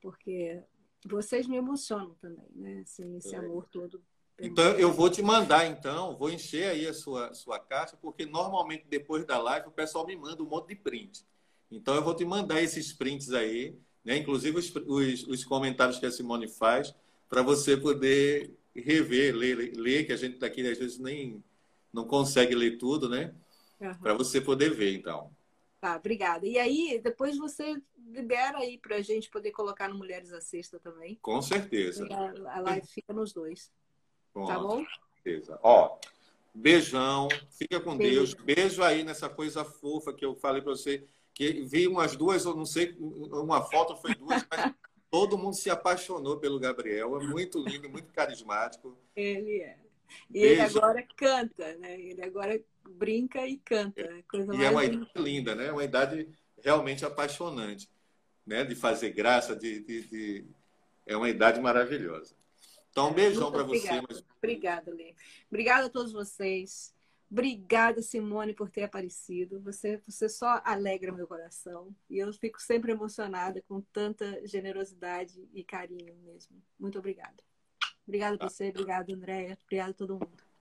porque 0.00 0.62
vocês 1.04 1.46
me 1.46 1.56
emocionam 1.56 2.14
também, 2.14 2.48
né? 2.54 2.82
Assim, 2.82 3.16
esse 3.16 3.34
é. 3.34 3.38
amor 3.38 3.66
todo. 3.68 4.02
Então, 4.38 4.72
eu 4.72 4.92
vou 4.92 5.08
te 5.08 5.22
mandar, 5.22 5.66
então, 5.66 6.16
vou 6.16 6.30
encher 6.30 6.70
aí 6.70 6.86
a 6.86 6.92
sua, 6.94 7.32
sua 7.34 7.58
caixa, 7.58 7.96
porque 7.96 8.26
normalmente 8.26 8.84
depois 8.88 9.24
da 9.24 9.38
live 9.38 9.68
o 9.68 9.72
pessoal 9.72 10.06
me 10.06 10.16
manda 10.16 10.42
um 10.42 10.48
monte 10.48 10.68
de 10.68 10.76
print. 10.76 11.24
Então, 11.70 11.94
eu 11.94 12.02
vou 12.02 12.14
te 12.14 12.24
mandar 12.24 12.60
esses 12.60 12.92
prints 12.92 13.32
aí 13.32 13.78
né? 14.04 14.16
inclusive 14.16 14.58
os, 14.58 14.74
os, 14.74 15.26
os 15.26 15.44
comentários 15.44 15.98
que 15.98 16.06
a 16.06 16.10
Simone 16.10 16.48
faz, 16.48 16.94
para 17.28 17.42
você 17.42 17.76
poder 17.76 18.52
rever, 18.74 19.34
ler, 19.34 19.72
ler, 19.76 20.04
que 20.04 20.12
a 20.12 20.16
gente 20.16 20.38
daqui 20.38 20.66
às 20.68 20.78
vezes 20.78 20.98
nem 20.98 21.42
não 21.92 22.04
consegue 22.04 22.54
ler 22.54 22.76
tudo, 22.76 23.08
né? 23.08 23.32
Uhum. 23.80 23.94
Para 23.94 24.14
você 24.14 24.40
poder 24.40 24.74
ver, 24.74 24.94
então. 24.94 25.30
Tá, 25.80 25.96
obrigada. 25.96 26.46
E 26.46 26.58
aí, 26.58 27.00
depois 27.02 27.38
você 27.38 27.80
libera 28.08 28.58
aí 28.58 28.78
para 28.78 28.96
a 28.96 29.00
gente 29.00 29.30
poder 29.30 29.52
colocar 29.52 29.88
no 29.88 29.96
Mulheres 29.96 30.32
à 30.32 30.40
Sexta 30.40 30.78
também. 30.78 31.18
Com 31.22 31.40
certeza. 31.40 32.06
A, 32.10 32.56
a 32.56 32.60
live 32.60 32.86
fica 32.86 33.12
nos 33.12 33.32
dois. 33.32 33.70
Pronto, 34.32 34.48
tá 34.48 34.58
bom? 34.58 34.84
Com 34.84 34.90
certeza. 35.22 35.58
Ó, 35.62 35.98
beijão, 36.52 37.28
fica 37.50 37.80
com 37.80 37.96
Beijo. 37.96 38.34
Deus. 38.34 38.34
Beijo 38.34 38.82
aí 38.82 39.04
nessa 39.04 39.28
coisa 39.28 39.64
fofa 39.64 40.12
que 40.12 40.24
eu 40.24 40.34
falei 40.34 40.62
para 40.62 40.72
você 40.72 41.04
que 41.34 41.62
vi 41.62 41.88
umas 41.88 42.14
duas, 42.14 42.44
eu 42.44 42.54
não 42.54 42.64
sei, 42.64 42.96
uma 42.98 43.62
foto 43.62 43.96
foi 43.96 44.14
duas, 44.14 44.46
mas 44.48 44.72
todo 45.10 45.36
mundo 45.36 45.54
se 45.54 45.68
apaixonou 45.68 46.38
pelo 46.38 46.60
Gabriel. 46.60 47.20
É 47.20 47.26
muito 47.26 47.58
lindo, 47.58 47.88
muito 47.88 48.12
carismático. 48.12 48.96
Ele 49.16 49.60
é. 49.60 49.76
E 50.30 50.40
Beijo. 50.40 50.52
ele 50.52 50.60
agora 50.60 51.06
canta, 51.16 51.76
né? 51.78 52.00
Ele 52.00 52.22
agora 52.22 52.60
brinca 52.88 53.46
e 53.46 53.56
canta. 53.56 54.00
É. 54.00 54.22
Coisa 54.22 54.54
e 54.54 54.64
é 54.64 54.70
uma 54.70 54.84
idade 54.84 55.10
linda, 55.16 55.54
né? 55.56 55.72
Uma 55.72 55.84
idade 55.84 56.28
realmente 56.62 57.04
apaixonante, 57.04 57.88
né? 58.46 58.64
De 58.64 58.76
fazer 58.76 59.10
graça, 59.10 59.56
de, 59.56 59.80
de, 59.80 60.02
de... 60.02 60.44
é 61.04 61.16
uma 61.16 61.28
idade 61.28 61.60
maravilhosa. 61.60 62.36
Então, 62.90 63.10
um 63.10 63.12
beijão 63.12 63.50
para 63.50 63.64
você. 63.64 64.00
Mas... 64.08 64.24
Obrigada, 64.38 64.92
Lê. 64.92 65.14
Obrigada 65.48 65.86
a 65.86 65.90
todos 65.90 66.12
vocês. 66.12 66.93
Obrigada, 67.34 68.00
Simone, 68.00 68.54
por 68.54 68.70
ter 68.70 68.84
aparecido. 68.84 69.60
Você, 69.62 70.00
você 70.06 70.28
só 70.28 70.62
alegra 70.64 71.10
meu 71.10 71.26
coração. 71.26 71.92
E 72.08 72.16
eu 72.16 72.32
fico 72.32 72.62
sempre 72.62 72.92
emocionada 72.92 73.60
com 73.66 73.80
tanta 73.80 74.46
generosidade 74.46 75.44
e 75.52 75.64
carinho 75.64 76.14
mesmo. 76.22 76.62
Muito 76.78 76.96
obrigada. 76.96 77.42
Obrigada 78.06 78.36
a 78.38 78.48
você, 78.48 78.68
obrigada, 78.68 79.12
Andréia. 79.12 79.58
Obrigada 79.64 79.90
a 79.90 79.94
todo 79.94 80.14
mundo. 80.14 80.53